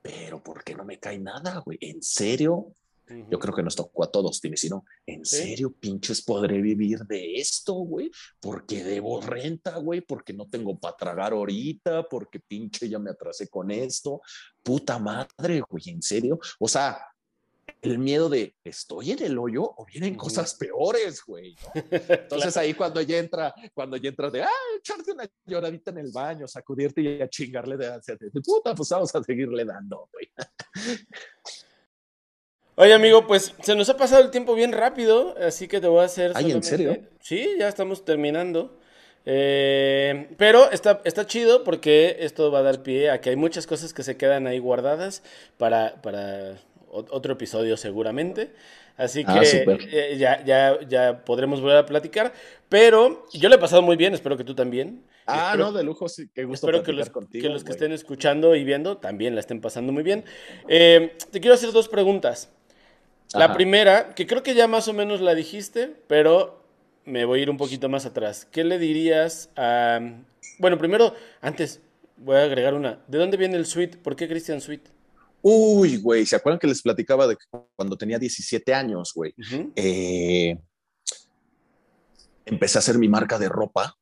Pero 0.02 0.40
¿por 0.40 0.62
qué 0.62 0.76
no 0.76 0.84
me 0.84 1.00
cae 1.00 1.18
nada, 1.18 1.58
güey? 1.58 1.78
¿En 1.80 2.00
serio? 2.00 2.76
Yo 3.30 3.38
creo 3.38 3.54
que 3.54 3.62
nos 3.62 3.76
tocó 3.76 4.04
a 4.04 4.10
todos, 4.10 4.40
dime 4.40 4.56
si 4.56 4.68
no, 4.68 4.84
¿en 5.06 5.24
serio, 5.24 5.72
pinches, 5.72 6.22
podré 6.22 6.60
vivir 6.60 7.00
de 7.00 7.36
esto, 7.36 7.74
güey? 7.74 8.10
Porque 8.40 8.84
debo 8.84 9.20
renta, 9.20 9.76
güey, 9.78 10.00
porque 10.00 10.32
no 10.32 10.46
tengo 10.48 10.78
para 10.78 10.96
tragar 10.96 11.32
ahorita, 11.32 12.08
porque 12.08 12.40
pinche 12.40 12.88
ya 12.88 12.98
me 12.98 13.10
atrasé 13.10 13.48
con 13.48 13.70
esto. 13.70 14.20
Puta 14.62 14.98
madre, 14.98 15.60
güey, 15.60 15.90
¿en 15.90 16.02
serio? 16.02 16.38
O 16.58 16.68
sea, 16.68 16.98
el 17.80 17.98
miedo 17.98 18.28
de 18.28 18.56
estoy 18.64 19.12
en 19.12 19.22
el 19.22 19.38
hoyo 19.38 19.62
o 19.62 19.86
vienen 19.86 20.16
cosas 20.16 20.54
peores, 20.54 21.22
güey. 21.24 21.56
Entonces 22.08 22.56
ahí 22.56 22.74
cuando 22.74 23.00
ya 23.00 23.18
entra, 23.18 23.54
cuando 23.72 23.96
ya 23.96 24.08
entra 24.08 24.30
de, 24.30 24.42
ah, 24.42 24.50
echarte 24.76 25.12
una 25.12 25.28
lloradita 25.46 25.90
en 25.90 25.98
el 25.98 26.10
baño, 26.12 26.48
sacudirte 26.48 27.00
y 27.02 27.22
a 27.22 27.28
chingarle 27.28 27.76
de, 27.76 27.88
de 27.88 28.40
puta, 28.42 28.74
pues 28.74 28.88
vamos 28.88 29.14
a 29.14 29.22
seguirle 29.22 29.64
dando, 29.64 30.08
güey. 30.12 30.28
Oye, 32.80 32.94
amigo, 32.94 33.26
pues 33.26 33.56
se 33.60 33.74
nos 33.74 33.88
ha 33.88 33.96
pasado 33.96 34.22
el 34.22 34.30
tiempo 34.30 34.54
bien 34.54 34.70
rápido, 34.70 35.34
así 35.44 35.66
que 35.66 35.80
te 35.80 35.88
voy 35.88 36.00
a 36.00 36.04
hacer. 36.04 36.30
Ay, 36.36 36.52
¿en 36.52 36.62
serio? 36.62 36.96
Sí, 37.20 37.56
ya 37.58 37.66
estamos 37.66 38.04
terminando. 38.04 38.78
Eh, 39.26 40.28
pero 40.36 40.70
está, 40.70 41.00
está 41.04 41.26
chido 41.26 41.64
porque 41.64 42.18
esto 42.20 42.52
va 42.52 42.60
a 42.60 42.62
dar 42.62 42.84
pie 42.84 43.10
a 43.10 43.20
que 43.20 43.30
hay 43.30 43.36
muchas 43.36 43.66
cosas 43.66 43.92
que 43.92 44.04
se 44.04 44.16
quedan 44.16 44.46
ahí 44.46 44.60
guardadas 44.60 45.24
para, 45.56 46.00
para 46.02 46.56
otro 46.92 47.32
episodio 47.32 47.76
seguramente. 47.76 48.52
Así 48.96 49.24
ah, 49.26 49.40
que 49.40 49.64
eh, 49.90 50.16
ya, 50.16 50.44
ya, 50.44 50.78
ya 50.88 51.24
podremos 51.24 51.60
volver 51.60 51.78
a 51.78 51.84
platicar. 51.84 52.32
Pero 52.68 53.26
yo 53.32 53.48
le 53.48 53.56
he 53.56 53.58
pasado 53.58 53.82
muy 53.82 53.96
bien, 53.96 54.14
espero 54.14 54.36
que 54.36 54.44
tú 54.44 54.54
también. 54.54 55.02
Ah, 55.26 55.56
no, 55.58 55.72
de 55.72 55.82
lujo, 55.82 56.08
sí, 56.08 56.30
qué 56.32 56.44
gusto 56.44 56.68
Espero 56.68 56.84
que 56.84 56.92
los, 56.92 57.10
que 57.10 57.48
los 57.48 57.64
que 57.64 57.72
estén 57.72 57.90
escuchando 57.90 58.54
y 58.54 58.62
viendo 58.62 58.98
también 58.98 59.34
la 59.34 59.40
estén 59.40 59.60
pasando 59.60 59.92
muy 59.92 60.04
bien. 60.04 60.24
Eh, 60.68 61.16
te 61.32 61.40
quiero 61.40 61.54
hacer 61.54 61.72
dos 61.72 61.88
preguntas. 61.88 62.50
La 63.34 63.52
primera, 63.52 64.14
que 64.14 64.26
creo 64.26 64.42
que 64.42 64.54
ya 64.54 64.66
más 64.66 64.88
o 64.88 64.92
menos 64.92 65.20
la 65.20 65.34
dijiste, 65.34 65.94
pero 66.06 66.62
me 67.04 67.24
voy 67.24 67.40
a 67.40 67.42
ir 67.42 67.50
un 67.50 67.56
poquito 67.56 67.88
más 67.88 68.06
atrás. 68.06 68.46
¿Qué 68.50 68.64
le 68.64 68.78
dirías 68.78 69.50
a... 69.56 70.00
Bueno, 70.58 70.78
primero, 70.78 71.14
antes, 71.40 71.80
voy 72.16 72.36
a 72.36 72.42
agregar 72.42 72.74
una. 72.74 73.02
¿De 73.06 73.18
dónde 73.18 73.36
viene 73.36 73.56
el 73.56 73.66
suite? 73.66 73.98
¿Por 73.98 74.16
qué 74.16 74.28
Christian 74.28 74.60
Suite? 74.60 74.90
Uy, 75.40 75.98
güey, 75.98 76.26
¿se 76.26 76.36
acuerdan 76.36 76.58
que 76.58 76.66
les 76.66 76.82
platicaba 76.82 77.26
de 77.26 77.36
cuando 77.76 77.96
tenía 77.96 78.18
17 78.18 78.74
años, 78.74 79.12
güey? 79.14 79.34
Eh, 79.76 80.58
empecé 82.44 82.78
a 82.78 82.80
hacer 82.80 82.98
mi 82.98 83.08
marca 83.08 83.38
de 83.38 83.48
ropa, 83.48 83.96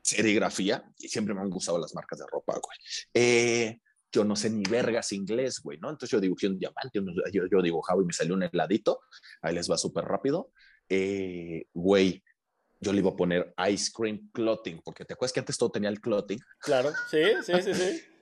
serigrafía, 0.00 0.84
y 0.98 1.08
siempre 1.08 1.34
me 1.34 1.42
han 1.42 1.50
gustado 1.50 1.78
las 1.78 1.94
marcas 1.94 2.18
de 2.18 2.26
ropa, 2.26 2.54
güey. 2.54 2.78
Eh, 3.12 3.78
yo 4.12 4.24
no 4.24 4.36
sé 4.36 4.50
ni 4.50 4.62
vergas 4.62 5.12
inglés, 5.12 5.60
güey, 5.62 5.78
¿no? 5.78 5.88
Entonces 5.88 6.10
yo 6.10 6.20
dibujé 6.20 6.46
un 6.46 6.58
diamante, 6.58 7.00
yo, 7.32 7.42
yo 7.50 7.62
dibujaba 7.62 8.02
y 8.02 8.04
me 8.04 8.12
salió 8.12 8.34
un 8.34 8.42
heladito, 8.42 9.00
ahí 9.40 9.54
les 9.54 9.70
va 9.70 9.78
súper 9.78 10.04
rápido. 10.04 10.52
Eh, 10.88 11.66
güey, 11.72 12.22
yo 12.80 12.92
le 12.92 12.98
iba 12.98 13.10
a 13.10 13.16
poner 13.16 13.54
ice 13.70 13.90
cream 13.94 14.30
clothing, 14.32 14.82
porque 14.84 15.04
te 15.04 15.14
acuerdas 15.14 15.32
que 15.32 15.40
antes 15.40 15.56
todo 15.56 15.70
tenía 15.70 15.88
el 15.88 16.00
clothing. 16.00 16.38
Claro, 16.58 16.90
sí, 17.10 17.22
sí, 17.44 17.52
sí, 17.62 17.74
sí. 17.74 18.02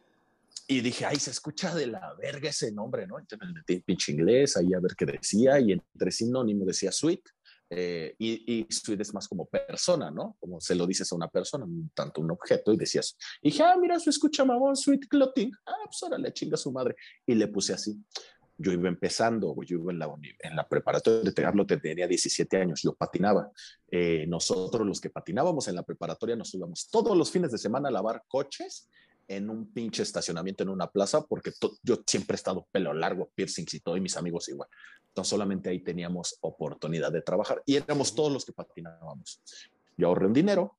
Y 0.68 0.82
dije, 0.82 1.04
ay, 1.04 1.16
se 1.16 1.32
escucha 1.32 1.74
de 1.74 1.88
la 1.88 2.14
verga 2.14 2.48
ese 2.48 2.70
nombre, 2.70 3.04
¿no? 3.04 3.18
Entonces 3.18 3.48
me 3.48 3.54
metí 3.54 3.74
en 3.74 3.82
pinche 3.82 4.12
inglés 4.12 4.56
ahí 4.56 4.72
a 4.72 4.78
ver 4.78 4.92
qué 4.96 5.04
decía 5.04 5.58
y 5.58 5.72
entre 5.72 6.12
sinónimo 6.12 6.64
decía 6.64 6.92
sweet. 6.92 7.22
Eh, 7.70 8.14
y, 8.18 8.60
y 8.60 8.66
es 8.68 9.14
más 9.14 9.28
como 9.28 9.46
persona, 9.46 10.10
¿no? 10.10 10.36
Como 10.40 10.60
se 10.60 10.74
lo 10.74 10.86
dices 10.86 11.10
a 11.12 11.14
una 11.14 11.28
persona, 11.28 11.66
tanto 11.94 12.20
un 12.20 12.30
objeto, 12.32 12.72
y 12.72 12.76
decías, 12.76 13.16
y 13.40 13.50
dije, 13.50 13.62
ah, 13.62 13.76
mira, 13.80 13.98
se 14.00 14.10
escucha 14.10 14.44
mamón, 14.44 14.76
sweet 14.76 15.06
clothing. 15.08 15.52
Ah, 15.66 15.84
pues 15.84 16.02
ahora 16.02 16.18
le 16.18 16.32
chinga 16.32 16.54
a 16.54 16.58
su 16.58 16.72
madre. 16.72 16.96
Y 17.24 17.34
le 17.34 17.48
puse 17.48 17.72
así 17.72 17.96
yo 18.60 18.72
iba 18.72 18.88
empezando, 18.88 19.56
yo 19.64 19.78
iba 19.78 19.90
en 19.90 19.98
la, 19.98 20.14
en 20.40 20.54
la 20.54 20.68
preparatoria, 20.68 21.32
te 21.32 21.46
hablo, 21.46 21.64
tenía 21.64 22.06
17 22.06 22.58
años, 22.58 22.82
yo 22.82 22.94
patinaba. 22.94 23.50
Eh, 23.90 24.26
nosotros 24.28 24.86
los 24.86 25.00
que 25.00 25.08
patinábamos 25.08 25.66
en 25.68 25.76
la 25.76 25.82
preparatoria 25.82 26.36
nos 26.36 26.52
íbamos 26.54 26.88
todos 26.90 27.16
los 27.16 27.30
fines 27.30 27.50
de 27.50 27.58
semana 27.58 27.88
a 27.88 27.92
lavar 27.92 28.22
coches 28.28 28.90
en 29.30 29.48
un 29.48 29.72
pinche 29.72 30.02
estacionamiento 30.02 30.64
en 30.64 30.70
una 30.70 30.90
plaza, 30.90 31.24
porque 31.24 31.52
yo 31.84 32.02
siempre 32.04 32.34
he 32.34 32.36
estado 32.36 32.66
pelo 32.72 32.92
largo, 32.92 33.30
piercings 33.32 33.74
y 33.74 33.80
todo, 33.80 33.96
y 33.96 34.00
mis 34.00 34.16
amigos 34.16 34.48
igual. 34.48 34.68
Entonces 35.06 35.30
solamente 35.30 35.70
ahí 35.70 35.84
teníamos 35.84 36.36
oportunidad 36.40 37.12
de 37.12 37.22
trabajar 37.22 37.62
y 37.64 37.76
éramos 37.76 38.12
todos 38.12 38.32
los 38.32 38.44
que 38.44 38.52
patinábamos. 38.52 39.40
Yo 39.96 40.08
ahorré 40.08 40.26
un 40.26 40.32
dinero, 40.32 40.78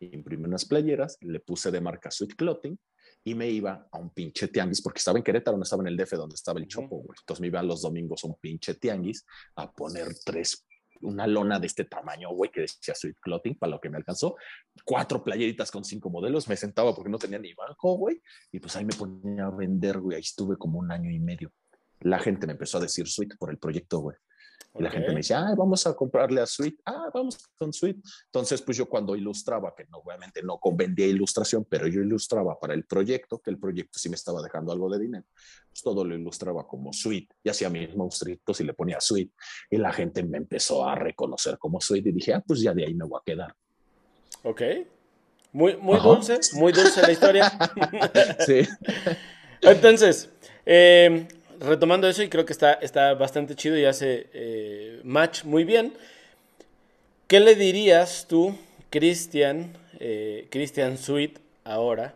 imprimí 0.00 0.46
unas 0.46 0.64
playeras, 0.64 1.16
le 1.20 1.38
puse 1.38 1.70
de 1.70 1.80
marca 1.80 2.10
Sweet 2.10 2.34
Clothing 2.34 2.76
y 3.22 3.36
me 3.36 3.48
iba 3.48 3.86
a 3.92 3.98
un 3.98 4.10
pinche 4.10 4.48
tianguis, 4.48 4.82
porque 4.82 4.98
estaba 4.98 5.18
en 5.18 5.22
Querétaro, 5.22 5.56
no 5.56 5.62
estaba 5.62 5.84
en 5.84 5.88
el 5.88 5.96
DF 5.96 6.14
donde 6.14 6.34
estaba 6.34 6.58
el 6.58 6.66
Chopo, 6.66 6.96
güey. 6.96 7.16
Entonces 7.20 7.40
me 7.40 7.46
iba 7.46 7.62
los 7.62 7.82
domingos 7.82 8.24
a 8.24 8.26
un 8.26 8.34
pinche 8.34 8.74
tianguis 8.74 9.24
a 9.54 9.70
poner 9.70 10.08
tres, 10.24 10.66
una 11.02 11.26
lona 11.26 11.58
de 11.58 11.66
este 11.66 11.84
tamaño, 11.84 12.30
güey, 12.30 12.50
que 12.50 12.62
decía 12.62 12.94
Sweet 12.94 13.18
Clothing, 13.20 13.54
para 13.56 13.70
lo 13.70 13.80
que 13.80 13.90
me 13.90 13.96
alcanzó. 13.96 14.36
Cuatro 14.84 15.22
playeritas 15.22 15.70
con 15.70 15.84
cinco 15.84 16.10
modelos, 16.10 16.48
me 16.48 16.56
sentaba 16.56 16.94
porque 16.94 17.10
no 17.10 17.18
tenía 17.18 17.38
ni 17.38 17.52
banco, 17.54 17.94
güey. 17.94 18.20
Y 18.50 18.60
pues 18.60 18.74
ahí 18.76 18.84
me 18.84 18.94
ponía 18.94 19.46
a 19.46 19.50
vender, 19.50 20.00
güey. 20.00 20.16
Ahí 20.16 20.22
estuve 20.22 20.56
como 20.56 20.78
un 20.78 20.90
año 20.90 21.10
y 21.10 21.18
medio. 21.18 21.52
La 22.00 22.18
gente 22.18 22.46
me 22.46 22.52
empezó 22.52 22.78
a 22.78 22.80
decir 22.80 23.06
Sweet 23.06 23.36
por 23.38 23.50
el 23.50 23.58
proyecto, 23.58 23.98
güey. 23.98 24.16
Y 24.74 24.82
la 24.82 24.90
gente 24.90 25.08
me 25.08 25.16
decía, 25.16 25.40
ah, 25.40 25.54
vamos 25.56 25.86
a 25.86 25.94
comprarle 25.94 26.40
a 26.40 26.46
Sweet. 26.46 26.80
Ah, 26.86 27.10
vamos 27.12 27.38
con 27.58 27.72
Sweet. 27.72 27.98
Entonces, 28.26 28.62
pues 28.62 28.76
yo 28.76 28.88
cuando 28.88 29.14
ilustraba, 29.14 29.74
que 29.74 29.84
no, 29.86 29.98
obviamente 29.98 30.42
no 30.42 30.58
vendía 30.72 31.06
ilustración, 31.06 31.66
pero 31.68 31.86
yo 31.86 32.00
ilustraba 32.00 32.58
para 32.58 32.74
el 32.74 32.84
proyecto, 32.84 33.38
que 33.38 33.50
el 33.50 33.58
proyecto 33.58 33.98
sí 33.98 34.08
me 34.08 34.16
estaba 34.16 34.40
dejando 34.42 34.72
algo 34.72 34.88
de 34.88 34.98
dinero, 34.98 35.24
pues 35.68 35.82
todo 35.82 36.04
lo 36.04 36.14
ilustraba 36.14 36.66
como 36.66 36.92
Sweet 36.92 37.28
y 37.42 37.50
hacía 37.50 37.68
mis 37.68 37.94
monstruitos 37.94 38.60
y 38.60 38.64
le 38.64 38.72
ponía 38.72 39.00
Sweet. 39.00 39.30
Y 39.70 39.76
la 39.76 39.92
gente 39.92 40.22
me 40.22 40.38
empezó 40.38 40.86
a 40.86 40.94
reconocer 40.94 41.58
como 41.58 41.80
Sweet 41.80 42.06
y 42.06 42.12
dije, 42.12 42.34
ah, 42.34 42.42
pues 42.46 42.60
ya 42.60 42.72
de 42.72 42.84
ahí 42.86 42.94
me 42.94 43.04
voy 43.04 43.20
a 43.20 43.24
quedar. 43.24 43.54
Ok. 44.44 44.62
Muy, 45.52 45.76
muy 45.76 46.00
dulce, 46.00 46.40
muy 46.54 46.72
dulce 46.72 47.02
la 47.02 47.12
historia. 47.12 47.52
sí. 48.46 48.66
Entonces, 49.60 50.30
eh, 50.64 51.28
retomando 51.62 52.08
eso, 52.08 52.22
y 52.22 52.28
creo 52.28 52.44
que 52.44 52.52
está, 52.52 52.74
está 52.74 53.14
bastante 53.14 53.54
chido 53.54 53.78
y 53.78 53.84
hace 53.84 54.28
eh, 54.32 55.00
match 55.04 55.44
muy 55.44 55.64
bien. 55.64 55.92
¿Qué 57.28 57.40
le 57.40 57.54
dirías 57.54 58.26
tú, 58.28 58.56
Cristian, 58.90 59.72
eh, 60.00 60.48
Cristian 60.50 60.98
Sweet, 60.98 61.38
ahora, 61.64 62.14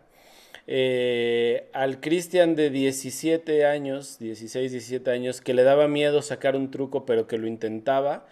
eh, 0.67 1.69
al 1.73 1.99
Cristian 2.01 2.55
de 2.55 2.69
17 2.69 3.65
años, 3.65 4.19
16, 4.19 4.71
17 4.71 5.09
años, 5.09 5.41
que 5.41 5.53
le 5.53 5.63
daba 5.63 5.87
miedo 5.87 6.21
sacar 6.21 6.55
un 6.55 6.69
truco, 6.69 7.05
pero 7.05 7.25
que 7.25 7.37
lo 7.37 7.47
intentaba? 7.47 8.27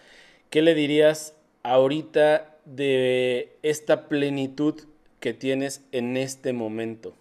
¿Qué 0.50 0.62
le 0.62 0.74
dirías 0.74 1.34
ahorita 1.62 2.56
de 2.66 3.56
esta 3.62 4.08
plenitud 4.08 4.82
que 5.18 5.32
tienes 5.32 5.82
en 5.92 6.16
este 6.16 6.52
momento? 6.52 7.14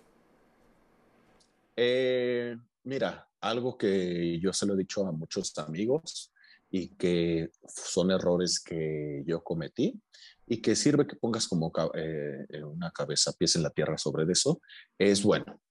mira, 2.84 3.25
algo 3.42 3.78
que 3.78 4.40
yo 4.40 4.54
se 4.54 4.66
lo 4.66 4.74
he 4.74 4.78
dicho 4.78 5.06
a 5.06 5.12
muchos 5.12 5.58
amigos 5.58 6.34
y 6.70 6.96
que 6.96 7.50
son 7.68 8.12
errores 8.12 8.60
que 8.60 9.24
yo 9.26 9.44
cometí 9.44 10.02
y 10.48 10.62
que 10.62 10.76
sirve 10.76 11.08
que 11.08 11.16
pongas 11.16 11.48
como 11.48 11.72
eh, 11.96 12.46
una 12.64 12.92
cabeza, 12.92 13.34
pies 13.34 13.56
en 13.56 13.64
la 13.64 13.70
tierra 13.70 13.98
sobre 13.98 14.32
eso, 14.32 14.62
es 14.98 15.24
bueno. 15.24 15.62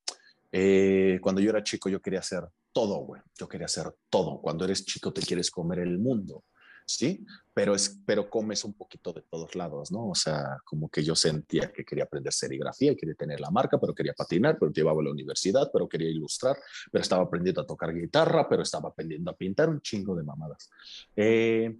Eh, 0.50 1.18
cuando 1.20 1.40
yo 1.40 1.50
era 1.50 1.62
chico 1.62 1.88
yo 1.88 2.00
quería 2.00 2.20
hacer 2.20 2.44
todo, 2.72 2.98
güey. 2.98 3.22
Yo 3.38 3.48
quería 3.48 3.66
hacer 3.66 3.94
todo. 4.10 4.40
Cuando 4.40 4.64
eres 4.64 4.84
chico 4.84 5.12
te 5.12 5.22
quieres 5.22 5.50
comer 5.50 5.78
el 5.80 5.98
mundo. 5.98 6.44
¿Sí? 6.86 7.24
Pero, 7.52 7.74
es, 7.74 8.00
pero 8.04 8.28
comes 8.28 8.64
un 8.64 8.74
poquito 8.74 9.12
de 9.12 9.22
todos 9.22 9.54
lados, 9.54 9.90
¿no? 9.92 10.08
O 10.08 10.14
sea, 10.14 10.58
como 10.64 10.88
que 10.88 11.02
yo 11.02 11.14
sentía 11.14 11.72
que 11.72 11.84
quería 11.84 12.04
aprender 12.04 12.32
serigrafía, 12.32 12.94
quería 12.96 13.14
tener 13.14 13.40
la 13.40 13.50
marca, 13.50 13.78
pero 13.78 13.94
quería 13.94 14.12
patinar, 14.12 14.58
pero 14.58 14.72
llevaba 14.72 15.00
a 15.00 15.04
la 15.04 15.10
universidad, 15.10 15.70
pero 15.72 15.88
quería 15.88 16.10
ilustrar, 16.10 16.56
pero 16.90 17.02
estaba 17.02 17.24
aprendiendo 17.24 17.60
a 17.60 17.66
tocar 17.66 17.94
guitarra, 17.94 18.48
pero 18.48 18.62
estaba 18.62 18.88
aprendiendo 18.88 19.30
a 19.30 19.36
pintar 19.36 19.68
un 19.68 19.80
chingo 19.80 20.14
de 20.14 20.22
mamadas. 20.22 20.70
Eh, 21.16 21.76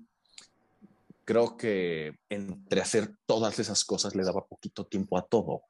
creo 1.24 1.57
que 1.57 2.18
entre 2.28 2.80
hacer 2.80 3.16
todas 3.26 3.59
esas 3.59 3.84
cosas 3.84 4.14
le 4.14 4.24
daba 4.24 4.46
poquito 4.46 4.86
tiempo 4.86 5.18
a 5.18 5.22
todo. 5.22 5.62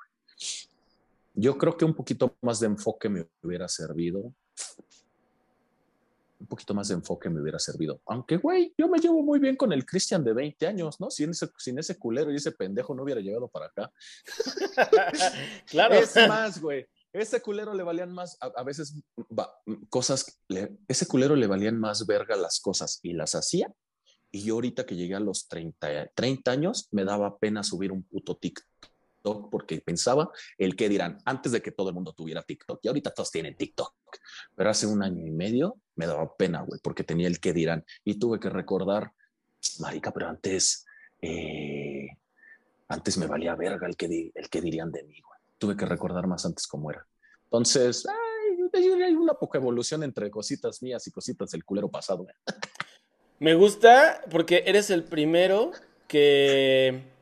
Yo 1.34 1.58
creo 1.58 1.76
que 1.76 1.84
un 1.84 1.94
poquito 1.94 2.36
más 2.42 2.60
de 2.60 2.66
enfoque 2.66 3.08
me 3.08 3.26
hubiera 3.42 3.68
servido 3.68 4.34
un 6.44 6.48
poquito 6.48 6.74
más 6.74 6.88
de 6.88 6.94
enfoque 6.94 7.30
me 7.30 7.40
hubiera 7.40 7.58
servido. 7.58 8.02
Aunque, 8.06 8.36
güey, 8.36 8.74
yo 8.76 8.86
me 8.88 8.98
llevo 8.98 9.22
muy 9.22 9.38
bien 9.38 9.56
con 9.56 9.72
el 9.72 9.86
Cristian 9.86 10.22
de 10.22 10.34
20 10.34 10.66
años, 10.66 11.00
¿no? 11.00 11.10
Sin 11.10 11.30
ese, 11.30 11.48
sin 11.56 11.78
ese 11.78 11.98
culero 11.98 12.30
y 12.30 12.36
ese 12.36 12.52
pendejo 12.52 12.94
no 12.94 13.02
hubiera 13.02 13.20
llegado 13.20 13.48
para 13.48 13.66
acá. 13.66 13.90
claro. 15.66 15.94
Es 15.94 16.14
más, 16.28 16.60
güey. 16.60 16.86
Ese 17.12 17.40
culero 17.40 17.72
le 17.74 17.82
valían 17.82 18.12
más, 18.12 18.36
a, 18.40 18.62
veces, 18.64 19.00
cosas, 19.88 20.40
ese 20.88 21.06
culero 21.06 21.36
le 21.36 21.46
valían 21.46 21.78
más 21.78 22.06
verga 22.06 22.36
las 22.36 22.60
cosas 22.60 22.98
y 23.02 23.12
las 23.12 23.34
hacía. 23.36 23.72
Y 24.32 24.42
yo 24.42 24.54
ahorita 24.54 24.84
que 24.84 24.96
llegué 24.96 25.14
a 25.14 25.20
los 25.20 25.46
30, 25.46 26.10
30 26.14 26.50
años, 26.50 26.88
me 26.90 27.04
daba 27.04 27.38
pena 27.38 27.62
subir 27.62 27.92
un 27.92 28.02
puto 28.02 28.36
TikTok 28.36 28.73
porque 29.24 29.80
pensaba 29.80 30.30
el 30.58 30.76
que 30.76 30.88
dirán 30.88 31.18
antes 31.24 31.52
de 31.52 31.62
que 31.62 31.72
todo 31.72 31.88
el 31.88 31.94
mundo 31.94 32.12
tuviera 32.12 32.42
TikTok. 32.42 32.80
Y 32.82 32.88
ahorita 32.88 33.10
todos 33.12 33.30
tienen 33.30 33.56
TikTok. 33.56 33.94
Pero 34.54 34.70
hace 34.70 34.86
un 34.86 35.02
año 35.02 35.26
y 35.26 35.30
medio 35.30 35.78
me 35.96 36.06
daba 36.06 36.36
pena, 36.36 36.62
güey, 36.62 36.80
porque 36.82 37.04
tenía 37.04 37.26
el 37.26 37.40
que 37.40 37.52
dirán. 37.52 37.84
Y 38.04 38.18
tuve 38.18 38.38
que 38.38 38.50
recordar, 38.50 39.12
marica, 39.80 40.12
pero 40.12 40.28
antes, 40.28 40.84
eh, 41.22 42.08
antes 42.88 43.16
me 43.16 43.26
valía 43.26 43.54
verga 43.54 43.86
el 43.86 43.96
que, 43.96 44.32
el 44.34 44.48
que 44.48 44.60
dirían 44.60 44.92
de 44.92 45.02
mí, 45.04 45.20
güey. 45.20 45.40
Tuve 45.58 45.76
que 45.76 45.86
recordar 45.86 46.26
más 46.26 46.44
antes 46.44 46.66
cómo 46.66 46.90
era. 46.90 47.06
Entonces, 47.44 48.06
hay 48.74 49.14
una 49.14 49.34
poca 49.34 49.58
evolución 49.58 50.02
entre 50.02 50.30
cositas 50.30 50.82
mías 50.82 51.06
y 51.06 51.10
cositas 51.10 51.50
del 51.50 51.64
culero 51.64 51.88
pasado. 51.88 52.26
Me 53.38 53.54
gusta 53.54 54.22
porque 54.30 54.64
eres 54.66 54.90
el 54.90 55.04
primero 55.04 55.72
que 56.06 57.13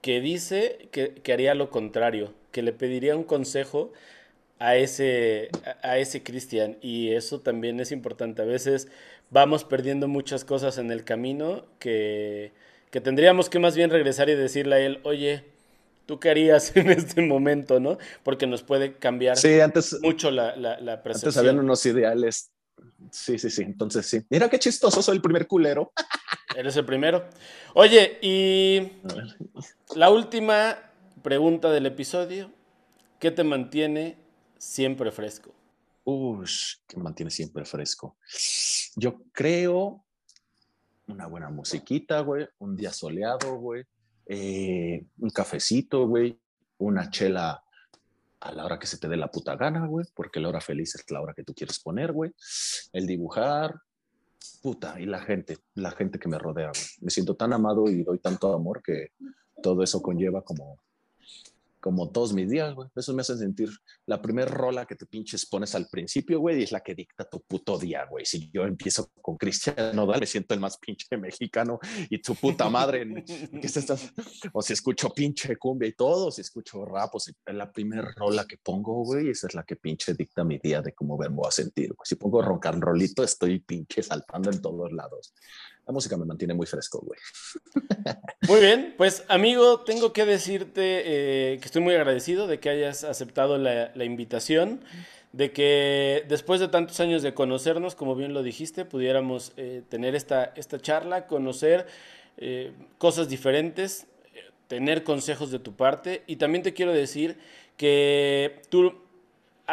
que 0.00 0.20
dice 0.20 0.88
que, 0.92 1.32
haría 1.32 1.54
lo 1.54 1.70
contrario, 1.70 2.32
que 2.52 2.62
le 2.62 2.72
pediría 2.72 3.16
un 3.16 3.24
consejo 3.24 3.92
a 4.58 4.76
ese, 4.76 5.50
a 5.82 5.98
ese 5.98 6.22
Cristian. 6.22 6.76
Y 6.80 7.10
eso 7.12 7.40
también 7.40 7.80
es 7.80 7.92
importante. 7.92 8.42
A 8.42 8.46
veces 8.46 8.88
vamos 9.30 9.64
perdiendo 9.64 10.08
muchas 10.08 10.44
cosas 10.44 10.78
en 10.78 10.90
el 10.90 11.04
camino 11.04 11.64
que, 11.78 12.52
que 12.90 13.00
tendríamos 13.00 13.48
que 13.50 13.58
más 13.58 13.76
bien 13.76 13.90
regresar 13.90 14.28
y 14.28 14.34
decirle 14.34 14.76
a 14.76 14.78
él, 14.80 15.00
oye, 15.04 15.44
¿tú 16.06 16.18
qué 16.18 16.30
harías 16.30 16.74
en 16.76 16.90
este 16.90 17.22
momento, 17.22 17.80
no? 17.80 17.98
Porque 18.22 18.46
nos 18.46 18.62
puede 18.62 18.94
cambiar 18.94 19.36
sí, 19.36 19.60
antes, 19.60 19.98
mucho 20.02 20.30
la, 20.30 20.56
la, 20.56 20.80
la 20.80 21.02
percepción. 21.02 21.28
Antes 21.30 21.36
habían 21.36 21.58
unos 21.58 21.84
ideales 21.86 22.50
Sí, 23.10 23.38
sí, 23.38 23.50
sí. 23.50 23.62
Entonces 23.62 24.06
sí. 24.06 24.22
Mira 24.30 24.48
qué 24.48 24.58
chistoso, 24.58 25.02
soy 25.02 25.16
el 25.16 25.22
primer 25.22 25.46
culero. 25.46 25.92
Eres 26.56 26.76
el 26.76 26.84
primero. 26.84 27.28
Oye, 27.74 28.18
y 28.22 28.92
la 29.94 30.10
última 30.10 30.76
pregunta 31.22 31.70
del 31.70 31.86
episodio. 31.86 32.50
¿Qué 33.18 33.30
te 33.30 33.44
mantiene 33.44 34.16
siempre 34.58 35.12
fresco? 35.12 35.54
Uy, 36.04 36.46
¿qué 36.86 36.96
me 36.96 37.02
mantiene 37.02 37.30
siempre 37.30 37.64
fresco? 37.66 38.16
Yo 38.96 39.22
creo 39.32 40.04
una 41.10 41.26
buena 41.26 41.50
musiquita, 41.50 42.20
güey, 42.20 42.48
un 42.58 42.76
día 42.76 42.92
soleado, 42.92 43.56
güey, 43.56 43.84
eh, 44.26 45.04
un 45.18 45.30
cafecito, 45.30 46.06
güey, 46.06 46.38
una 46.78 47.10
chela 47.10 47.62
a 48.40 48.52
la 48.52 48.64
hora 48.64 48.78
que 48.78 48.86
se 48.86 48.98
te 48.98 49.08
dé 49.08 49.16
la 49.16 49.30
puta 49.30 49.56
gana, 49.56 49.86
güey, 49.86 50.06
porque 50.14 50.40
la 50.40 50.48
hora 50.48 50.60
feliz 50.60 50.94
es 50.94 51.10
la 51.10 51.20
hora 51.20 51.34
que 51.34 51.44
tú 51.44 51.54
quieres 51.54 51.78
poner, 51.78 52.12
güey. 52.12 52.32
El 52.92 53.06
dibujar, 53.06 53.74
puta, 54.62 54.98
y 55.00 55.06
la 55.06 55.20
gente, 55.20 55.58
la 55.74 55.90
gente 55.90 56.18
que 56.18 56.28
me 56.28 56.38
rodea, 56.38 56.68
güey. 56.68 56.86
Me 57.00 57.10
siento 57.10 57.34
tan 57.34 57.52
amado 57.52 57.88
y 57.88 58.02
doy 58.02 58.18
tanto 58.18 58.52
amor 58.54 58.82
que 58.82 59.08
todo 59.62 59.82
eso 59.82 60.00
conlleva 60.00 60.42
como 60.42 60.80
como 61.80 62.10
todos 62.10 62.32
mis 62.32 62.48
días, 62.48 62.74
güey. 62.74 62.88
Eso 62.94 63.14
me 63.14 63.22
hace 63.22 63.36
sentir. 63.36 63.70
La 64.06 64.20
primera 64.20 64.50
rola 64.50 64.86
que 64.86 64.94
te 64.94 65.06
pinches 65.06 65.46
pones 65.46 65.74
al 65.74 65.88
principio, 65.88 66.40
güey, 66.40 66.60
y 66.60 66.62
es 66.64 66.72
la 66.72 66.80
que 66.80 66.94
dicta 66.94 67.28
tu 67.28 67.40
puto 67.40 67.78
día, 67.78 68.06
güey. 68.08 68.24
Si 68.24 68.50
yo 68.50 68.64
empiezo 68.64 69.10
con 69.20 69.36
Cristian 69.36 69.94
Nodal, 69.94 70.20
me 70.20 70.26
siento 70.26 70.54
el 70.54 70.60
más 70.60 70.78
pinche 70.78 71.16
mexicano 71.16 71.78
y 72.08 72.20
tu 72.20 72.34
puta 72.34 72.68
madre. 72.68 73.24
¿qué 73.24 73.66
estás? 73.66 74.12
O 74.52 74.62
si 74.62 74.72
escucho 74.72 75.10
pinche 75.10 75.56
cumbia 75.56 75.88
y 75.88 75.92
todo, 75.92 76.30
si 76.30 76.42
escucho 76.42 76.84
rap, 76.84 77.14
o 77.14 77.20
si 77.20 77.32
la 77.46 77.72
primera 77.72 78.12
rola 78.16 78.44
que 78.44 78.58
pongo, 78.58 79.04
güey, 79.04 79.30
esa 79.30 79.46
es 79.46 79.54
la 79.54 79.62
que 79.62 79.76
pinche 79.76 80.14
dicta 80.14 80.44
mi 80.44 80.58
día 80.58 80.82
de 80.82 80.92
cómo 80.92 81.16
me 81.16 81.28
voy 81.28 81.48
a 81.48 81.50
sentir. 81.50 81.94
Si 82.04 82.16
pongo 82.16 82.42
rock 82.42 82.66
and 82.66 82.82
rollito, 82.82 83.22
estoy 83.22 83.60
pinche 83.60 84.02
saltando 84.02 84.50
en 84.50 84.60
todos 84.60 84.92
lados 84.92 85.32
la 85.90 85.92
música 85.92 86.16
me 86.16 86.24
mantiene 86.24 86.54
muy 86.54 86.66
fresco, 86.66 87.02
güey. 87.04 87.18
Muy 88.48 88.60
bien, 88.60 88.94
pues 88.96 89.24
amigo, 89.28 89.80
tengo 89.80 90.12
que 90.12 90.24
decirte 90.24 91.02
eh, 91.04 91.58
que 91.58 91.64
estoy 91.66 91.82
muy 91.82 91.94
agradecido 91.94 92.46
de 92.46 92.58
que 92.58 92.68
hayas 92.70 93.04
aceptado 93.04 93.58
la, 93.58 94.04
invitación, 94.04 94.80
de 95.32 95.52
que 95.52 96.24
después 96.28 96.58
de 96.58 96.68
tantos 96.68 96.98
años 97.00 97.22
de 97.22 97.34
conocernos, 97.34 97.94
como 97.94 98.16
bien 98.16 98.32
lo 98.32 98.42
dijiste, 98.42 98.84
pudiéramos 98.84 99.52
eh, 99.56 99.82
tener 99.88 100.14
esta, 100.14 100.52
esta 100.56 100.80
charla, 100.80 101.26
conocer 101.26 101.86
eh, 102.38 102.72
cosas 102.98 103.28
diferentes, 103.28 104.06
tener 104.66 105.04
consejos 105.04 105.50
de 105.50 105.58
tu 105.58 105.74
parte 105.74 106.22
y 106.26 106.36
también 106.36 106.62
te 106.62 106.72
quiero 106.72 106.92
decir 106.92 107.36
que 107.76 108.62
tú 108.68 108.94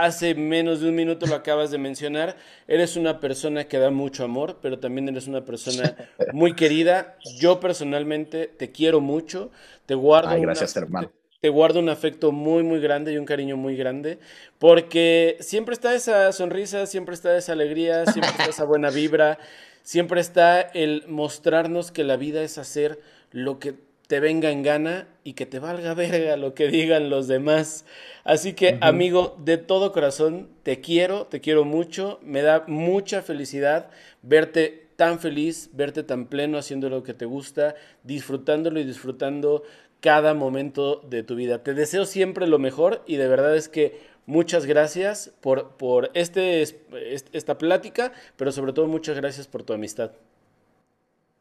hace 0.03 0.35
menos 0.35 0.81
de 0.81 0.89
un 0.89 0.95
minuto 0.95 1.25
lo 1.25 1.35
acabas 1.35 1.71
de 1.71 1.77
mencionar, 1.77 2.37
eres 2.67 2.95
una 2.95 3.19
persona 3.19 3.67
que 3.67 3.77
da 3.77 3.91
mucho 3.91 4.23
amor, 4.23 4.59
pero 4.61 4.79
también 4.79 5.09
eres 5.09 5.27
una 5.27 5.45
persona 5.45 5.95
muy 6.33 6.53
querida. 6.53 7.17
Yo 7.39 7.59
personalmente 7.59 8.47
te 8.47 8.71
quiero 8.71 9.01
mucho, 9.01 9.51
te 9.85 9.95
guardo, 9.95 10.39
gracias, 10.39 10.75
hermano. 10.75 11.11
Te, 11.39 11.49
guardo 11.49 11.79
un 11.79 11.89
afecto 11.89 12.31
muy, 12.31 12.63
muy 12.63 12.79
grande 12.79 13.13
y 13.13 13.17
un 13.17 13.25
cariño 13.25 13.57
muy 13.57 13.75
grande, 13.75 14.19
porque 14.59 15.37
siempre 15.39 15.73
está 15.73 15.93
esa 15.93 16.31
sonrisa, 16.31 16.85
siempre 16.87 17.13
está 17.13 17.37
esa 17.37 17.53
alegría, 17.53 18.05
siempre 18.05 18.31
está 18.31 18.45
esa 18.45 18.63
buena 18.65 18.89
vibra, 18.89 19.37
siempre 19.83 20.19
está 20.19 20.61
el 20.61 21.03
mostrarnos 21.07 21.91
que 21.91 22.03
la 22.03 22.17
vida 22.17 22.41
es 22.41 22.57
hacer 22.57 22.99
lo 23.31 23.59
que 23.59 23.86
te 24.07 24.19
venga 24.19 24.51
en 24.51 24.63
gana 24.63 25.07
y 25.23 25.33
que 25.33 25.45
te 25.45 25.59
valga 25.59 25.93
verga 25.95 26.37
lo 26.37 26.53
que 26.53 26.67
digan 26.67 27.09
los 27.09 27.27
demás. 27.27 27.85
Así 28.23 28.53
que, 28.53 28.77
amigo, 28.81 29.37
de 29.43 29.57
todo 29.57 29.91
corazón, 29.91 30.49
te 30.63 30.81
quiero, 30.81 31.25
te 31.25 31.41
quiero 31.41 31.65
mucho. 31.65 32.19
Me 32.23 32.41
da 32.41 32.63
mucha 32.67 33.21
felicidad 33.21 33.89
verte 34.21 34.87
tan 34.95 35.19
feliz, 35.19 35.69
verte 35.73 36.03
tan 36.03 36.25
pleno 36.25 36.57
haciendo 36.57 36.89
lo 36.89 37.03
que 37.03 37.13
te 37.13 37.25
gusta, 37.25 37.75
disfrutándolo 38.03 38.79
y 38.79 38.83
disfrutando 38.83 39.63
cada 40.01 40.33
momento 40.33 41.01
de 41.07 41.23
tu 41.23 41.35
vida. 41.35 41.63
Te 41.63 41.73
deseo 41.73 42.05
siempre 42.05 42.47
lo 42.47 42.59
mejor 42.59 43.03
y 43.05 43.17
de 43.17 43.27
verdad 43.27 43.55
es 43.55 43.69
que 43.69 43.99
muchas 44.25 44.65
gracias 44.65 45.31
por, 45.41 45.77
por 45.77 46.11
este, 46.13 46.61
esta 46.61 47.57
plática, 47.57 48.11
pero 48.35 48.51
sobre 48.51 48.73
todo 48.73 48.87
muchas 48.87 49.15
gracias 49.15 49.47
por 49.47 49.63
tu 49.63 49.73
amistad. 49.73 50.11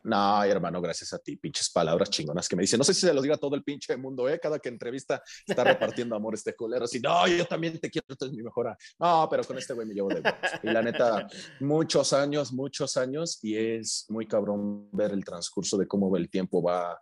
No, 0.06 0.44
hermano, 0.44 0.80
gracias 0.80 1.12
a 1.12 1.18
ti, 1.18 1.36
pinches 1.36 1.68
palabras 1.68 2.10
chingonas 2.10 2.48
que 2.48 2.54
me 2.54 2.62
dicen. 2.62 2.78
No 2.78 2.84
sé 2.84 2.94
si 2.94 3.00
se 3.00 3.12
los 3.12 3.24
diga 3.24 3.36
todo 3.36 3.56
el 3.56 3.64
pinche 3.64 3.96
mundo, 3.96 4.28
¿eh? 4.28 4.38
Cada 4.40 4.60
que 4.60 4.68
entrevista 4.68 5.20
está 5.44 5.64
repartiendo 5.64 6.14
amor 6.14 6.34
este 6.34 6.54
culero. 6.54 6.84
Así, 6.84 7.00
no, 7.00 7.26
yo 7.26 7.44
también 7.44 7.76
te 7.80 7.90
quiero, 7.90 8.14
tú 8.14 8.26
es 8.26 8.32
mi 8.32 8.44
mejora. 8.44 8.78
No, 9.00 9.26
pero 9.28 9.42
con 9.42 9.58
este 9.58 9.74
güey 9.74 9.84
me 9.84 9.94
llevo 9.94 10.08
de 10.10 10.22
Y 10.62 10.68
la 10.68 10.80
neta, 10.80 11.26
muchos 11.58 12.12
años, 12.12 12.52
muchos 12.52 12.96
años, 12.96 13.40
y 13.42 13.56
es 13.56 14.06
muy 14.08 14.28
cabrón 14.28 14.88
ver 14.92 15.10
el 15.10 15.24
transcurso 15.24 15.76
de 15.76 15.88
cómo 15.88 16.16
el 16.16 16.30
tiempo 16.30 16.62
va, 16.62 16.96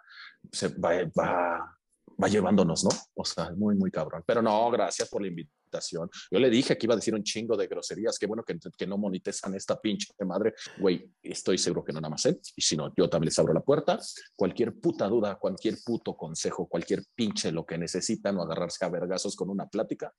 se 0.50 0.68
va, 0.68 0.92
va, 1.18 1.73
va 2.22 2.28
llevándonos, 2.28 2.84
¿no? 2.84 2.90
O 3.14 3.24
sea, 3.24 3.50
muy, 3.56 3.74
muy 3.76 3.90
cabrón. 3.90 4.22
Pero 4.26 4.42
no, 4.42 4.70
gracias 4.70 5.08
por 5.08 5.22
la 5.22 5.28
invitación 5.28 5.54
yo 6.30 6.38
le 6.38 6.50
dije 6.50 6.76
que 6.76 6.86
iba 6.86 6.94
a 6.94 6.96
decir 6.96 7.14
un 7.14 7.22
chingo 7.22 7.56
de 7.56 7.66
groserías. 7.66 8.18
Qué 8.18 8.26
bueno 8.26 8.42
que, 8.44 8.58
que 8.76 8.86
no 8.86 8.98
monetizan 8.98 9.54
esta 9.54 9.80
pinche 9.80 10.12
madre. 10.24 10.54
Güey, 10.78 11.10
estoy 11.22 11.58
seguro 11.58 11.84
que 11.84 11.92
no 11.92 12.00
nada 12.00 12.10
más 12.10 12.24
él. 12.26 12.38
Y 12.56 12.62
si 12.62 12.76
no, 12.76 12.92
yo 12.96 13.08
también 13.08 13.28
les 13.28 13.38
abro 13.38 13.52
la 13.52 13.60
puerta. 13.60 13.98
Cualquier 14.36 14.74
puta 14.74 15.08
duda, 15.08 15.36
cualquier 15.36 15.76
puto 15.84 16.16
consejo, 16.16 16.66
cualquier 16.66 17.02
pinche 17.14 17.50
lo 17.52 17.64
que 17.64 17.78
necesitan 17.78 18.36
o 18.38 18.42
agarrarse 18.42 18.84
a 18.84 18.88
vergazos 18.88 19.36
con 19.36 19.50
una 19.50 19.66
plática, 19.66 20.12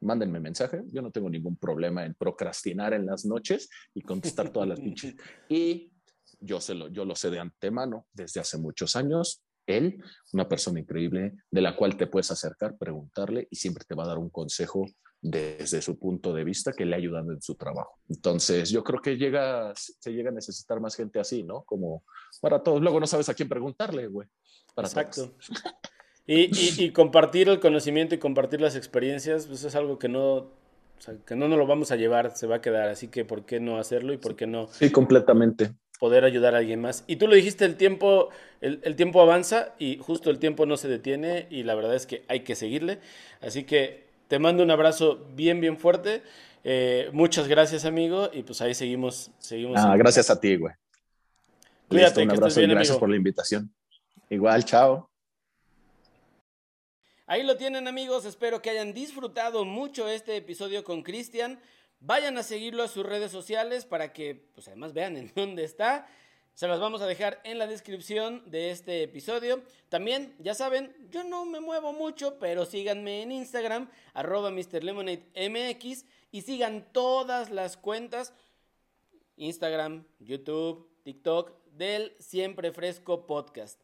mándenme 0.00 0.40
mensaje. 0.40 0.82
Yo 0.92 1.02
no 1.02 1.10
tengo 1.10 1.28
ningún 1.28 1.56
problema 1.56 2.04
en 2.04 2.14
procrastinar 2.14 2.94
en 2.94 3.06
las 3.06 3.24
noches 3.24 3.68
y 3.94 4.02
contestar 4.02 4.50
todas 4.50 4.68
las 4.68 4.80
pinches. 4.80 5.14
Y 5.48 5.92
yo, 6.40 6.60
se 6.60 6.74
lo, 6.74 6.88
yo 6.88 7.04
lo 7.04 7.14
sé 7.14 7.30
de 7.30 7.40
antemano 7.40 8.06
desde 8.12 8.40
hace 8.40 8.58
muchos 8.58 8.96
años 8.96 9.42
él, 9.66 10.02
una 10.32 10.48
persona 10.48 10.80
increíble 10.80 11.34
de 11.50 11.60
la 11.60 11.76
cual 11.76 11.96
te 11.96 12.06
puedes 12.06 12.30
acercar, 12.30 12.76
preguntarle 12.76 13.48
y 13.50 13.56
siempre 13.56 13.84
te 13.86 13.94
va 13.94 14.04
a 14.04 14.08
dar 14.08 14.18
un 14.18 14.30
consejo 14.30 14.86
desde 15.20 15.82
su 15.82 15.98
punto 15.98 16.32
de 16.32 16.44
vista 16.44 16.72
que 16.72 16.84
le 16.84 16.94
ha 16.94 16.98
ayudado 16.98 17.32
en 17.32 17.42
su 17.42 17.54
trabajo. 17.56 17.98
Entonces, 18.08 18.70
yo 18.70 18.84
creo 18.84 19.00
que 19.00 19.16
llega, 19.16 19.72
se 19.74 20.12
llega 20.12 20.30
a 20.30 20.34
necesitar 20.34 20.80
más 20.80 20.94
gente 20.94 21.18
así, 21.18 21.42
¿no? 21.42 21.62
Como 21.62 22.04
para 22.40 22.62
todos. 22.62 22.80
Luego 22.80 23.00
no 23.00 23.06
sabes 23.06 23.28
a 23.28 23.34
quién 23.34 23.48
preguntarle, 23.48 24.06
güey. 24.06 24.28
Exacto. 24.76 25.34
Y, 26.28 26.90
compartir 26.90 27.48
el 27.48 27.60
conocimiento 27.60 28.16
y 28.16 28.18
compartir 28.18 28.60
las 28.60 28.74
experiencias, 28.74 29.46
pues 29.46 29.62
es 29.62 29.76
algo 29.76 29.96
que 29.96 30.08
no, 30.08 30.50
que 31.24 31.36
no 31.36 31.46
nos 31.46 31.56
lo 31.56 31.68
vamos 31.68 31.92
a 31.92 31.96
llevar, 31.96 32.36
se 32.36 32.48
va 32.48 32.56
a 32.56 32.60
quedar. 32.60 32.88
Así 32.88 33.06
que, 33.06 33.24
¿por 33.24 33.46
qué 33.46 33.60
no 33.60 33.78
hacerlo 33.78 34.12
y 34.12 34.16
por 34.16 34.34
qué 34.34 34.48
no? 34.48 34.66
Sí, 34.66 34.90
completamente 34.90 35.76
poder 35.98 36.24
ayudar 36.24 36.54
a 36.54 36.58
alguien 36.58 36.80
más. 36.80 37.04
Y 37.06 37.16
tú 37.16 37.26
lo 37.26 37.34
dijiste, 37.34 37.64
el 37.64 37.76
tiempo, 37.76 38.30
el, 38.60 38.96
tiempo 38.96 39.20
avanza 39.20 39.74
y 39.78 39.98
justo 39.98 40.30
el 40.30 40.38
tiempo 40.38 40.66
no 40.66 40.76
se 40.76 40.88
detiene 40.88 41.46
y 41.50 41.62
la 41.62 41.74
verdad 41.74 41.94
es 41.94 42.06
que 42.06 42.24
hay 42.28 42.40
que 42.40 42.54
seguirle. 42.54 43.00
Así 43.40 43.64
que 43.64 44.06
te 44.28 44.38
mando 44.38 44.62
un 44.62 44.70
abrazo 44.70 45.26
bien, 45.34 45.60
bien 45.60 45.78
fuerte. 45.78 46.22
Eh, 46.64 47.10
muchas 47.12 47.48
gracias, 47.48 47.84
amigo, 47.84 48.30
y 48.32 48.42
pues 48.42 48.60
ahí 48.60 48.74
seguimos. 48.74 49.30
seguimos 49.38 49.78
ah, 49.78 49.96
gracias 49.96 50.30
a 50.30 50.40
ti, 50.40 50.56
güey. 50.56 50.74
Cuídate, 51.88 52.22
un 52.22 52.30
abrazo 52.32 52.60
y 52.60 52.66
gracias 52.66 52.98
por 52.98 53.08
la 53.08 53.16
invitación. 53.16 53.72
Igual, 54.28 54.64
chao. 54.64 55.08
Ahí 57.28 57.42
lo 57.42 57.56
tienen 57.56 57.88
amigos, 57.88 58.24
espero 58.24 58.62
que 58.62 58.70
hayan 58.70 58.92
disfrutado 58.92 59.64
mucho 59.64 60.08
este 60.08 60.36
episodio 60.36 60.84
con 60.84 61.02
Cristian. 61.02 61.58
Vayan 62.00 62.36
a 62.38 62.42
seguirlo 62.42 62.82
a 62.82 62.88
sus 62.88 63.06
redes 63.06 63.32
sociales 63.32 63.84
para 63.84 64.12
que, 64.12 64.34
pues 64.54 64.68
además 64.68 64.92
vean 64.92 65.16
en 65.16 65.32
dónde 65.36 65.64
está. 65.64 66.06
Se 66.54 66.66
las 66.66 66.80
vamos 66.80 67.02
a 67.02 67.06
dejar 67.06 67.40
en 67.44 67.58
la 67.58 67.66
descripción 67.66 68.42
de 68.50 68.70
este 68.70 69.02
episodio. 69.02 69.62
También, 69.90 70.34
ya 70.38 70.54
saben, 70.54 70.94
yo 71.10 71.22
no 71.22 71.44
me 71.44 71.60
muevo 71.60 71.92
mucho, 71.92 72.38
pero 72.38 72.64
síganme 72.64 73.22
en 73.22 73.32
Instagram, 73.32 73.90
arroba 74.14 74.50
MrLemonadeMX, 74.50 76.06
y 76.32 76.42
sigan 76.42 76.90
todas 76.92 77.50
las 77.50 77.76
cuentas, 77.76 78.32
Instagram, 79.36 80.06
YouTube, 80.18 80.88
TikTok, 81.02 81.52
del 81.72 82.16
Siempre 82.18 82.72
Fresco 82.72 83.26
Podcast. 83.26 83.78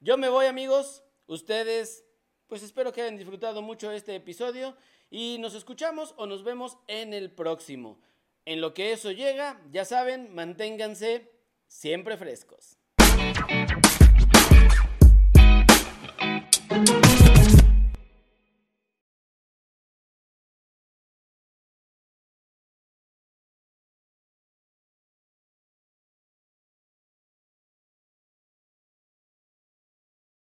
Yo 0.00 0.18
me 0.18 0.28
voy 0.28 0.46
amigos, 0.46 1.04
ustedes, 1.28 2.04
pues 2.48 2.62
espero 2.62 2.92
que 2.92 3.02
hayan 3.02 3.16
disfrutado 3.16 3.62
mucho 3.62 3.92
este 3.92 4.16
episodio. 4.16 4.76
Y 5.10 5.38
nos 5.38 5.54
escuchamos 5.54 6.14
o 6.16 6.26
nos 6.26 6.44
vemos 6.44 6.78
en 6.86 7.14
el 7.14 7.30
próximo. 7.30 7.98
En 8.44 8.60
lo 8.60 8.74
que 8.74 8.92
eso 8.92 9.10
llega, 9.10 9.60
ya 9.72 9.84
saben, 9.84 10.34
manténganse 10.34 11.30
siempre 11.66 12.16
frescos. 12.16 12.78